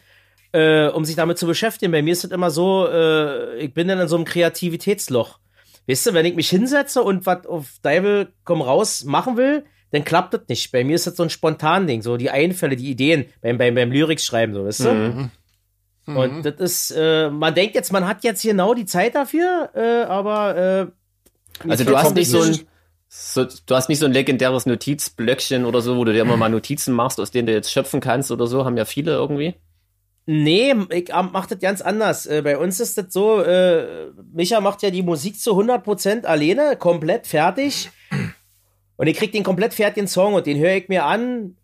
äh, 0.51 0.87
um 0.87 1.05
sich 1.05 1.15
damit 1.15 1.37
zu 1.37 1.45
beschäftigen. 1.45 1.93
Bei 1.93 2.01
mir 2.01 2.11
ist 2.11 2.25
es 2.25 2.31
immer 2.31 2.51
so, 2.51 2.87
äh, 2.87 3.57
ich 3.59 3.73
bin 3.73 3.87
dann 3.87 3.99
in 3.99 4.07
so 4.09 4.17
einem 4.17 4.25
Kreativitätsloch. 4.25 5.39
Weißt 5.87 6.07
du, 6.07 6.13
wenn 6.13 6.25
ich 6.25 6.35
mich 6.35 6.49
hinsetze 6.49 7.03
und 7.03 7.25
was 7.25 7.45
auf 7.45 7.67
Deivel 7.83 8.33
komm 8.43 8.61
raus 8.61 9.05
machen 9.05 9.37
will, 9.37 9.63
dann 9.91 10.03
klappt 10.03 10.33
das 10.33 10.41
nicht. 10.47 10.71
Bei 10.71 10.83
mir 10.83 10.95
ist 10.95 11.07
das 11.07 11.15
so 11.15 11.23
ein 11.23 11.29
spontan 11.29 11.87
Ding, 11.87 12.01
so 12.01 12.17
die 12.17 12.29
Einfälle, 12.29 12.75
die 12.75 12.89
Ideen 12.89 13.25
beim, 13.41 13.57
beim, 13.57 13.75
beim 13.75 13.91
Lyrikschreiben, 13.91 14.53
so, 14.53 14.65
weißt 14.65 14.85
du? 14.85 14.93
Mhm. 14.93 15.31
Und 16.07 16.45
das 16.45 16.55
ist, 16.59 16.91
äh, 16.91 17.29
man 17.29 17.55
denkt 17.55 17.75
jetzt, 17.75 17.91
man 17.91 18.07
hat 18.07 18.23
jetzt 18.23 18.43
genau 18.43 18.73
die 18.73 18.85
Zeit 18.85 19.15
dafür, 19.15 19.69
äh, 19.73 20.03
aber 20.03 20.91
äh, 21.63 21.69
Also 21.69 21.83
du 21.83 21.97
hast 21.97 22.13
nicht 22.13 22.29
so 22.29 22.41
ein, 22.41 22.59
so, 23.07 23.45
du 23.45 23.75
hast 23.75 23.89
nicht 23.89 23.99
so 23.99 24.05
ein 24.05 24.11
legendäres 24.11 24.65
Notizblöckchen 24.65 25.65
oder 25.65 25.81
so, 25.81 25.97
wo 25.97 26.03
du 26.03 26.13
dir 26.13 26.21
immer 26.21 26.37
mal 26.37 26.49
Notizen 26.49 26.93
machst, 26.93 27.19
aus 27.19 27.31
denen 27.31 27.47
du 27.47 27.53
jetzt 27.53 27.71
schöpfen 27.71 28.01
kannst 28.01 28.29
oder 28.29 28.45
so, 28.45 28.65
haben 28.65 28.77
ja 28.77 28.85
viele 28.85 29.13
irgendwie. 29.13 29.55
Nee, 30.27 30.73
ich 30.89 31.09
mach 31.09 31.45
das 31.45 31.59
ganz 31.59 31.81
anders. 31.81 32.25
Äh, 32.25 32.41
bei 32.43 32.57
uns 32.57 32.79
ist 32.79 32.97
das 32.97 33.05
so, 33.09 33.41
äh, 33.41 34.11
Micha 34.33 34.59
macht 34.59 34.81
ja 34.81 34.89
die 34.89 35.03
Musik 35.03 35.39
zu 35.39 35.51
100% 35.51 36.25
alleine, 36.25 36.75
komplett 36.77 37.27
fertig. 37.27 37.91
Und 38.97 39.07
ich 39.07 39.17
krieg 39.17 39.31
den 39.31 39.43
komplett 39.43 39.73
fertigen 39.73 40.07
Song 40.07 40.33
und 40.35 40.45
den 40.45 40.57
höre 40.57 40.75
ich 40.75 40.87
mir 40.87 41.05
an, 41.05 41.57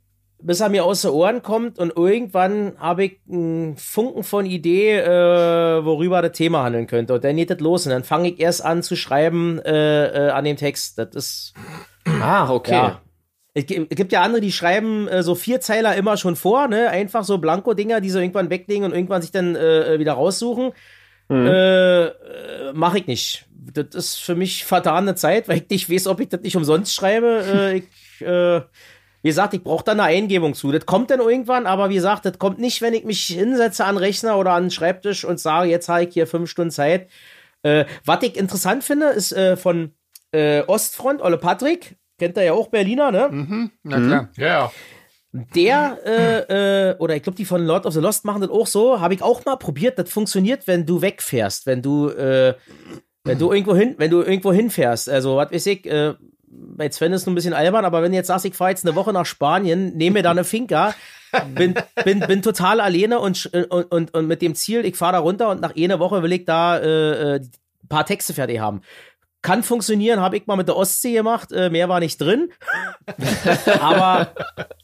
bis 0.44 0.60
er 0.60 0.70
mir 0.70 0.84
aus 0.86 1.04
den 1.04 1.12
Ohren 1.12 1.44
kommt 1.44 1.78
und 1.78 1.96
irgendwann 1.96 2.74
habe 2.80 3.06
ich 3.06 3.20
einen 3.30 3.78
Funken 3.78 4.24
von 4.24 4.46
Idee, 4.46 4.98
äh, 4.98 5.86
worüber 5.86 6.22
das 6.22 6.32
Thema 6.32 6.64
handeln 6.64 6.88
könnte. 6.88 7.14
Und 7.14 7.24
dann 7.24 7.36
geht 7.36 7.52
das 7.52 7.60
los 7.60 7.86
und 7.86 7.92
dann 7.92 8.04
fange 8.04 8.30
ich 8.30 8.40
erst 8.40 8.66
an 8.66 8.82
zu 8.84 8.96
schreiben 8.96 9.60
äh, 9.60 10.28
äh, 10.28 10.30
an 10.32 10.44
dem 10.44 10.58
Text. 10.58 10.98
Das 10.98 11.10
ist 11.16 11.54
Ah, 12.22 12.52
okay. 12.52 12.72
ja. 12.74 13.02
Es 13.54 13.66
gi- 13.66 13.86
es 13.90 13.96
gibt 13.96 14.12
ja 14.14 14.22
andere, 14.22 14.42
die 14.42 14.52
schreiben 14.52 15.08
äh, 15.10 15.22
so 15.24 15.36
Vierzeiler 15.36 15.96
immer 15.96 16.18
schon 16.18 16.36
vor, 16.36 16.68
ne? 16.68 16.90
Einfach 16.90 17.24
so 17.24 17.38
Blanko-Dinger, 17.38 18.02
die 18.02 18.10
sie 18.10 18.20
irgendwann 18.20 18.50
weglegen 18.50 18.86
und 18.86 18.94
irgendwann 18.94 19.22
sich 19.22 19.32
dann 19.32 19.56
äh, 19.56 20.00
wieder 20.00 20.14
raussuchen. 20.14 20.72
Äh, 21.36 22.06
äh, 22.06 22.74
Mache 22.74 23.00
ich 23.00 23.08
nicht. 23.08 23.46
Das 23.74 23.96
ist 23.96 24.16
für 24.16 24.36
mich 24.36 24.66
vertane 24.66 25.16
Zeit, 25.16 25.48
weil 25.48 25.58
ich 25.58 25.70
nicht 25.70 25.90
weiß, 25.90 26.08
ob 26.08 26.20
ich 26.20 26.30
das 26.30 26.42
nicht 26.42 26.56
umsonst 26.56 26.94
schreibe. 26.94 27.44
Äh, 27.46 27.78
ich, 27.78 28.26
äh, 28.26 28.62
wie 29.24 29.30
gesagt, 29.30 29.54
ich 29.54 29.64
brauche 29.64 29.84
da 29.84 29.92
eine 29.92 30.04
Eingebung 30.04 30.56
zu. 30.56 30.72
Das 30.72 30.86
kommt 30.86 31.12
dann 31.12 31.20
irgendwann, 31.20 31.68
aber 31.68 31.90
wie 31.90 31.96
gesagt, 31.96 32.26
das 32.26 32.40
kommt 32.40 32.60
nicht, 32.60 32.82
wenn 32.82 32.94
ich 32.94 33.04
mich 33.04 33.24
hinsetze 33.26 33.86
an 33.86 33.96
den 33.96 34.04
Rechner 34.04 34.38
oder 34.38 34.54
an 34.54 34.66
den 34.66 34.72
Schreibtisch 34.72 35.24
und 35.26 35.40
sage, 35.40 35.70
jetzt 35.70 35.88
habe 35.90 36.04
ich 36.04 36.14
hier 36.14 36.28
fünf 36.28 36.50
Stunden 36.50 36.72
Zeit. 36.72 37.10
Äh, 37.64 37.86
was 38.04 38.24
ich 38.24 38.36
interessant 38.36 38.84
finde, 38.84 39.08
ist 39.08 39.32
äh, 39.32 39.56
von 39.56 39.94
äh, 40.32 40.62
Ostfront, 40.62 41.22
Olle 41.22 41.38
Patrick, 41.38 41.98
kennt 42.18 42.36
er 42.38 42.44
ja 42.44 42.54
auch 42.54 42.70
Berliner, 42.70 43.12
ne? 43.12 43.30
Na 43.84 43.98
klar. 44.08 44.30
Ja. 44.38 44.72
Der, 45.34 45.98
äh, 46.06 46.90
äh, 46.90 46.98
oder 46.98 47.16
ich 47.16 47.24
glaube, 47.24 47.38
die 47.38 47.46
von 47.46 47.66
Lord 47.66 47.86
of 47.86 47.94
the 47.94 48.02
Lost 48.02 48.26
machen 48.26 48.42
das 48.42 48.50
auch 48.50 48.68
so, 48.68 49.00
habe 49.00 49.14
ich 49.14 49.24
auch 49.24 49.46
mal 49.46 49.56
probiert. 49.56 49.98
Das 49.98 50.10
funktioniert, 50.10 50.68
wenn 50.68 50.86
du 50.86 51.02
wegfährst, 51.02 51.66
wenn 51.66 51.82
du, 51.82 52.10
äh, 52.10 52.56
wenn 53.24 53.40
du 53.40 53.52
irgendwo 53.52 53.76
hin, 53.76 53.96
wenn 53.98 54.12
du 54.12 54.22
irgendwo 54.22 54.52
hinfährst. 54.52 55.10
Also, 55.10 55.38
was 55.38 55.52
weiß 55.52 55.66
ich, 55.68 55.86
äh, 55.86 56.16
bei 56.52 56.90
Sven 56.92 57.14
ist 57.14 57.22
es 57.22 57.28
ein 57.28 57.36
bisschen 57.36 57.54
albern, 57.54 57.86
aber 57.86 58.02
wenn 58.02 58.12
du 58.12 58.18
jetzt 58.18 58.28
sagst, 58.28 58.46
ich 58.46 58.56
fahre 58.56 58.72
jetzt 58.72 58.86
eine 58.86 58.96
Woche 58.96 59.14
nach 59.14 59.26
Spanien, 59.26 59.96
nehme 59.96 60.16
mir 60.16 60.24
da 60.24 60.32
eine 60.32 60.44
Finca, 60.44 60.94
bin, 61.56 61.76
bin, 62.04 62.20
bin 62.20 62.42
total 62.42 62.82
alleine 62.82 63.20
und, 63.20 63.38
sch- 63.38 63.68
und, 63.68 63.86
und, 63.92 64.14
und 64.14 64.28
mit 64.28 64.42
dem 64.42 64.54
Ziel, 64.56 64.86
ich 64.86 64.98
fahre 64.98 65.14
da 65.14 65.20
runter 65.20 65.50
und 65.50 65.62
nach 65.62 65.76
einer 65.76 66.00
Woche 66.00 66.24
will 66.24 66.34
ich 66.34 66.44
da 66.44 66.78
äh, 66.78 67.36
äh, 67.36 67.40
ein 67.40 67.88
paar 67.88 68.06
Texte 68.06 68.34
fertig 68.34 68.60
haben. 68.60 68.82
Kann 69.42 69.64
funktionieren, 69.64 70.20
habe 70.20 70.38
ich 70.38 70.46
mal 70.46 70.58
mit 70.58 70.68
der 70.68 70.76
Ostsee 70.76 71.14
gemacht, 71.14 71.52
äh, 71.54 71.70
mehr 71.70 71.88
war 71.88 72.02
nicht 72.02 72.20
drin. 72.20 72.52
aber 73.80 74.34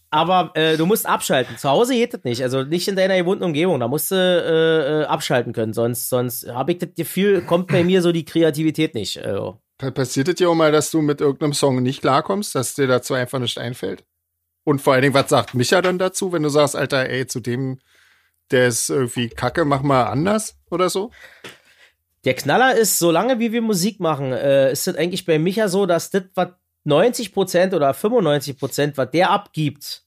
aber 0.10 0.52
äh, 0.56 0.78
du 0.78 0.86
musst 0.86 1.06
abschalten. 1.06 1.58
Zu 1.58 1.70
Hause 1.70 1.94
geht 1.94 2.14
das 2.14 2.24
nicht. 2.24 2.42
Also 2.42 2.64
nicht 2.64 2.88
in 2.88 2.96
deiner 2.96 3.18
gewohnten 3.18 3.44
Umgebung. 3.44 3.80
Da 3.80 3.88
musst 3.88 4.12
du 4.12 4.16
äh, 4.16 5.02
äh, 5.02 5.06
abschalten 5.06 5.54
können. 5.54 5.74
Sonst, 5.74 6.10
sonst 6.10 6.48
habe 6.48 6.72
ich 6.74 6.78
das 6.78 6.90
Gefühl, 6.96 7.42
kommt 7.42 7.68
bei 7.68 7.84
mir 7.84 8.02
so 8.02 8.12
die 8.12 8.26
Kreativität 8.26 8.96
nicht. 8.96 9.18
Also, 9.24 9.60
Pa- 9.78 9.92
Passiert 9.92 10.28
es 10.30 10.36
dir 10.36 10.50
auch 10.50 10.56
mal, 10.56 10.72
dass 10.72 10.92
du 10.92 11.02
mit 11.02 11.22
irgendeinem 11.22 11.54
Song 11.54 11.84
nicht 11.84 12.02
klarkommst, 12.02 12.56
dass 12.56 12.74
dir 12.76 12.88
dazu 12.88 13.14
einfach 13.14 13.40
nicht 13.40 13.58
einfällt? 13.58 14.04
Und 14.64 14.82
vor 14.82 14.94
allen 14.94 15.02
Dingen, 15.04 15.14
was 15.14 15.30
sagt 15.30 15.54
Micha 15.54 15.82
dann 15.82 15.98
dazu, 16.00 16.32
wenn 16.34 16.44
du 16.44 16.50
sagst, 16.50 16.76
Alter, 16.76 17.10
ey, 17.10 17.28
zu 17.28 17.40
dem, 17.40 17.80
der 18.52 18.68
ist 18.68 18.90
irgendwie 18.90 19.30
kacke, 19.30 19.66
mach 19.66 19.82
mal 19.82 20.04
anders 20.06 20.58
oder 20.72 20.90
so? 20.90 21.12
der 22.26 22.34
Knaller 22.34 22.76
ist, 22.76 23.00
solange 23.00 23.40
wie 23.40 23.54
wir 23.54 23.62
Musik 23.62 24.02
machen, 24.02 24.34
äh, 24.34 24.72
ist 24.72 24.86
das 24.88 24.96
eigentlich 24.98 25.26
bei 25.26 25.40
Micha 25.40 25.70
so, 25.70 25.86
dass 25.86 26.10
das, 26.10 26.24
was 26.36 26.50
90% 26.88 27.76
oder 27.76 27.92
95%, 27.92 28.94
was 28.96 29.12
der 29.12 29.30
abgibt, 29.30 30.04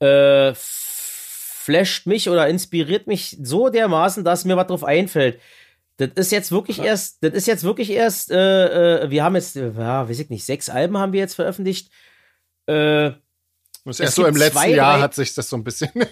äh, 0.00 0.52
flasht 0.54 2.06
mich 2.06 2.28
oder 2.28 2.48
inspiriert 2.48 3.06
mich 3.06 3.36
so 3.42 3.68
dermaßen, 3.68 4.24
dass 4.24 4.44
mir 4.44 4.56
was 4.56 4.66
drauf 4.66 4.82
einfällt. 4.84 5.38
Das 5.98 6.08
ist 6.16 6.32
jetzt 6.32 6.50
wirklich 6.50 6.80
erst, 6.80 7.22
das 7.22 7.34
ist 7.34 7.46
jetzt 7.46 7.62
wirklich 7.62 7.90
erst, 7.90 8.30
äh, 8.32 9.02
äh, 9.04 9.10
wir 9.10 9.22
haben 9.22 9.36
jetzt, 9.36 9.56
äh, 9.56 9.70
ja, 9.76 10.08
weiß 10.08 10.18
ich 10.18 10.30
nicht, 10.30 10.44
sechs 10.44 10.68
Alben 10.68 10.98
haben 10.98 11.12
wir 11.12 11.20
jetzt 11.20 11.34
veröffentlicht. 11.34 11.90
Äh, 12.66 13.10
Das 13.84 13.96
Es 13.96 14.00
erst 14.00 14.14
so 14.16 14.26
im 14.26 14.36
letzten 14.36 14.58
zwei, 14.58 14.70
Jahr 14.70 15.00
hat 15.00 15.14
sich 15.14 15.34
das 15.34 15.48
so 15.48 15.56
ein 15.56 15.62
bisschen 15.64 15.90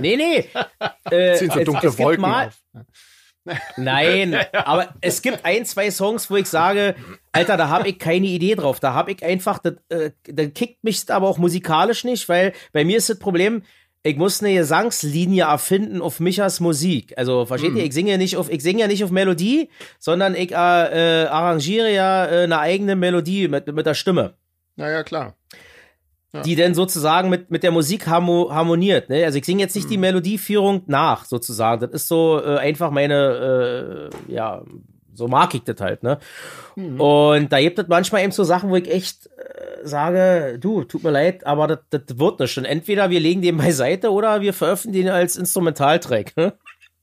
nee, 0.00 0.16
nee. 0.16 0.48
Äh, 1.10 1.36
ziehen 1.38 1.50
so 1.50 1.58
es- 1.60 1.64
dunkle 1.64 1.88
es 1.88 1.96
gibt 1.96 2.06
Wolken 2.06 2.22
mal, 2.22 2.48
auf. 2.48 2.54
Nein, 3.76 4.36
aber 4.52 4.94
es 5.00 5.22
gibt 5.22 5.44
ein, 5.44 5.64
zwei 5.64 5.90
Songs, 5.90 6.30
wo 6.30 6.36
ich 6.36 6.46
sage, 6.46 6.94
Alter, 7.32 7.56
da 7.56 7.68
habe 7.68 7.88
ich 7.88 7.98
keine 7.98 8.26
Idee 8.26 8.54
drauf. 8.54 8.80
Da 8.80 8.94
habe 8.94 9.12
ich 9.12 9.24
einfach, 9.24 9.58
das, 9.58 9.74
äh, 9.88 10.10
kickt 10.48 10.84
mich 10.84 11.10
aber 11.10 11.28
auch 11.28 11.38
musikalisch 11.38 12.04
nicht, 12.04 12.28
weil 12.28 12.52
bei 12.72 12.84
mir 12.84 12.98
ist 12.98 13.10
das 13.10 13.18
Problem, 13.18 13.62
ich 14.04 14.16
muss 14.16 14.42
eine 14.42 14.54
Gesangslinie 14.54 15.44
erfinden 15.44 16.02
auf 16.02 16.18
Michas 16.18 16.58
Musik. 16.58 17.14
Also, 17.16 17.46
versteht 17.46 17.74
ihr, 17.74 17.84
ich 17.84 17.92
singe 17.92 18.10
ja 18.10 18.16
nicht 18.16 18.36
auf, 18.36 18.50
ich 18.50 18.62
singe 18.62 18.80
ja 18.80 18.88
nicht 18.88 19.04
auf 19.04 19.12
Melodie, 19.12 19.68
sondern 20.00 20.34
ich 20.34 20.50
äh, 20.50 20.54
äh, 20.54 21.26
arrangiere 21.26 21.92
ja 21.92 22.26
äh, 22.26 22.44
eine 22.44 22.58
eigene 22.58 22.96
Melodie 22.96 23.46
mit, 23.46 23.72
mit 23.72 23.86
der 23.86 23.94
Stimme. 23.94 24.34
Naja, 24.74 25.04
klar. 25.04 25.36
Die 26.44 26.56
denn 26.56 26.74
sozusagen 26.74 27.28
mit, 27.28 27.50
mit 27.50 27.62
der 27.62 27.70
Musik 27.70 28.06
harmo 28.06 28.50
harmoniert. 28.50 29.10
Ne? 29.10 29.24
Also 29.24 29.38
ich 29.38 29.44
singe 29.44 29.60
jetzt 29.60 29.76
nicht 29.76 29.90
die 29.90 29.98
Melodieführung 29.98 30.82
nach, 30.86 31.26
sozusagen. 31.26 31.80
Das 31.82 31.90
ist 31.90 32.08
so 32.08 32.40
äh, 32.42 32.56
einfach 32.56 32.90
meine, 32.90 34.10
äh, 34.28 34.32
ja, 34.32 34.62
so 35.14 35.28
mag 35.28 35.54
ich 35.54 35.62
das 35.64 35.78
halt, 35.80 36.02
ne? 36.02 36.18
Und 36.98 37.52
da 37.52 37.60
gibt 37.60 37.78
es 37.78 37.86
manchmal 37.86 38.22
eben 38.22 38.32
so 38.32 38.44
Sachen, 38.44 38.70
wo 38.70 38.76
ich 38.76 38.90
echt 38.90 39.26
äh, 39.26 39.86
sage, 39.86 40.58
du, 40.58 40.84
tut 40.84 41.04
mir 41.04 41.10
leid, 41.10 41.46
aber 41.46 41.66
das, 41.66 41.78
das 41.90 42.18
wird 42.18 42.40
nicht. 42.40 42.56
Und 42.56 42.64
entweder 42.64 43.10
wir 43.10 43.20
legen 43.20 43.42
den 43.42 43.58
beiseite 43.58 44.10
oder 44.10 44.40
wir 44.40 44.54
veröffentlichen 44.54 45.08
ihn 45.08 45.12
als 45.12 45.36
Instrumentaltrack. 45.36 46.34
Ne? 46.36 46.54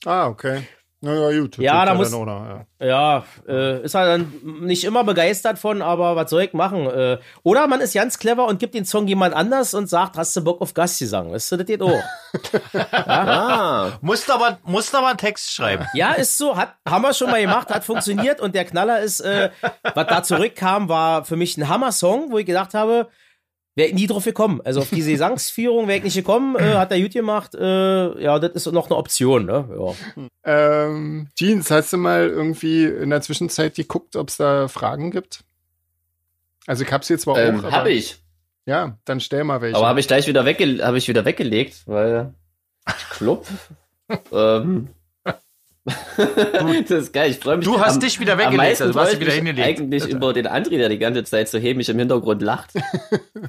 Ah, 0.05 0.27
okay. 0.27 0.63
Naja, 1.01 1.39
gut. 1.39 1.57
das 1.57 1.63
Ja, 1.63 1.85
da 1.85 1.93
muss- 1.93 2.11
ja. 2.11 2.65
Ja, 2.81 3.23
äh, 3.47 3.83
ist 3.83 3.93
er 3.95 4.05
dann 4.05 4.33
nicht 4.61 4.83
immer 4.83 5.05
begeistert 5.05 5.57
von, 5.57 5.81
aber 5.81 6.17
was 6.17 6.29
soll 6.29 6.41
ich 6.41 6.53
machen? 6.53 6.87
Äh, 6.87 7.19
oder 7.43 7.67
man 7.67 7.79
ist 7.79 7.93
ganz 7.93 8.19
clever 8.19 8.45
und 8.47 8.59
gibt 8.59 8.73
den 8.73 8.83
Song 8.83 9.07
jemand 9.07 9.33
anders 9.33 9.73
und 9.73 9.87
sagt, 9.87 10.17
hast 10.17 10.35
du 10.35 10.43
Bock 10.43 10.59
auf 10.61 10.73
Gastgesang? 10.73 11.31
Weißt 11.31 11.51
du, 11.53 11.57
das 11.57 11.65
geht 11.67 11.81
auch. 11.81 12.03
Ah, 12.93 13.91
Musst 14.01 14.29
aber, 14.29 14.59
musst 14.63 14.93
aber 14.95 15.07
einen 15.07 15.17
Text 15.17 15.51
schreiben. 15.53 15.85
Ja, 15.93 16.11
ist 16.13 16.37
so, 16.37 16.55
hat, 16.55 16.75
haben 16.87 17.01
wir 17.01 17.13
schon 17.13 17.29
mal 17.31 17.41
gemacht, 17.41 17.69
hat 17.69 17.83
funktioniert 17.83 18.39
und 18.41 18.53
der 18.55 18.65
Knaller 18.65 18.99
ist, 18.99 19.21
äh, 19.21 19.49
was 19.93 20.07
da 20.07 20.23
zurückkam, 20.23 20.89
war 20.89 21.25
für 21.25 21.35
mich 21.35 21.57
ein 21.57 21.67
Hammer-Song, 21.69 22.31
wo 22.31 22.37
ich 22.37 22.45
gedacht 22.45 22.73
habe, 22.73 23.07
wäre 23.79 23.89
ich 23.89 23.95
nie 23.95 24.07
drauf 24.07 24.25
gekommen. 24.25 24.59
Also 24.63 24.81
auf 24.81 24.89
diese 24.89 25.09
Gesangsführung 25.11 25.87
wäre 25.87 25.99
ich 25.99 26.03
nicht 26.03 26.15
gekommen, 26.15 26.57
äh, 26.57 26.75
hat 26.75 26.91
der 26.91 26.99
gut 26.99 27.13
gemacht, 27.13 27.55
äh, 27.55 28.21
ja, 28.21 28.37
das 28.37 28.51
ist 28.51 28.71
noch 28.73 28.87
eine 28.87 28.97
Option, 28.97 29.45
ne? 29.45 29.95
Ja. 30.13 30.25
Ähm, 30.43 31.29
Jeans, 31.35 31.71
hast 31.71 31.93
du 31.93 31.97
mal 31.97 32.27
irgendwie 32.27 32.83
in 32.83 33.09
der 33.09 33.21
Zwischenzeit 33.21 33.75
geguckt, 33.75 34.17
ob 34.17 34.27
es 34.27 34.35
da 34.37 34.67
Fragen 34.67 35.11
gibt? 35.11 35.45
Also 36.67 36.83
ich 36.83 36.91
hab's 36.91 37.07
jetzt 37.07 37.21
zwar 37.21 37.39
ähm, 37.39 37.61
auch, 37.61 37.63
aber 37.63 37.71
habe 37.71 37.91
ich. 37.91 38.17
ja, 38.65 38.97
dann 39.05 39.21
stell 39.21 39.45
mal 39.45 39.61
welche. 39.61 39.77
Aber 39.77 39.87
habe 39.87 40.01
ich 40.01 40.07
gleich 40.07 40.27
wieder, 40.27 40.43
wegge 40.43 40.85
hab 40.85 40.95
ich 40.95 41.07
wieder 41.07 41.23
weggelegt, 41.23 41.83
weil 41.85 42.33
ich 42.85 43.17
glaub, 43.17 43.47
ähm, 44.33 44.89
das 46.17 46.91
ist 46.91 47.13
geil, 47.13 47.31
ich 47.31 47.37
freue 47.39 47.57
mich. 47.57 47.65
Du 47.65 47.79
hast 47.79 47.95
Am- 47.95 47.99
dich 47.99 48.19
wieder 48.19 48.37
weggelegt, 48.37 48.81
also 48.81 48.93
du 48.93 48.99
hast 48.99 49.11
dich 49.11 49.19
ich 49.19 49.25
wieder 49.25 49.33
hingelegt. 49.33 49.79
Eigentlich 49.79 50.07
über 50.07 50.33
den 50.33 50.47
André, 50.47 50.77
der 50.77 50.89
die 50.89 50.99
ganze 50.99 51.23
Zeit 51.23 51.49
so 51.49 51.57
hämisch 51.57 51.89
im 51.89 51.99
Hintergrund 51.99 52.41
lacht. 52.41 52.71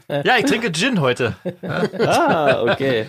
Ja, 0.08 0.36
ich 0.38 0.44
trinke 0.44 0.72
Gin 0.72 1.00
heute. 1.00 1.36
Ah, 1.62 2.62
okay. 2.62 3.06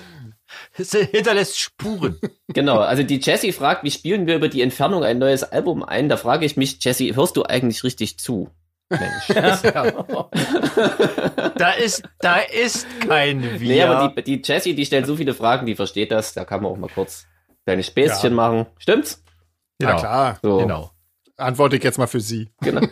Es 0.78 0.92
hinterlässt 0.92 1.60
Spuren. 1.60 2.20
Genau, 2.48 2.78
also 2.80 3.02
die 3.04 3.20
Jessie 3.20 3.52
fragt, 3.54 3.84
wie 3.84 3.90
spielen 3.92 4.28
wir 4.28 4.36
über 4.36 4.50
die 4.50 4.62
Entfernung 4.62 5.04
ein 5.04 5.18
neues 5.18 5.44
Album 5.44 5.84
ein? 5.84 6.10
Da 6.10 6.18
frage 6.18 6.46
ich 6.46 6.58
mich, 6.58 6.84
Jessie, 6.84 7.16
hörst 7.16 7.38
du 7.38 7.44
eigentlich 7.44 7.84
richtig 7.84 8.20
zu? 8.20 8.50
Mensch. 8.90 9.30
Da 11.56 11.72
ist, 11.72 12.04
da 12.20 12.38
ist 12.40 12.88
kein 13.08 13.60
Wir. 13.60 13.68
Nee, 13.68 13.84
aber 13.84 14.14
die, 14.16 14.24
die 14.24 14.42
Jessie, 14.44 14.74
die 14.76 14.86
stellt 14.86 15.06
so 15.06 15.16
viele 15.16 15.34
Fragen, 15.34 15.66
die 15.66 15.76
versteht 15.76 16.12
das. 16.12 16.34
Da 16.34 16.46
kann 16.46 16.62
man 16.64 16.72
auch 16.72 16.78
mal 16.78 16.90
kurz 16.94 17.26
kleine 17.66 17.84
Späßchen 17.84 18.34
machen. 18.34 18.66
Stimmt's? 18.78 19.24
Na 19.80 19.95
klar, 19.95 20.39
So, 20.43 20.57
Genau. 20.59 20.91
antworte 21.38 21.76
ich 21.78 21.84
jetzt 21.84 21.97
mal 21.97 22.07
für 22.07 22.20
Sie. 22.20 22.49
genau. 22.62 22.82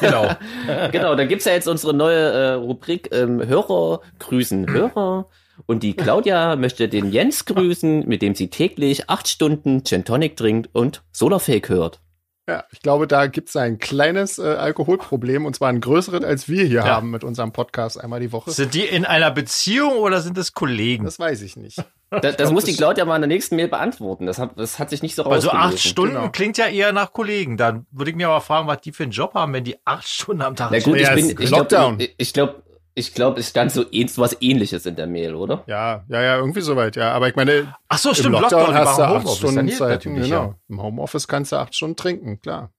Genau. 0.00 0.28
genau, 0.92 1.14
da 1.14 1.24
gibt's 1.24 1.44
ja 1.44 1.52
jetzt 1.52 1.68
unsere 1.68 1.94
neue 1.94 2.18
äh, 2.18 2.52
Rubrik 2.54 3.10
ähm, 3.12 3.46
Hörer 3.46 4.00
grüßen 4.18 4.68
Hörer. 4.68 5.28
Und 5.66 5.82
die 5.84 5.94
Claudia 5.94 6.56
möchte 6.56 6.88
den 6.88 7.12
Jens 7.12 7.44
grüßen, 7.44 8.06
mit 8.08 8.22
dem 8.22 8.34
sie 8.34 8.50
täglich 8.50 9.08
acht 9.08 9.28
Stunden 9.28 9.84
Gin 9.84 10.04
Tonic 10.04 10.36
trinkt 10.36 10.68
und 10.74 11.02
Solarfake 11.12 11.68
hört. 11.68 12.00
Ja, 12.48 12.62
ich 12.70 12.80
glaube, 12.80 13.08
da 13.08 13.26
gibt's 13.26 13.56
ein 13.56 13.78
kleines 13.78 14.38
äh, 14.38 14.42
Alkoholproblem 14.44 15.46
und 15.46 15.56
zwar 15.56 15.68
ein 15.68 15.80
größeres, 15.80 16.22
als 16.22 16.48
wir 16.48 16.62
hier 16.64 16.78
Ja. 16.80 16.84
haben 16.84 17.10
mit 17.10 17.24
unserem 17.24 17.50
Podcast 17.52 18.00
einmal 18.00 18.20
die 18.20 18.30
Woche. 18.30 18.52
Sind 18.52 18.72
die 18.74 18.84
in 18.84 19.04
einer 19.04 19.32
Beziehung 19.32 19.94
oder 19.94 20.20
sind 20.20 20.38
es 20.38 20.52
Kollegen? 20.52 21.04
Das 21.04 21.18
weiß 21.18 21.42
ich 21.42 21.56
nicht. 21.56 21.82
Das, 22.10 22.36
das 22.36 22.52
muss 22.52 22.62
die 22.62 22.74
Claudia 22.76 23.04
mal 23.04 23.16
in 23.16 23.22
der 23.22 23.28
nächsten 23.28 23.56
Mail 23.56 23.66
beantworten. 23.66 24.26
Das 24.26 24.38
hat, 24.38 24.50
das 24.56 24.78
hat 24.78 24.90
sich 24.90 25.02
nicht 25.02 25.16
so 25.16 25.24
Also 25.24 25.50
acht 25.50 25.56
rausgelesen. 25.64 25.90
Stunden 25.90 26.14
Genau. 26.14 26.28
klingt 26.30 26.56
ja 26.56 26.66
eher 26.66 26.92
nach 26.92 27.12
Kollegen. 27.12 27.56
Dann 27.56 27.84
würde 27.90 28.12
ich 28.12 28.16
mir 28.16 28.28
aber 28.28 28.40
fragen, 28.40 28.68
was 28.68 28.80
die 28.80 28.92
für 28.92 29.02
einen 29.02 29.12
Job 29.12 29.34
haben, 29.34 29.52
wenn 29.52 29.64
die 29.64 29.76
acht 29.84 30.06
Stunden 30.06 30.42
am 30.42 30.54
Tag 30.54 30.68
Na 30.70 30.78
gut, 30.78 31.00
ich 31.00 31.10
bin, 31.14 31.30
ich 31.40 31.50
Lockdown. 31.50 31.98
glaube, 31.98 32.12
ich 32.16 32.32
glaube, 32.32 32.62
ich 32.98 33.12
glaube, 33.12 33.40
es 33.40 33.50
stand 33.50 33.70
so 33.70 33.82
so 33.82 34.22
was 34.22 34.38
ähnliches 34.40 34.86
in 34.86 34.96
der 34.96 35.06
Mail, 35.06 35.34
oder? 35.34 35.62
Ja, 35.66 36.04
ja, 36.08 36.22
ja, 36.22 36.36
irgendwie 36.38 36.62
soweit, 36.62 36.96
ja. 36.96 37.12
Aber 37.12 37.28
ich 37.28 37.36
meine, 37.36 37.76
Ach 37.88 37.98
so, 37.98 38.08
im 38.08 38.14
stimmt. 38.14 38.40
Lockdown, 38.40 38.70
die 38.70 38.74
hast 38.74 38.98
du 38.98 39.02
acht 39.02 39.28
Stunden 39.36 39.68
Zeit. 39.68 40.02
Genau. 40.04 40.24
ja. 40.26 40.54
Im 40.70 40.82
Homeoffice 40.82 41.28
kannst 41.28 41.52
du 41.52 41.56
acht 41.56 41.74
Stunden 41.74 41.96
trinken, 41.96 42.40
klar. 42.40 42.72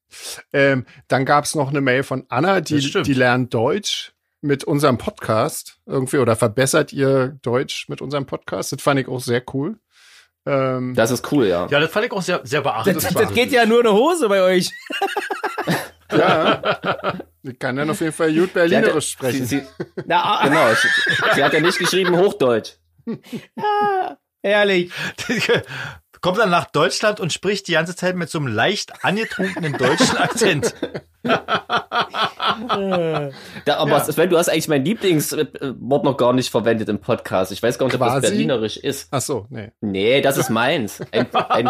Ähm, 0.51 0.88
dann 1.07 1.24
gab's 1.24 1.53
noch 1.53 1.70
eine 1.70 1.82
Mail 1.82 2.01
von 2.01 2.26
Anna, 2.30 2.61
Das 2.61 2.70
die, 2.70 3.03
die 3.03 3.13
lernt 3.13 3.53
Deutsch 3.53 4.13
mit 4.41 4.63
unserem 4.63 4.97
Podcast 4.97 5.78
irgendwie 5.86 6.18
oder 6.18 6.36
verbessert 6.36 6.93
ihr 6.93 7.38
Deutsch 7.43 7.88
mit 7.88 8.01
unserem 8.01 8.26
Podcast. 8.26 8.72
Das 8.72 8.82
fand 8.82 8.99
ich 8.99 9.07
auch 9.07 9.20
sehr 9.20 9.43
cool. 9.53 9.78
Ähm, 10.47 10.95
Das 10.95 11.11
ist 11.11 11.32
cool, 11.32 11.45
ja. 11.45 11.68
Ja, 11.70 11.80
das 11.80 11.91
fand 11.91 12.07
ich 12.07 12.11
auch 12.11 12.24
sehr, 12.24 12.41
sehr 12.43 12.61
beachtlich. 12.61 12.95
Das, 12.95 13.13
das 13.13 13.34
geht 13.36 13.51
ja 13.51 13.68
nur 13.68 13.82
eine 13.82 13.93
Hose 13.93 14.28
bei 14.30 14.41
euch. 14.41 14.72
ja, 16.12 17.14
ich 17.43 17.60
kann 17.60 17.76
dann 17.76 17.89
auf 17.89 17.99
jeden 18.01 18.14
Fall 18.14 18.34
gut 18.34 18.53
Berlinerisch 18.53 19.05
Sie, 19.08 19.12
sprechen. 19.12 19.45
sie, 19.45 19.62
Na, 20.05 20.22
ah, 20.24 20.47
genau, 20.47 20.68
sie, 20.74 20.88
sie 21.36 21.43
hat 21.43 21.53
ja 21.53 21.60
nicht 21.60 21.80
geschrieben 21.80 22.18
Hochdeutsch. 22.18 22.74
herrlich. 24.41 24.91
Kommt 26.22 26.39
dann 26.39 26.49
nach 26.49 26.66
Deutschland 26.72 27.20
und 27.20 27.32
spricht 27.32 27.68
die 27.68 27.74
ganze 27.74 27.95
Zeit 27.95 28.16
mit 28.16 28.30
so 28.30 28.39
einem 28.39 28.47
leicht 28.47 29.05
angetrunkenen 29.05 29.74
deutschen 29.74 30.18
Akzent. 30.18 30.74
Da, 33.66 33.78
aber 33.78 33.99
Sven, 34.01 34.30
du 34.30 34.38
hast 34.38 34.49
eigentlich 34.49 34.68
mein 34.68 34.84
Lieblingswort 34.86 36.03
noch 36.03 36.18
gar 36.18 36.34
nicht 36.34 36.49
verwendet 36.49 36.89
im 36.89 36.99
Podcast. 36.99 37.51
Ich 37.51 37.62
weiß 37.62 37.78
gar 37.78 37.86
nicht, 37.88 37.95
ob 37.95 37.99
das 38.01 38.14
Quasi? 38.14 38.28
berlinerisch 38.30 38.78
ist. 38.78 39.10
Ach 39.12 39.22
so, 39.22 39.45
nee. 39.49 39.72
Nee, 39.82 40.22
das 40.22 40.38
ist 40.38 40.49
meins. 40.49 41.01
Ein, 41.12 41.28
ein 41.36 41.70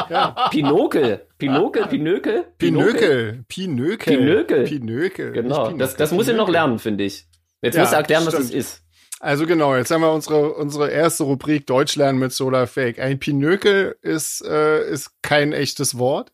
Pinokel. 0.51 1.26
Pinokel, 1.37 1.85
Pinökel? 1.87 2.45
Pinökel. 2.57 3.43
Pinökel. 3.47 4.17
Pinökel. 4.17 4.63
Pinökel. 4.65 5.31
Genau, 5.33 5.71
das, 5.71 5.95
das 5.95 6.11
muss 6.11 6.27
ich 6.27 6.35
noch 6.35 6.49
lernen, 6.49 6.79
finde 6.79 7.03
ich. 7.03 7.27
Jetzt 7.61 7.75
Ja, 7.75 7.81
musst 7.81 7.93
du 7.93 7.97
erklären, 7.97 8.25
was 8.25 8.33
das 8.35 8.49
ist. 8.49 8.83
Also 9.19 9.45
genau, 9.47 9.75
jetzt 9.75 9.89
haben 9.91 10.01
wir 10.01 10.11
unsere, 10.11 10.53
unsere 10.53 10.89
erste 10.91 11.23
Rubrik 11.23 11.65
Deutsch 11.65 11.95
lernen 11.95 12.19
mit 12.19 12.33
Solar 12.33 12.67
Fake. 12.67 12.99
Ein 12.99 13.19
Pinökel 13.19 13.95
ist, 14.01 14.43
äh, 14.45 14.87
ist 14.89 15.11
kein 15.23 15.53
echtes 15.53 15.97
Wort, 15.97 16.31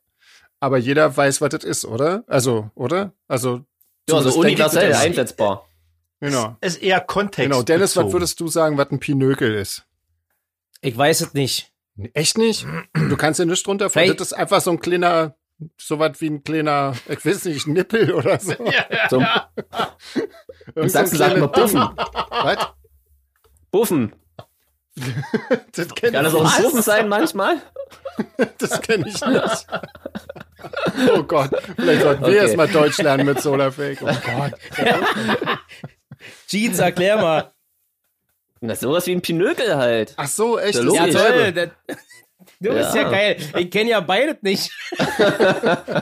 aber 0.59 0.77
jeder 0.77 1.15
weiß, 1.15 1.39
was 1.41 1.49
das 1.49 1.63
ist, 1.63 1.85
oder? 1.85 2.23
Also, 2.27 2.71
oder? 2.75 3.13
Also, 3.27 3.61
Ja, 4.09 4.15
also 4.15 4.37
universell 4.39 4.89
das- 4.89 5.01
einsetzbar. 5.01 5.67
Genau. 6.19 6.55
Ist 6.61 6.81
eher 6.81 7.01
Kontext. 7.01 7.49
Genau, 7.49 7.63
Dennis, 7.63 7.97
was 7.97 8.11
würdest 8.13 8.39
du 8.39 8.47
sagen, 8.47 8.77
was 8.77 8.89
ein 8.91 8.99
Pinökel 8.99 9.53
ist? 9.55 9.85
Ich 10.79 10.97
weiß 10.97 11.19
es 11.21 11.33
nicht. 11.33 11.72
Echt 12.13 12.37
nicht? 12.37 12.65
Du 12.93 13.15
kannst 13.17 13.39
ja 13.39 13.45
nichts 13.45 13.63
drunter 13.63 13.89
Das 14.19 14.27
ist 14.27 14.33
einfach 14.33 14.61
so 14.61 14.71
ein 14.71 14.79
kleiner, 14.79 15.35
so 15.77 15.99
was 15.99 16.19
wie 16.21 16.27
ein 16.29 16.43
kleiner, 16.43 16.93
ich 17.07 17.25
weiß 17.25 17.45
nicht, 17.45 17.67
Nippel 17.67 18.11
oder 18.13 18.39
so. 18.39 18.53
So, 19.09 19.17
Im 19.17 19.25
Irgend 20.75 20.75
so 20.75 20.81
ein 20.81 20.89
Sachsen 20.89 21.17
sagen 21.17 21.41
wir 21.41 21.47
kleines 21.49 21.73
Buffen. 21.73 21.81
Was? 22.29 22.67
Buffen. 23.71 24.15
Das 25.75 25.87
kenne 25.95 26.11
Kann 26.13 26.23
das 26.23 26.35
auch 26.35 26.55
ein. 26.57 26.63
Buffen 26.63 26.81
sein 26.83 27.09
manchmal? 27.09 27.57
das 28.59 28.79
kenn 28.81 29.05
ich 29.05 29.19
nicht. 29.25 29.67
Oh 31.15 31.23
Gott, 31.23 31.49
vielleicht 31.75 32.01
sollten 32.03 32.21
wir 32.21 32.27
Okay. 32.29 32.37
erst 32.37 32.55
mal 32.57 32.67
Deutsch 32.67 32.99
lernen 32.99 33.25
mit 33.25 33.41
Solarfake. 33.41 34.01
Oh 34.01 34.05
Gott. 34.05 34.53
Jeans, 36.47 36.79
erklär 36.79 37.17
mal. 37.17 37.52
Na, 38.65 38.75
sowas 38.75 39.05
wie 39.07 39.11
ein 39.11 39.21
Pinökel 39.21 39.75
halt. 39.75 40.13
Ach 40.15 40.27
so, 40.27 40.57
echt? 40.57 40.75
Ja, 40.75 40.83
Das 40.83 40.93
Ja, 40.95 41.07
toll. 41.07 41.51
Das, 41.51 41.69
du 42.61 42.73
bist 42.73 42.95
ja 42.95 43.01
Ja. 43.01 43.09
geil. 43.11 43.37
Ich 43.57 43.69
kenne 43.69 43.89
ja 43.89 43.99
beides 43.99 44.37
nicht. 44.41 44.71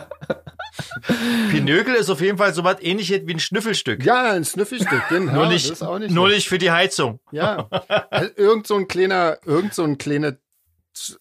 Pinökel 1.50 1.96
ist 1.96 2.10
auf 2.12 2.22
jeden 2.22 2.38
Fall 2.38 2.54
so 2.54 2.64
was 2.64 2.82
ähnliches 2.82 3.22
wie 3.26 3.34
ein 3.34 3.40
Schnüffelstück. 3.40 4.06
Ja, 4.06 4.32
ein 4.32 4.44
Sniffelstück, 4.46 5.02
genau. 5.10 5.34
nur 5.34 5.44
das 5.46 5.54
nicht, 5.54 5.72
ist 5.72 5.82
auch 5.82 5.98
nicht 5.98 6.12
nur 6.12 6.30
nicht 6.30 6.48
für 6.48 6.60
die 6.60 6.70
Heizung. 6.72 7.20
Ja. 7.32 7.68
Also 8.12 8.30
irgend 8.36 8.68
so 8.68 8.76
ein 8.76 8.88
kleiner, 8.88 9.38
irgend 9.46 9.74
so 9.74 9.84
ein 9.84 9.98
kleiner, 9.98 10.38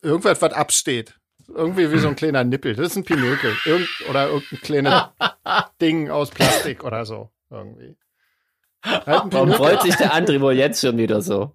irgendwas, 0.03 0.41
was 0.43 0.53
absteht. 0.53 1.14
Irgendwie 1.49 1.91
wie 1.91 1.99
so 1.99 2.09
ein 2.09 2.16
kleiner 2.16 2.45
Nippel. 2.45 2.76
Das 2.76 2.88
ist 2.88 2.97
ein 2.97 3.05
Pinökel. 3.05 3.57
Irgend, 3.64 3.88
oder 4.09 4.28
irgendein 4.28 4.61
kleines 4.61 4.95
Ding 5.80 6.11
aus 6.11 6.30
Plastik 6.30 6.84
oder 6.84 7.05
so. 7.07 7.30
Irgendwie. 7.51 7.97
Warum 8.83 9.53
freut 9.53 9.83
sich 9.83 9.95
der 9.97 10.14
André 10.14 10.41
wohl 10.41 10.55
jetzt 10.55 10.81
schon 10.81 10.97
wieder 10.97 11.20
so? 11.20 11.53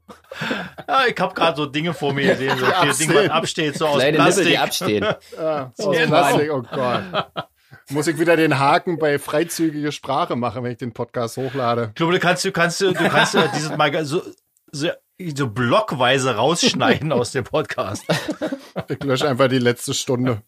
Ja, 0.87 1.01
ich 1.07 1.19
habe 1.19 1.33
gerade 1.33 1.57
so 1.57 1.65
Dinge 1.65 1.93
vor 1.93 2.13
mir 2.13 2.31
gesehen, 2.31 2.57
so 2.59 2.65
vier 2.93 2.93
Dinge, 2.93 3.15
was 3.23 3.29
absteht, 3.29 3.77
so 3.77 3.87
aus 3.87 3.95
Kleine 3.99 4.17
Nippel, 4.23 4.45
die 4.45 4.53
Plastik. 4.53 4.59
abstehen. 4.59 5.05
Ah, 5.39 5.71
aus 5.77 5.97
Genau. 5.97 6.07
Plastik, 6.07 6.51
oh 6.51 6.61
Gott. 6.71 7.03
Muss 7.89 8.07
ich 8.07 8.19
wieder 8.19 8.35
den 8.35 8.59
Haken 8.59 8.97
bei 8.99 9.19
freizügige 9.19 9.91
Sprache 9.91 10.35
machen, 10.35 10.63
wenn 10.63 10.71
ich 10.71 10.77
den 10.77 10.93
Podcast 10.93 11.37
hochlade? 11.37 11.87
Ich 11.89 11.95
glaube, 11.95 12.13
du 12.13 12.19
kannst, 12.19 12.43
du 12.45 12.51
kannst, 12.51 12.81
du 12.81 12.93
kannst 12.93 13.37
dieses 13.55 13.75
Mal 13.75 14.05
so, 14.05 14.21
so, 14.71 14.89
so 15.19 15.47
blockweise 15.49 16.35
rausschneiden 16.35 17.11
aus 17.11 17.31
dem 17.31 17.43
Podcast. 17.43 18.03
Ich 18.87 19.03
lösche 19.03 19.27
einfach 19.27 19.47
die 19.47 19.59
letzte 19.59 19.93
Stunde. 19.93 20.41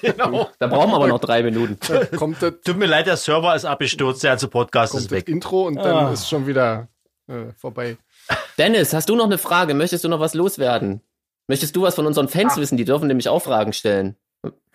Genau. 0.00 0.50
Da 0.58 0.66
brauchen 0.66 0.90
wir 0.90 0.96
aber 0.96 1.08
noch 1.08 1.20
drei 1.20 1.42
Minuten. 1.42 1.78
Kommt 2.16 2.42
das, 2.42 2.54
Tut 2.64 2.76
mir 2.76 2.86
leid, 2.86 3.06
der 3.06 3.16
Server 3.16 3.54
ist 3.54 3.64
abgestürzt, 3.64 4.22
der 4.22 4.32
ganze 4.32 4.48
Podcast 4.48 4.92
kommt 4.92 5.02
ist 5.02 5.10
das 5.10 5.16
weg. 5.18 5.28
Intro 5.28 5.66
und 5.66 5.76
dann 5.76 6.12
ist 6.12 6.28
schon 6.28 6.46
wieder 6.46 6.88
äh, 7.28 7.52
vorbei. 7.56 7.96
Dennis, 8.58 8.92
hast 8.92 9.08
du 9.08 9.16
noch 9.16 9.26
eine 9.26 9.38
Frage? 9.38 9.74
Möchtest 9.74 10.04
du 10.04 10.08
noch 10.08 10.20
was 10.20 10.34
loswerden? 10.34 11.00
Möchtest 11.46 11.76
du 11.76 11.82
was 11.82 11.94
von 11.94 12.06
unseren 12.06 12.28
Fans 12.28 12.56
wissen? 12.56 12.76
Die 12.76 12.84
dürfen 12.84 13.06
nämlich 13.06 13.28
auch 13.28 13.40
Fragen 13.40 13.72
stellen. 13.72 14.16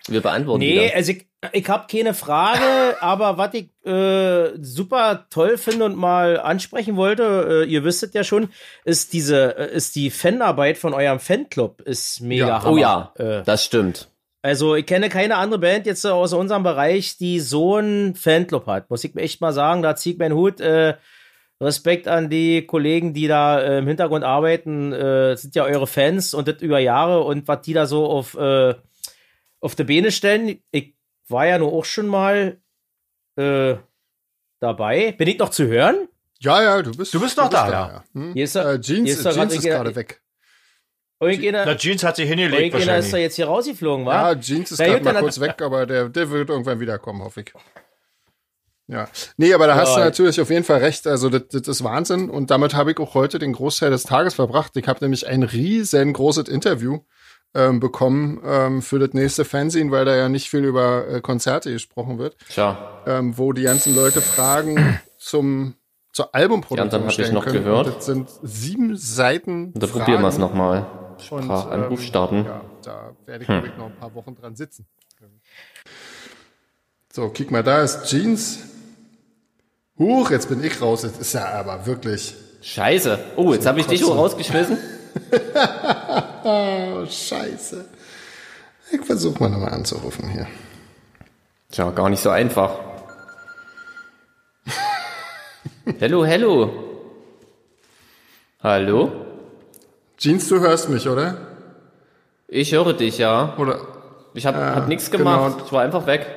Wir 0.07 0.21
beantworten 0.21 0.59
Nee, 0.59 0.87
dann. 0.87 0.95
also 0.97 1.11
ich, 1.11 1.27
ich 1.51 1.67
habe 1.67 1.87
keine 1.91 2.13
Frage, 2.13 2.95
aber 3.01 3.37
was 3.37 3.53
ich 3.53 3.69
äh, 3.85 4.51
super 4.61 5.25
toll 5.29 5.57
finde 5.57 5.85
und 5.85 5.97
mal 5.97 6.39
ansprechen 6.39 6.95
wollte, 6.95 7.63
äh, 7.65 7.69
ihr 7.69 7.83
wisstet 7.83 8.13
ja 8.15 8.23
schon, 8.23 8.49
ist 8.85 9.13
diese, 9.13 9.57
äh, 9.57 9.75
ist 9.75 9.95
die 9.95 10.09
Fanarbeit 10.09 10.77
von 10.77 10.93
eurem 10.93 11.19
Fanclub, 11.19 11.81
ist 11.81 12.21
mega 12.21 12.47
Ja. 12.47 12.61
Hammer. 12.63 12.71
Oh 12.71 12.77
ja, 12.77 13.13
Äh, 13.17 13.43
das 13.43 13.65
stimmt. 13.65 14.09
Also 14.41 14.75
ich 14.75 14.85
kenne 14.85 15.09
keine 15.09 15.35
andere 15.37 15.59
Band 15.59 15.85
jetzt 15.85 16.05
aus 16.05 16.33
unserem 16.33 16.63
Bereich, 16.63 17.17
die 17.17 17.39
so 17.39 17.75
einen 17.77 18.15
Fanclub 18.15 18.67
hat. 18.67 18.89
Muss 18.89 19.03
ich 19.03 19.13
mir 19.13 19.21
echt 19.21 19.41
mal 19.41 19.51
sagen, 19.53 19.81
da 19.81 19.95
zieht 19.95 20.19
mein 20.19 20.33
Hut. 20.33 20.59
Äh, 20.61 20.95
Respekt 21.61 22.07
an 22.07 22.29
die 22.29 22.65
Kollegen, 22.65 23.13
die 23.13 23.27
da 23.27 23.59
äh, 23.61 23.79
im 23.79 23.87
Hintergrund 23.87 24.23
arbeiten. 24.23 24.93
Äh, 24.93 25.35
sind 25.35 25.55
ja 25.55 25.65
eure 25.65 25.87
Fans 25.87 26.33
und 26.33 26.47
das 26.47 26.61
über 26.61 26.79
Jahre 26.79 27.21
und 27.23 27.47
was 27.49 27.61
die 27.63 27.73
da 27.73 27.85
so 27.85 28.05
auf, 28.05 28.35
äh, 28.37 28.75
auf 29.59 29.75
die 29.75 29.83
Beine 29.83 30.11
stellen. 30.11 30.61
Ich 30.71 30.95
war 31.27 31.45
ja 31.45 31.57
nur 31.59 31.73
auch 31.73 31.83
schon 31.83 32.07
mal 32.07 32.61
äh, 33.35 33.75
dabei. 34.61 35.11
Bin 35.17 35.27
ich 35.27 35.37
noch 35.37 35.49
zu 35.49 35.67
hören? 35.67 36.07
Ja, 36.39 36.63
ja, 36.63 36.81
du 36.81 36.91
bist. 36.91 37.13
Du 37.13 37.19
bist 37.19 37.35
noch 37.37 37.49
da, 37.49 37.69
ja. 37.69 38.03
Hm? 38.13 38.31
Hier 38.33 38.45
ist 38.45 38.55
er- 38.55 38.75
äh, 38.75 38.79
Jeans, 38.79 39.09
hier 39.09 39.13
ist 39.19 39.25
er 39.25 39.33
Jeans 39.33 39.51
grad- 39.51 39.57
ist 39.59 39.63
gerade 39.65 39.95
weg. 39.97 40.21
Irgendeiner, 41.21 41.65
Na, 41.65 41.75
Jeans 41.75 42.03
hat 42.03 42.15
sich 42.15 42.27
hingelegt 42.29 42.73
irgendeiner 42.73 42.97
ist 42.99 43.11
da 43.11 43.17
jetzt 43.17 43.35
hier 43.35 43.47
rausgeflogen, 43.47 44.05
Ja, 44.05 44.11
wa? 44.35 44.35
Jeans 44.39 44.71
ist 44.71 44.77
gerade 44.77 45.03
mal 45.03 45.13
dann- 45.13 45.23
kurz 45.23 45.39
weg, 45.39 45.55
aber 45.61 45.85
der, 45.85 46.07
der 46.09 46.29
wird 46.29 46.49
irgendwann 46.49 46.79
wiederkommen, 46.79 47.21
hoffe 47.23 47.41
ich. 47.41 47.53
Ja. 48.87 49.07
Nee, 49.37 49.53
aber 49.53 49.67
da 49.67 49.75
hast 49.75 49.95
du 49.95 49.99
Ja. 49.99 50.05
natürlich 50.05 50.41
auf 50.41 50.49
jeden 50.49 50.63
Fall 50.63 50.79
recht. 50.79 51.05
Also, 51.05 51.29
das, 51.29 51.43
das 51.51 51.67
ist 51.67 51.83
Wahnsinn. 51.83 52.29
Und 52.29 52.49
damit 52.49 52.73
habe 52.73 52.91
ich 52.91 52.97
auch 52.99 53.13
heute 53.13 53.37
den 53.37 53.53
Großteil 53.53 53.91
des 53.91 54.03
Tages 54.03 54.33
verbracht. 54.33 54.75
Ich 54.77 54.87
habe 54.87 54.99
nämlich 55.03 55.27
ein 55.27 55.43
riesengroßes 55.43 56.47
Interview 56.47 56.99
ähm, 57.53 57.79
bekommen 57.79 58.41
ähm, 58.43 58.81
für 58.81 58.97
das 58.97 59.13
nächste 59.13 59.45
Fernsehen, 59.45 59.91
weil 59.91 60.05
da 60.05 60.15
ja 60.15 60.27
nicht 60.29 60.49
viel 60.49 60.63
über 60.65 61.07
äh, 61.07 61.21
Konzerte 61.21 61.71
gesprochen 61.71 62.17
wird, 62.17 62.35
Tja, 62.49 63.01
ähm, 63.05 63.37
wo 63.37 63.53
die 63.53 63.63
ganzen 63.63 63.93
Leute 63.95 64.21
Fragen 64.21 64.99
zum 65.19 65.75
zur 66.11 66.33
Albumproduktion 66.33 66.89
Die 66.89 66.95
anderen 66.95 67.11
hab 67.11 67.19
ich 67.27 67.31
noch 67.31 67.43
können. 67.45 67.63
gehört. 67.63 67.87
Und 67.87 67.95
das 67.97 68.05
sind 68.07 68.29
sieben 68.41 68.97
Seiten. 68.97 69.71
da 69.75 69.85
probieren 69.85 70.21
wir 70.21 70.27
es 70.29 70.37
nochmal. 70.39 70.87
Sprachanruf 71.19 71.99
ähm, 71.99 72.05
starten. 72.05 72.45
Ja, 72.45 72.61
da 72.83 73.11
werde 73.25 73.43
ich, 73.43 73.49
Hm. 73.49 73.61
glaub 73.61 73.71
ich, 73.71 73.77
noch 73.77 73.85
ein 73.87 73.95
paar 73.95 74.13
Wochen 74.15 74.35
dran 74.35 74.55
sitzen. 74.55 74.85
So, 77.11 77.29
kick 77.29 77.51
mal, 77.51 77.63
da 77.63 77.81
ist 77.81 78.05
Jeans. 78.05 78.59
Huch, 79.97 80.29
jetzt 80.31 80.47
bin 80.47 80.63
ich 80.63 80.79
raus. 80.81 81.03
Jetzt 81.03 81.19
ist 81.19 81.33
ja 81.33 81.45
aber 81.49 81.85
wirklich. 81.85 82.35
Scheiße. 82.61 83.19
Oh, 83.35 83.53
jetzt 83.53 83.65
habe 83.65 83.79
ich 83.79 83.87
dich 83.87 84.03
auch 84.05 84.15
rausgeschmissen. 84.15 84.77
Oh, 86.43 87.05
scheiße. 87.09 87.85
Ich 88.91 89.01
versuche 89.05 89.39
mal 89.39 89.49
nochmal 89.49 89.73
anzurufen 89.73 90.29
hier. 90.29 90.47
Tja, 91.71 91.89
gar 91.91 92.09
nicht 92.09 92.21
so 92.21 92.29
einfach. 92.29 92.79
Hello, 95.99 96.25
hello. 96.25 96.71
Hallo? 98.61 99.25
Jeans, 100.19 100.49
du 100.49 100.59
hörst 100.59 100.89
mich, 100.89 101.07
oder? 101.07 101.37
Ich 102.49 102.73
höre 102.73 102.93
dich, 102.93 103.17
ja. 103.17 103.55
Oder? 103.57 103.79
Ich 104.33 104.45
habe 104.45 104.57
hab 104.57 104.89
nichts 104.89 105.09
genau. 105.09 105.23
gemacht. 105.23 105.63
Ich 105.65 105.71
war 105.71 105.81
einfach 105.81 106.05
weg. 106.07 106.27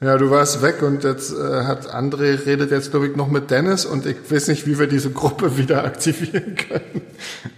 Ja, 0.00 0.18
du 0.18 0.30
warst 0.30 0.62
weg 0.62 0.82
und 0.82 1.04
jetzt 1.04 1.32
äh, 1.32 1.64
hat 1.64 1.88
André 1.94 2.44
redet 2.44 2.72
jetzt, 2.72 2.90
glaube 2.90 3.06
ich, 3.06 3.14
noch 3.14 3.28
mit 3.28 3.52
Dennis 3.52 3.84
und 3.84 4.04
ich 4.04 4.16
weiß 4.28 4.48
nicht, 4.48 4.66
wie 4.66 4.80
wir 4.80 4.88
diese 4.88 5.12
Gruppe 5.12 5.56
wieder 5.58 5.84
aktivieren 5.84 6.56
können. 6.56 7.02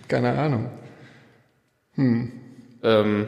Keine 0.09 0.39
Ahnung. 0.39 0.69
Ähm, 1.97 3.27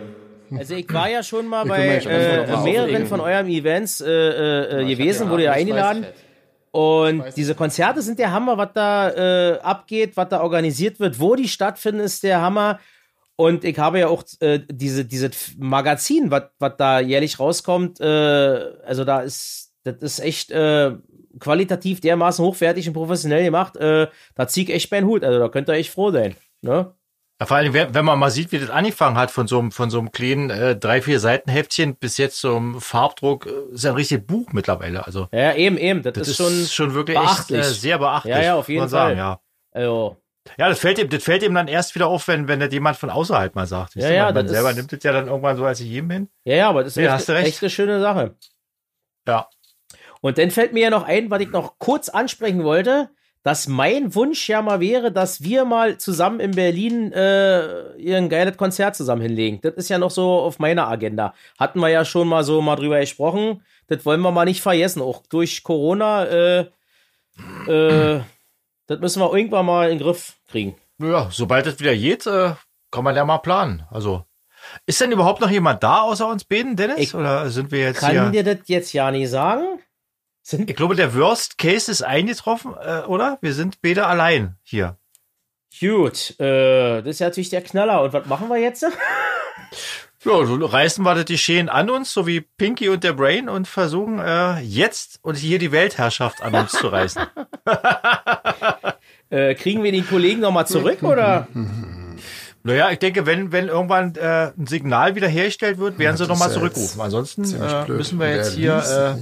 Also 0.51 0.74
ich 0.74 0.92
war 0.92 1.09
ja 1.09 1.22
schon 1.22 1.47
mal 1.47 1.62
Ich 1.62 1.68
bei 1.70 1.97
äh, 1.97 2.53
mal 2.53 2.62
mehreren 2.62 3.07
von 3.07 3.20
euren 3.20 3.49
Events 3.49 4.03
äh, 4.03 4.82
äh, 4.82 4.84
gewesen, 4.86 5.30
wurde 5.30 5.44
ja 5.44 5.53
eingeladen. 5.53 6.05
Und 6.77 7.24
diese 7.39 7.55
Konzerte 7.55 8.03
sind 8.03 8.18
der 8.18 8.33
Hammer, 8.33 8.59
was 8.59 8.68
da 8.74 9.09
äh, 9.09 9.59
abgeht, 9.61 10.14
was 10.18 10.29
da 10.29 10.43
organisiert 10.43 11.01
wird, 11.01 11.18
wo 11.18 11.35
die 11.35 11.49
stattfinden, 11.49 12.01
ist 12.01 12.22
der 12.22 12.43
Hammer. 12.43 12.81
Und 13.35 13.64
ich 13.64 13.79
habe 13.79 14.01
ja 14.01 14.09
auch 14.09 14.22
äh, 14.41 14.61
diese 14.70 15.07
dieses 15.07 15.57
Magazin, 15.57 16.31
was 16.31 16.72
da 16.77 17.01
jährlich 17.01 17.41
rauskommt. 17.41 17.99
Äh, 18.01 18.05
also 18.85 19.05
da 19.05 19.20
ist 19.20 19.72
das 19.85 19.97
ist 20.03 20.20
echt 20.20 20.51
äh, 20.51 20.93
qualitativ 21.41 22.03
dermaßen 22.03 22.45
hochwertig 22.45 22.87
und 22.89 22.93
professionell 22.93 23.45
gemacht. 23.45 23.79
Äh, 23.79 24.09
da 24.35 24.47
zieh 24.47 24.64
ich 24.64 24.70
echt 24.70 24.91
meinen 24.91 25.07
Hut. 25.07 25.24
Also 25.24 25.39
da 25.39 25.49
könnt 25.49 25.70
ihr 25.70 25.77
echt 25.77 25.91
froh 25.91 26.11
sein. 26.11 26.35
Ne? 26.61 26.93
Ja, 27.39 27.45
vor 27.47 27.59
allem, 27.59 27.74
wenn 27.74 28.05
man 28.05 28.18
mal 28.18 28.30
sieht, 28.30 28.51
wie 28.53 28.59
das 28.59 28.70
angefangen 28.70 29.18
hat 29.18 29.30
von 29.30 29.47
so 29.47 29.59
einem, 29.59 29.70
von 29.70 29.91
so 29.91 29.99
einem 29.99 30.11
kleinen 30.11 30.49
äh, 30.49 30.74
drei, 30.74 31.03
vier 31.03 31.20
Seitenheftchen 31.20 31.97
bis 31.97 32.16
jetzt 32.16 32.41
zum 32.41 32.80
Farbdruck, 32.80 33.47
äh, 33.47 33.74
ist 33.74 33.84
ja 33.84 33.91
ein 33.91 33.97
richtiges 33.97 34.26
Buch 34.26 34.53
mittlerweile. 34.53 35.05
Also 35.05 35.28
Ja, 35.32 35.53
eben, 35.55 35.76
eben. 35.76 36.03
Das, 36.03 36.14
das 36.14 36.28
ist 36.28 36.37
schon 36.39 36.64
schon 36.66 36.95
wirklich 36.95 37.16
echt 37.18 37.26
beachtlich. 37.26 37.61
äh, 37.61 37.64
sehr 37.64 37.99
beachtlich. 37.99 38.34
Ja, 38.34 38.43
ja, 38.43 38.55
auf 38.57 38.68
jeden 38.68 38.80
man 38.80 38.89
sagen, 38.89 39.11
Fall. 39.11 39.18
Ja. 39.18 39.41
Also, 39.72 40.16
ja, 40.57 40.68
das 40.70 40.78
fällt 40.78 40.99
ihm, 40.99 41.11
das 41.11 41.22
fällt 41.24 41.43
ihm 41.43 41.53
dann 41.55 41.68
erst 41.68 41.95
wieder 41.95 42.07
auf, 42.07 42.26
wenn, 42.28 42.49
wenn 42.49 42.61
das 42.61 42.72
jemand 42.72 42.97
von 42.97 43.11
außerhalb 43.11 43.55
mal 43.55 43.66
sagt. 43.66 43.97
Weißt 43.97 44.05
Ja, 44.05 44.09
du, 44.11 44.16
ja, 44.16 44.24
man, 44.26 44.34
man 44.34 44.45
das 44.47 44.53
selber 44.55 44.70
ist- 44.70 44.76
nimmt 44.76 44.93
es 44.95 45.03
ja 45.03 45.12
dann 45.12 45.26
irgendwann 45.26 45.57
so 45.59 45.64
als 45.66 45.80
jedem 45.80 46.09
hin. 46.11 46.28
Ja, 46.45 46.55
ja, 46.57 46.68
aber 46.70 46.84
das 46.84 46.97
ist 46.97 46.97
Nee, 46.97 47.07
echt, 47.07 47.28
echt 47.28 47.62
eine 47.62 47.68
schöne 47.70 48.01
Sache. 48.01 48.34
Ja. 49.28 49.49
Und 50.22 50.39
dann 50.39 50.51
fällt 50.51 50.72
mir 50.72 50.84
ja 50.84 50.91
noch 50.91 51.05
ein, 51.05 51.30
was 51.30 51.43
ich 51.43 51.51
noch 51.51 51.78
kurz 51.78 52.09
ansprechen 52.09 52.64
wollte, 52.64 53.11
dass 53.47 53.68
mein 53.68 54.12
Wunsch 54.16 54.49
ja 54.49 54.61
mal 54.61 54.80
wäre, 54.80 55.12
dass 55.12 55.40
wir 55.40 55.64
mal 55.64 55.99
zusammen 55.99 56.40
in 56.40 56.51
Berlin 56.51 57.12
äh, 57.12 57.92
ihr 57.97 58.16
ein 58.16 58.28
geiles 58.28 58.57
Konzert 58.57 58.97
zusammen 58.97 59.22
hinlegen. 59.22 59.61
Das 59.62 59.74
ist 59.74 59.88
ja 59.88 59.99
noch 59.99 60.11
so 60.11 60.40
auf 60.40 60.59
meiner 60.59 60.88
Agenda. 60.88 61.32
Hatten 61.57 61.78
wir 61.78 61.88
ja 61.88 62.05
schon 62.05 62.26
mal 62.26 62.42
so 62.42 62.61
mal 62.61 62.74
drüber 62.74 62.99
gesprochen. 62.99 63.62
Das 63.86 64.05
wollen 64.05 64.20
wir 64.20 64.32
mal 64.32 64.47
nicht 64.47 64.62
vergessen. 64.62 65.01
Auch 65.01 65.22
durch 65.28 65.62
Corona, 65.62 66.24
äh, 66.24 66.61
äh, 67.68 68.20
das 68.88 68.99
müssen 68.99 69.22
wir 69.22 69.32
irgendwann 69.32 69.66
mal 69.66 69.90
in 69.90 69.99
den 69.99 70.05
Griff 70.05 70.34
kriegen. 70.49 70.74
Ja, 70.99 71.28
sobald 71.30 71.68
es 71.68 71.78
wieder 71.78 71.94
geht, 71.94 72.26
äh, 72.26 72.51
kann 72.90 73.05
man 73.05 73.14
ja 73.14 73.24
mal 73.24 73.38
planen. 73.38 73.84
Also, 73.92 74.24
ist 74.86 75.01
denn 75.01 75.12
überhaupt 75.12 75.40
noch 75.40 75.51
jemand 75.51 75.84
da 75.84 76.01
außer 76.01 76.26
uns 76.26 76.42
beiden, 76.42 76.74
Dennis? 76.74 76.99
Ich 76.99 77.14
Oder 77.14 77.49
sind 77.51 77.70
wir 77.70 77.78
jetzt 77.78 78.01
Kann 78.01 78.32
hier? 78.32 78.42
dir 78.42 78.57
das 78.57 78.66
jetzt 78.66 78.92
ja 78.92 79.12
nicht 79.12 79.30
sagen? 79.30 79.78
Sind 80.49 80.70
Ich 80.70 80.76
glaube, 80.76 80.94
der 80.94 81.12
Worst 81.16 81.59
Case 81.59 81.90
ist 81.90 82.03
eingetroffen, 82.03 82.72
äh, 82.80 83.01
oder? 83.09 83.36
Wir 83.40 83.53
sind 83.53 83.82
beide 83.82 84.07
allein 84.07 84.55
hier. 84.62 84.97
gut. 85.80 86.38
Äh, 86.38 87.03
das 87.03 87.07
ist 87.07 87.18
ja 87.18 87.26
natürlich 87.26 87.51
der 87.51 87.62
Knaller. 87.62 88.01
Und 88.05 88.12
was 88.12 88.26
machen 88.26 88.49
wir 88.49 88.59
jetzt? 88.59 88.86
Ja, 90.24 90.44
so 90.44 90.57
reißen 90.57 91.05
wir 91.05 91.14
das 91.14 91.26
Geschehen 91.26 91.68
an 91.68 91.88
uns, 91.88 92.12
so 92.12 92.26
wie 92.26 92.40
Pinky 92.40 92.88
und 92.88 93.05
der 93.05 93.12
Brain, 93.12 93.49
und 93.49 93.68
versuchen 93.68 94.18
äh, 94.18 94.59
jetzt 94.59 95.20
und 95.22 95.36
hier 95.36 95.61
die 95.61 95.70
Weltherrschaft 95.70 96.42
an 96.42 96.53
uns 96.53 96.72
zu 96.72 96.88
reißen. 96.88 97.22
Äh, 99.30 99.57
kriegen 99.57 99.82
wir 99.82 99.90
den 99.90 100.07
Kollegen 100.07 100.40
nochmal 100.40 100.68
zurück 100.68 101.03
oder? 101.03 101.49
Naja, 102.62 102.92
ich 102.92 103.01
denke, 103.01 103.26
wenn, 103.26 103.51
wenn 103.51 103.66
irgendwann 103.66 104.14
äh, 104.14 104.53
ein 104.57 104.68
Signal 104.68 105.16
wiederhergestellt 105.16 105.78
wird, 105.78 105.99
werden 105.99 106.16
sie 106.16 106.22
das 106.22 106.28
nochmal 106.28 106.49
ja 106.49 106.55
zurückrufen. 106.55 107.01
Ansonsten 107.01 107.42
äh, 107.42 107.88
müssen 107.88 108.20
wir 108.20 108.30
jetzt 108.30 108.55
hier 108.55 109.16
äh? 109.18 109.20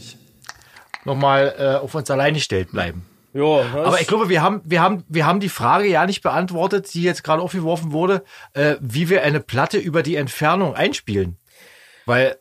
Nochmal 1.05 1.55
äh, 1.59 1.74
auf 1.76 1.94
uns 1.94 2.11
allein 2.11 2.34
gestellt 2.34 2.70
bleiben. 2.72 3.07
Ja, 3.34 3.42
Aber 3.74 4.00
ich 4.00 4.07
glaube, 4.07 4.28
wir 4.28 4.42
haben, 4.42 4.62
wir 4.64 4.80
haben, 4.80 5.02
wir 5.09 5.26
haben 5.26 5.40
die 5.40 5.48
Frage 5.48 5.88
ja 5.88 6.07
nicht 6.07 6.22
beantwortet, 6.22 6.94
die 6.94 7.02
jetzt 7.02 7.24
gerade 7.24 7.42
aufgeworfen 7.42 7.90
wurde, 7.90 8.22
äh, 8.52 8.76
wie 8.80 9.09
wir 9.09 9.24
eine 9.24 9.40
Platte 9.40 9.78
über 9.78 10.05
die 10.05 10.14
Entfernung 10.14 10.76
einspielen. 10.76 11.36
Weil 12.07 12.36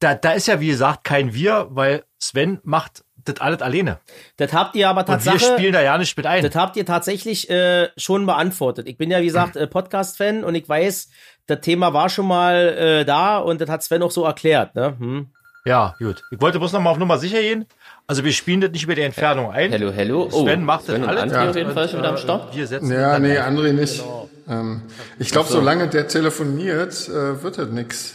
da, 0.00 0.14
da 0.16 0.32
ist 0.32 0.48
ja, 0.48 0.58
wie 0.58 0.66
gesagt, 0.66 1.04
kein 1.04 1.34
Wir, 1.34 1.68
weil 1.70 2.02
Sven 2.18 2.58
macht 2.64 3.04
das 3.24 3.40
alles 3.40 3.62
alleine. 3.62 4.00
das 4.36 4.52
habt 4.52 4.74
ihr 4.76 4.88
aber 4.88 5.08
Und 5.08 5.24
wir 5.24 5.38
spielen 5.38 5.72
da 5.72 5.80
ja 5.80 5.96
nicht 5.96 6.16
mit 6.16 6.26
ein. 6.26 6.42
das 6.42 6.54
habt 6.54 6.76
ihr 6.76 6.84
tatsächlich 6.84 7.48
äh, 7.48 7.88
schon 7.96 8.26
beantwortet. 8.26 8.88
Ich 8.88 8.98
bin 8.98 9.10
ja, 9.10 9.20
wie 9.20 9.26
gesagt, 9.26 9.56
äh, 9.56 9.66
Podcast-Fan 9.66 10.44
und 10.44 10.56
ich 10.56 10.68
weiß, 10.68 11.08
das 11.46 11.60
Thema 11.60 11.92
war 11.94 12.08
schon 12.08 12.26
mal 12.26 12.54
äh, 12.68 13.04
da 13.04 13.38
und 13.38 13.60
das 13.60 13.70
hat 13.70 13.82
Sven 13.82 14.02
auch 14.02 14.10
so 14.10 14.24
erklärt. 14.24 14.74
Ne? 14.74 14.96
Hm. 14.98 15.30
Ja, 15.64 15.94
gut. 15.98 16.22
Ich 16.30 16.40
wollte 16.40 16.58
bloß 16.58 16.72
noch 16.72 16.80
mal 16.80 16.90
auf 16.90 16.98
Nummer 16.98 17.18
sicher 17.18 17.40
gehen. 17.40 17.64
Also 18.06 18.22
wir 18.22 18.32
spielen 18.32 18.60
das 18.60 18.70
nicht 18.70 18.84
über 18.84 18.94
die 18.94 19.02
Entfernung 19.02 19.50
ein. 19.50 19.70
Hello, 19.70 19.90
hello. 19.90 20.28
Oh, 20.30 20.44
Sven 20.44 20.62
macht 20.64 20.80
das 20.80 20.86
Sven 20.96 21.02
und 21.04 21.08
alles. 21.08 21.32
André 21.32 21.48
auf 21.48 21.56
jeden 21.56 21.72
Fall 21.72 21.88
schon 21.88 22.00
wieder 22.00 22.10
am 22.10 22.18
Start. 22.18 22.54
Wir 22.54 22.66
setzen 22.66 22.90
Ja, 22.92 23.12
dann 23.12 23.22
nee, 23.22 23.38
ein. 23.38 23.56
André 23.56 23.72
nicht. 23.72 24.02
Ähm, 24.46 24.82
ich 25.18 25.30
glaube, 25.30 25.48
solange 25.48 25.88
der 25.88 26.06
telefoniert, 26.06 27.08
äh, 27.08 27.42
wird 27.42 27.56
das 27.56 27.68
nix. 27.70 28.14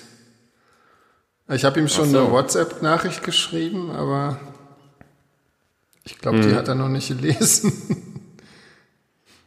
Ich 1.52 1.66
habe 1.66 1.80
ihm 1.80 1.88
schon 1.88 2.12
so. 2.12 2.20
eine 2.20 2.32
WhatsApp-Nachricht 2.32 3.24
geschrieben, 3.24 3.90
aber 3.90 4.40
ich 6.04 6.20
glaube, 6.20 6.42
die 6.42 6.54
hat 6.54 6.68
er 6.68 6.76
noch 6.76 6.90
nicht 6.90 7.08
gelesen. 7.08 7.74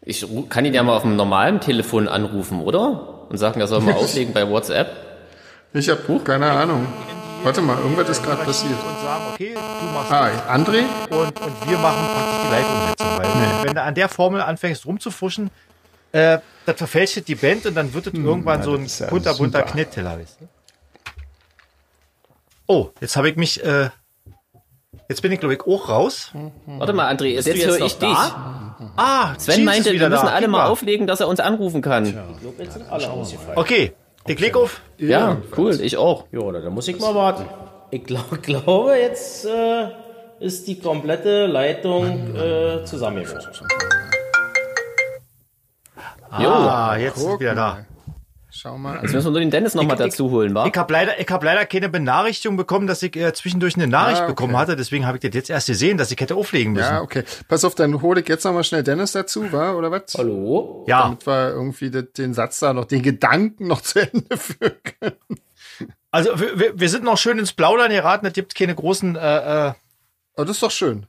Ich 0.04 0.26
kann 0.48 0.64
ihn 0.64 0.74
ja 0.74 0.82
mal 0.82 0.96
auf 0.96 1.02
dem 1.02 1.14
normalen 1.14 1.60
Telefon 1.60 2.08
anrufen, 2.08 2.60
oder? 2.60 3.28
Und 3.30 3.38
sagen, 3.38 3.60
er 3.60 3.68
soll 3.68 3.80
mal 3.82 3.94
auflegen 3.94 4.34
bei 4.34 4.50
WhatsApp. 4.50 4.88
Ich 5.72 5.88
habe 5.88 6.20
keine 6.24 6.50
Ahnung. 6.50 6.88
Warte 7.44 7.60
mal, 7.60 7.76
irgendwas 7.78 8.08
ist 8.08 8.22
gerade 8.22 8.44
passiert. 8.44 8.72
Und 8.72 9.00
sagen, 9.02 9.24
okay, 9.34 9.54
du 9.54 9.86
machst 9.92 10.12
Ah, 10.12 10.28
André? 10.54 10.84
und, 11.10 11.40
und 11.40 11.68
wir 11.68 11.78
machen 11.78 12.06
praktisch 12.14 12.40
die 12.44 12.50
Live-Umsetzung. 12.52 13.06
Weil 13.18 13.64
wenn 13.66 13.74
du 13.74 13.82
an 13.82 13.94
der 13.94 14.08
Formel 14.08 14.40
anfängst 14.42 14.86
rumzufuschen, 14.86 15.50
äh, 16.12 16.38
das 16.66 16.76
verfälscht 16.76 17.26
die 17.26 17.34
Band 17.34 17.66
und 17.66 17.74
dann 17.74 17.92
wird 17.94 18.06
es 18.06 18.14
irgendwann 18.14 18.62
so 18.62 18.74
ein 18.74 18.86
ja 18.86 19.06
bunter, 19.06 19.34
bunter 19.34 19.58
super. 19.60 19.62
Knitteller. 19.72 20.18
Weißt 20.20 20.38
du? 20.40 20.48
Oh, 22.68 22.90
jetzt 23.00 23.16
habe 23.16 23.28
ich 23.30 23.36
mich, 23.36 23.62
äh, 23.64 23.90
jetzt 25.08 25.20
bin 25.22 25.32
ich 25.32 25.40
glaube 25.40 25.54
ich 25.54 25.62
auch 25.66 25.88
raus. 25.88 26.30
Warte 26.66 26.92
mal, 26.92 27.12
André, 27.12 27.26
jetzt, 27.26 27.46
jetzt 27.46 27.66
höre 27.66 27.80
ich 27.80 27.98
da? 27.98 28.06
dich. 28.08 28.18
Ah, 28.96 29.34
Sven 29.38 29.54
Jeans 29.56 29.58
ist 29.58 29.64
meinte, 29.64 29.92
wir 30.00 30.08
müssen 30.08 30.26
da. 30.26 30.32
alle 30.32 30.48
mal 30.48 30.66
auflegen, 30.66 31.06
dass 31.06 31.20
er 31.20 31.28
uns 31.28 31.40
anrufen 31.40 31.82
kann. 31.82 32.14
Okay, 33.54 33.92
ich 34.26 34.38
leg 34.40 34.56
auf. 34.56 34.80
Ja, 34.98 35.38
cool, 35.56 35.80
ich 35.80 35.96
auch. 35.96 36.26
Ja, 36.32 36.52
da 36.52 36.70
muss 36.70 36.88
ich 36.88 36.98
mal 36.98 37.14
warten. 37.14 37.44
Ich 37.90 38.04
glaub, 38.04 38.42
glaube, 38.42 38.96
jetzt 38.96 39.44
äh, 39.44 39.88
ist 40.40 40.66
die 40.66 40.78
komplette 40.78 41.46
Leitung 41.46 42.34
äh, 42.36 42.84
zusammengebrochen. 42.84 43.66
Jo, 46.38 46.48
Ah, 46.48 46.96
jetzt 46.96 47.18
ist 47.18 47.26
Guck 47.26 47.40
wieder 47.40 47.54
da. 47.54 47.84
Schau 48.54 48.76
mal. 48.76 49.00
jetzt 49.02 49.12
müssen 49.14 49.24
wir 49.26 49.30
nur 49.30 49.40
den 49.40 49.50
Dennis 49.50 49.74
nochmal 49.74 49.96
Ich- 49.98 50.04
ich- 50.06 50.10
dazu 50.12 50.30
holen, 50.30 50.54
wa? 50.54 50.66
Ich 50.66 50.76
habe 50.76 50.92
leider, 50.92 51.18
ich 51.18 51.26
hab 51.30 51.42
leider 51.42 51.64
keine 51.64 51.88
Benachrichtigung 51.88 52.58
bekommen, 52.58 52.86
dass 52.86 53.02
ich 53.02 53.16
äh, 53.16 53.32
zwischendurch 53.32 53.76
eine 53.76 53.86
Nachricht 53.86 54.18
Ah, 54.20 54.24
okay. 54.24 54.32
bekommen 54.32 54.56
hatte. 54.58 54.76
Deswegen 54.76 55.06
habe 55.06 55.16
ich 55.16 55.22
das 55.22 55.34
jetzt 55.34 55.48
erst 55.48 55.68
gesehen, 55.68 55.96
dass 55.96 56.10
ich 56.10 56.20
hätte 56.20 56.34
auflegen 56.34 56.74
müssen. 56.74 56.84
Ja, 56.92 57.00
okay. 57.00 57.24
Pass 57.48 57.64
auf, 57.64 57.74
dann 57.74 58.02
hole 58.02 58.20
ich 58.20 58.28
jetzt 58.28 58.44
noch 58.44 58.52
mal 58.52 58.62
schnell 58.62 58.82
Dennis 58.82 59.12
dazu, 59.12 59.50
war 59.52 59.76
oder 59.78 59.90
was? 59.90 60.02
Hallo? 60.18 60.84
Ja, 60.86 61.04
Damit 61.04 61.26
wir 61.26 61.48
irgendwie 61.48 61.90
den, 61.90 62.08
den 62.16 62.34
Satz 62.34 62.58
da 62.60 62.74
noch, 62.74 62.84
den 62.84 63.00
Gedanken 63.02 63.66
noch 63.68 63.80
zu 63.80 64.00
Ende 64.00 64.36
führen 64.36 64.74
können. 65.00 65.16
also 66.10 66.38
wir, 66.38 66.58
wir- 66.58 66.78
wir 66.78 66.88
sind 66.90 67.04
noch 67.04 67.16
schön 67.16 67.38
ins 67.38 67.54
Plaudern 67.54 67.90
geraten. 67.90 68.26
Es 68.26 68.34
gibt 68.34 68.54
keine 68.54 68.74
großen 68.74 69.16
äh, 69.16 69.68
äh, 69.68 69.72
Oh, 70.36 70.42
das 70.44 70.56
ist 70.56 70.62
doch 70.62 70.70
schön. 70.70 71.06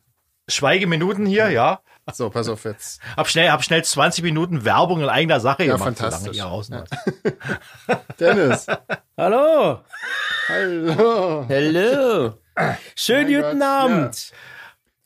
Schweigeminuten 0.49 1.25
hier, 1.25 1.49
ja. 1.49 1.81
So, 2.11 2.29
pass 2.29 2.49
auf 2.49 2.65
jetzt. 2.65 3.01
Hab 3.15 3.29
schnell, 3.29 3.49
hab 3.49 3.63
schnell 3.63 3.83
20 3.83 4.23
Minuten 4.23 4.65
Werbung 4.65 5.01
in 5.01 5.07
eigener 5.09 5.39
Sache 5.39 5.63
Ja, 5.63 5.73
gemacht, 5.73 5.97
fantastisch. 5.97 6.35
ihr 6.35 6.43
raus 6.43 6.67
seid. 6.67 6.89
Dennis. 8.19 8.67
Hallo? 9.17 9.79
Hallo. 10.49 11.45
Hello. 11.47 12.33
Schönen 12.95 13.31
Mein 13.31 13.41
guten 13.41 13.59
Gott, 13.59 13.67
Abend. 13.67 14.31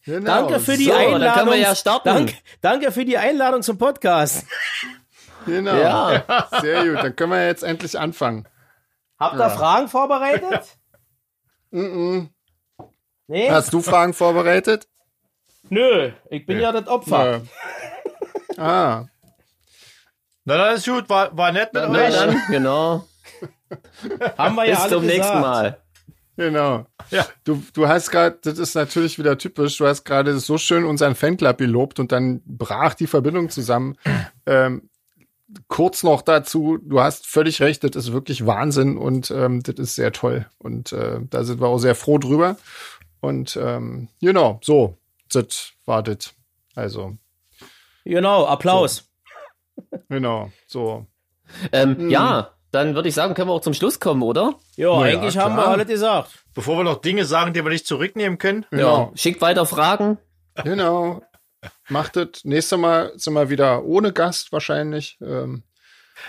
Genau. 0.05 0.25
Danke 0.25 0.59
für 0.59 0.75
die 0.77 0.85
So, 0.85 0.91
dann 0.91 1.13
Einladung. 1.13 1.33
können 1.35 1.51
wir 1.51 1.57
ja 1.57 1.75
starten. 1.75 2.07
Dank, 2.07 2.33
danke 2.61 2.91
für 2.91 3.05
die 3.05 3.17
Einladung 3.17 3.61
zum 3.61 3.77
Podcast. 3.77 4.45
Genau. 5.45 5.75
Ja. 5.75 6.23
Sehr 6.61 6.83
gut. 6.85 6.95
Dann 7.03 7.15
können 7.15 7.31
wir 7.31 7.45
jetzt 7.45 7.63
endlich 7.63 7.97
anfangen. 7.99 8.47
Habt 9.19 9.39
ihr 9.39 9.49
Fragen 9.51 9.87
vorbereitet? 9.87 10.63
Nee? 11.71 12.31
Hast 13.51 13.71
du 13.73 13.81
Fragen 13.81 14.13
vorbereitet? 14.13 14.87
Nö, 15.69 16.11
ich 16.29 16.45
bin 16.45 16.59
ja 16.59 16.71
das 16.71 16.87
Opfer. 16.87 17.41
Ah, 18.59 19.05
Na, 20.45 20.57
dann 20.57 20.75
ist 20.75 20.85
gut, 20.87 21.07
war, 21.09 21.37
war 21.37 21.51
nett 21.51 21.71
mit 21.73 21.83
Na 21.89 21.99
euch. 22.05 22.13
dann, 22.15 22.41
genau. 22.49 23.05
Haben 24.37 24.55
wir 24.55 24.65
ja 24.65 24.71
Bis 24.75 24.79
alle 24.79 24.93
zum 24.93 25.01
gesagt. 25.03 25.17
nächsten 25.19 25.41
Mal. 25.41 25.77
genau. 26.37 26.85
Ja. 27.11 27.27
Du, 27.43 27.61
du 27.73 27.87
hast 27.87 28.09
gerade, 28.09 28.39
das 28.41 28.57
ist 28.57 28.73
natürlich 28.73 29.19
wieder 29.19 29.37
typisch, 29.37 29.77
du 29.77 29.85
hast 29.85 30.05
gerade 30.05 30.39
so 30.39 30.57
schön 30.57 30.85
unseren 30.85 31.13
Fanclub 31.13 31.59
gelobt 31.59 31.99
und 31.99 32.11
dann 32.11 32.41
brach 32.47 32.95
die 32.95 33.05
Verbindung 33.05 33.51
zusammen. 33.51 33.95
Ähm, 34.47 34.89
kurz 35.67 36.01
noch 36.01 36.23
dazu, 36.23 36.79
du 36.81 36.99
hast 36.99 37.27
völlig 37.27 37.61
recht, 37.61 37.83
das 37.83 37.95
ist 37.95 38.11
wirklich 38.11 38.47
Wahnsinn 38.47 38.97
und 38.97 39.29
ähm, 39.29 39.61
das 39.61 39.75
ist 39.75 39.93
sehr 39.95 40.11
toll. 40.13 40.47
Und 40.57 40.93
äh, 40.93 41.19
da 41.29 41.43
sind 41.43 41.61
wir 41.61 41.67
auch 41.67 41.77
sehr 41.77 41.93
froh 41.95 42.17
drüber. 42.17 42.57
Und 43.19 43.55
ähm, 43.61 44.07
genau, 44.19 44.59
so, 44.63 44.97
das 45.35 45.71
war 45.85 46.03
das. 46.03 46.33
Also, 46.75 47.17
Genau, 48.05 48.45
Applaus. 48.45 49.09
genau, 50.09 50.51
so. 50.67 51.05
Ähm, 51.71 52.09
Ja, 52.09 52.53
dann 52.71 52.95
würde 52.95 53.09
ich 53.09 53.15
sagen, 53.15 53.33
können 53.33 53.49
wir 53.49 53.53
auch 53.53 53.61
zum 53.61 53.73
Schluss 53.73 53.99
kommen, 53.99 54.21
oder? 54.23 54.55
Ja, 54.75 54.89
Na 54.99 55.07
ja, 55.09 55.17
eigentlich 55.19 55.37
haben 55.37 55.55
wir 55.55 55.63
klar. 55.63 55.73
alles 55.73 55.87
gesagt. 55.87 56.43
Bevor 56.53 56.77
wir 56.77 56.83
noch 56.83 57.01
Dinge 57.01 57.25
sagen, 57.25 57.53
die 57.53 57.63
wir 57.63 57.71
nicht 57.71 57.87
zurücknehmen 57.87 58.37
können. 58.37 58.65
Genau. 58.71 59.07
Ja. 59.11 59.11
Schickt 59.17 59.41
weiter 59.41 59.65
Fragen. 59.65 60.17
Genau. 60.63 61.21
Macht 61.89 62.17
es. 62.17 62.43
Nächstes 62.45 62.77
Mal 62.77 63.11
sind 63.15 63.33
wir 63.33 63.49
wieder 63.49 63.83
ohne 63.83 64.13
Gast 64.13 64.51
wahrscheinlich. 64.51 65.17
Ähm, 65.21 65.63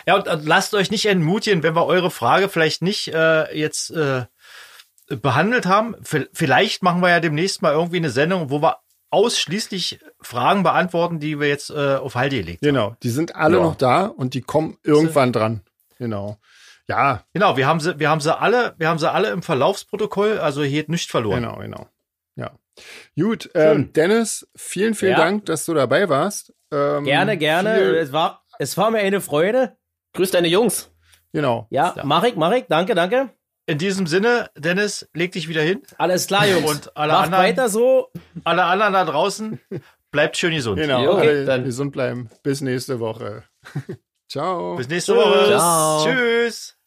Ja, 0.07 0.17
und, 0.17 0.29
und 0.29 0.47
lasst 0.47 0.75
euch 0.75 0.91
nicht 0.91 1.07
entmutigen, 1.07 1.63
wenn 1.63 1.75
wir 1.75 1.87
eure 1.87 2.11
Frage 2.11 2.49
vielleicht 2.49 2.83
nicht 2.83 3.09
äh, 3.15 3.57
jetzt 3.57 3.91
äh, 3.91 4.27
behandelt 5.09 5.67
haben. 5.67 5.97
V 6.03 6.19
vielleicht 6.33 6.83
machen 6.83 7.01
wir 7.03 7.09
ja 7.11 7.21
demnächst 7.21 7.63
mal 7.63 7.73
irgendwie 7.73 7.97
eine 7.97 8.11
Sendung, 8.11 8.51
wo 8.51 8.61
wir 8.63 8.79
ausschließlich 9.11 10.01
Fragen 10.21 10.63
beantworten, 10.63 11.19
die 11.21 11.39
wir 11.41 11.49
jetzt 11.49 11.71
äh, 11.71 11.97
auf 11.97 12.15
Halde 12.15 12.37
gelegt 12.37 12.63
haben. 12.63 12.69
genau. 12.69 12.97
Die 13.03 13.11
sind 13.11 13.35
alle 13.37 13.57
Ja. 13.59 13.63
noch 13.63 13.77
da 13.77 14.07
und 14.07 14.35
die 14.35 14.41
kommen 14.43 14.77
irgendwann 14.83 15.33
dran. 15.33 15.61
Genau. 15.99 16.39
Ja, 16.89 17.25
Genau, 17.35 17.57
wir 17.57 17.67
haben 17.67 17.81
sie, 17.81 17.99
wir 17.99 18.09
haben 18.09 18.21
sie 18.21 18.35
alle, 18.37 18.75
wir 18.79 18.89
haben 18.89 18.99
sie 18.99 19.11
alle 19.11 19.29
im 19.31 19.43
Verlaufsprotokoll, 19.43 20.39
also 20.39 20.63
hier 20.63 20.81
hat 20.83 20.89
nichts 20.89 21.11
verloren. 21.11 21.43
genau, 21.43 21.57
genau. 21.59 21.87
Ja. 22.37 22.53
Gut, 23.19 23.51
ähm, 23.55 23.93
Dennis, 23.93 24.49
vielen, 24.57 24.95
vielen 24.95 25.13
Ja. 25.13 25.19
Dank, 25.19 25.45
dass 25.47 25.65
du 25.67 25.75
dabei 25.75 26.09
warst. 26.09 26.55
Ähm, 26.73 27.05
Gerne, 27.05 27.37
gerne. 27.37 27.71
Es 27.97 28.13
war, 28.13 28.45
es 28.59 28.77
war 28.79 28.91
mir 28.91 28.99
eine 29.01 29.21
Freude. 29.21 29.77
Grüß 30.15 30.31
deine 30.31 30.49
Jungs. 30.49 30.91
genau. 31.33 31.67
Ja, 31.71 31.95
mach 32.05 32.25
ich, 32.25 32.37
mach 32.37 32.53
ich. 32.53 32.65
Danke, 32.69 32.95
danke. 32.95 33.31
In 33.67 33.77
diesem 33.77 34.07
Sinne, 34.07 34.49
Dennis, 34.57 35.07
leg 35.13 35.33
dich 35.33 35.47
wieder 35.49 35.61
hin. 35.61 35.83
Alles 35.99 36.27
klar, 36.27 36.47
Jungs. 36.47 36.65
Und 36.71 36.97
alle 36.97 37.13
Macht 37.13 37.25
anderen- 37.27 37.45
weiter 37.45 37.69
so. 37.69 38.09
Alle 38.45 38.65
anderen 38.65 38.93
da 38.93 39.05
draußen, 39.05 39.61
bleibt 40.11 40.37
schön 40.37 40.55
gesund. 40.55 40.79
Genau. 40.79 41.03
Jo, 41.05 41.13
alle 41.15 41.45
dann- 41.45 41.65
gesund 41.65 41.93
bleiben. 41.93 42.29
Bis 42.43 42.61
nächste 42.61 43.01
Woche. 43.01 43.45
Ciao. 44.29 44.77
Bis 44.77 44.89
nächste 44.89 45.15
Tschüss. 45.15 45.25
Woche. 45.25 45.47
Ciao. 45.49 46.05
Tschüss. 46.05 46.78